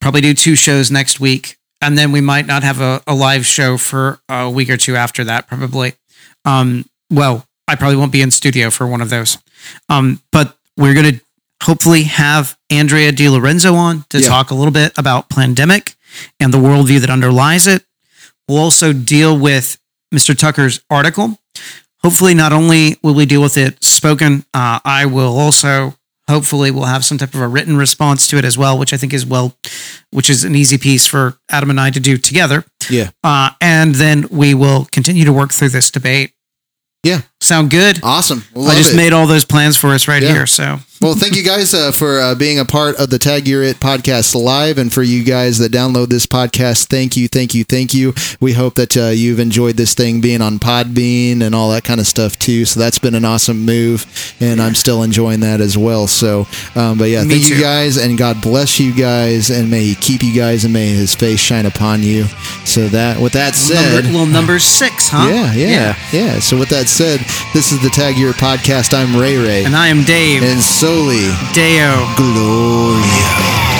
probably 0.00 0.20
do 0.20 0.34
two 0.34 0.54
shows 0.54 0.90
next 0.90 1.18
week. 1.20 1.58
And 1.82 1.98
then 1.98 2.12
we 2.12 2.20
might 2.20 2.46
not 2.46 2.62
have 2.62 2.80
a, 2.80 3.02
a 3.06 3.14
live 3.14 3.44
show 3.44 3.76
for 3.76 4.20
a 4.28 4.48
week 4.48 4.70
or 4.70 4.76
two 4.76 4.96
after 4.96 5.24
that, 5.24 5.48
probably. 5.48 5.94
Um, 6.44 6.86
well, 7.10 7.44
I 7.68 7.74
probably 7.74 7.96
won't 7.96 8.12
be 8.12 8.22
in 8.22 8.30
studio 8.30 8.70
for 8.70 8.86
one 8.86 9.00
of 9.00 9.10
those. 9.10 9.36
Um, 9.88 10.22
but 10.30 10.56
we're 10.76 10.94
going 10.94 11.16
to 11.16 11.20
hopefully 11.64 12.04
have 12.04 12.56
Andrea 12.70 13.12
Di 13.12 13.28
Lorenzo 13.28 13.74
on 13.74 14.04
to 14.10 14.20
Yeah. 14.20 14.28
talk 14.28 14.50
a 14.50 14.54
little 14.54 14.72
bit 14.72 14.92
about 14.96 15.28
pandemic 15.28 15.94
and 16.40 16.54
the 16.54 16.58
worldview 16.58 17.00
that 17.00 17.10
underlies 17.10 17.66
it. 17.66 17.84
We'll 18.48 18.58
also 18.58 18.92
deal 18.92 19.36
with 19.38 19.78
Mr. 20.14 20.36
Tucker's 20.36 20.80
article. 20.90 21.38
Hopefully, 22.02 22.34
not 22.34 22.52
only 22.52 22.96
will 23.02 23.14
we 23.14 23.26
deal 23.26 23.42
with 23.42 23.56
it 23.56 23.82
spoken, 23.82 24.44
uh, 24.54 24.80
I 24.84 25.06
will 25.06 25.38
also 25.38 25.94
hopefully 26.32 26.70
we'll 26.70 26.84
have 26.84 27.04
some 27.04 27.18
type 27.18 27.34
of 27.34 27.40
a 27.40 27.46
written 27.48 27.76
response 27.76 28.26
to 28.28 28.38
it 28.38 28.44
as 28.44 28.56
well, 28.56 28.78
which 28.78 28.92
I 28.92 28.96
think 28.96 29.12
is 29.12 29.24
well, 29.26 29.54
which 30.10 30.28
is 30.30 30.44
an 30.44 30.54
easy 30.54 30.78
piece 30.78 31.06
for 31.06 31.36
Adam 31.50 31.70
and 31.70 31.78
I 31.78 31.90
to 31.90 32.00
do 32.00 32.16
together. 32.16 32.64
Yeah. 32.90 33.10
Uh, 33.22 33.50
and 33.60 33.94
then 33.94 34.26
we 34.30 34.54
will 34.54 34.86
continue 34.86 35.24
to 35.24 35.32
work 35.32 35.52
through 35.52 35.68
this 35.70 35.90
debate. 35.90 36.32
Yeah. 37.04 37.22
Sound 37.40 37.70
good? 37.70 38.00
Awesome. 38.02 38.44
I 38.56 38.74
just 38.74 38.94
it. 38.94 38.96
made 38.96 39.12
all 39.12 39.26
those 39.26 39.44
plans 39.44 39.76
for 39.76 39.88
us 39.88 40.08
right 40.08 40.22
Yeah. 40.22 40.32
here. 40.32 40.46
So 40.46 40.78
Well, 41.02 41.14
thank 41.16 41.34
you 41.34 41.42
guys 41.42 41.74
uh, 41.74 41.90
for 41.90 42.20
uh, 42.20 42.36
being 42.36 42.60
a 42.60 42.64
part 42.64 42.94
of 43.00 43.10
the 43.10 43.18
Tag 43.18 43.48
You're 43.48 43.64
It 43.64 43.80
podcast 43.80 44.36
live. 44.36 44.78
And 44.78 44.92
for 44.92 45.02
you 45.02 45.24
guys 45.24 45.58
that 45.58 45.72
download 45.72 46.10
this 46.10 46.28
podcast, 46.28 46.86
thank 46.86 47.16
you, 47.16 47.26
thank 47.26 47.56
you, 47.56 47.64
thank 47.64 47.92
you. 47.92 48.14
We 48.40 48.52
hope 48.52 48.76
that 48.76 48.96
uh, 48.96 49.06
you've 49.08 49.40
enjoyed 49.40 49.76
this 49.76 49.94
thing 49.94 50.20
being 50.20 50.40
on 50.40 50.60
Podbean 50.60 51.42
and 51.42 51.56
all 51.56 51.70
that 51.70 51.82
kind 51.82 51.98
of 51.98 52.06
stuff 52.06 52.38
too. 52.38 52.64
So 52.66 52.78
that's 52.78 53.00
been 53.00 53.16
an 53.16 53.24
awesome 53.24 53.64
move. 53.64 54.06
And 54.38 54.62
I'm 54.62 54.76
still 54.76 55.02
enjoying 55.02 55.40
that 55.40 55.60
as 55.60 55.76
well. 55.76 56.06
So, 56.06 56.46
um, 56.76 56.98
but 56.98 57.08
yeah, 57.08 57.24
Me 57.24 57.30
thank 57.30 57.48
you 57.48 57.60
guys. 57.60 57.96
And 57.96 58.16
God 58.16 58.40
bless 58.40 58.78
you 58.78 58.94
guys. 58.94 59.50
And 59.50 59.72
may 59.72 59.82
He 59.82 59.94
keep 59.96 60.22
you 60.22 60.32
guys 60.32 60.62
and 60.62 60.72
may 60.72 60.90
His 60.90 61.16
face 61.16 61.40
shine 61.40 61.66
upon 61.66 62.04
you. 62.04 62.26
So, 62.64 62.86
that 62.90 63.20
with 63.20 63.32
that 63.32 63.56
said. 63.56 64.04
number, 64.04 64.18
well, 64.18 64.26
number 64.26 64.60
six, 64.60 65.08
huh? 65.08 65.28
Yeah, 65.28 65.52
yeah, 65.52 65.98
yeah, 66.12 66.38
So 66.38 66.56
with 66.56 66.68
that 66.68 66.86
said, 66.86 67.18
this 67.52 67.72
is 67.72 67.82
the 67.82 67.90
Tag 67.90 68.16
You're 68.16 68.30
It 68.30 68.36
podcast. 68.36 68.94
I'm 68.94 69.20
Ray 69.20 69.36
Ray. 69.36 69.64
And 69.64 69.74
I 69.74 69.88
am 69.88 70.04
Dave 70.04 70.44
and 70.44 70.62
soli 70.92 71.34
Deo. 71.52 72.06
Gloria. 72.16 73.71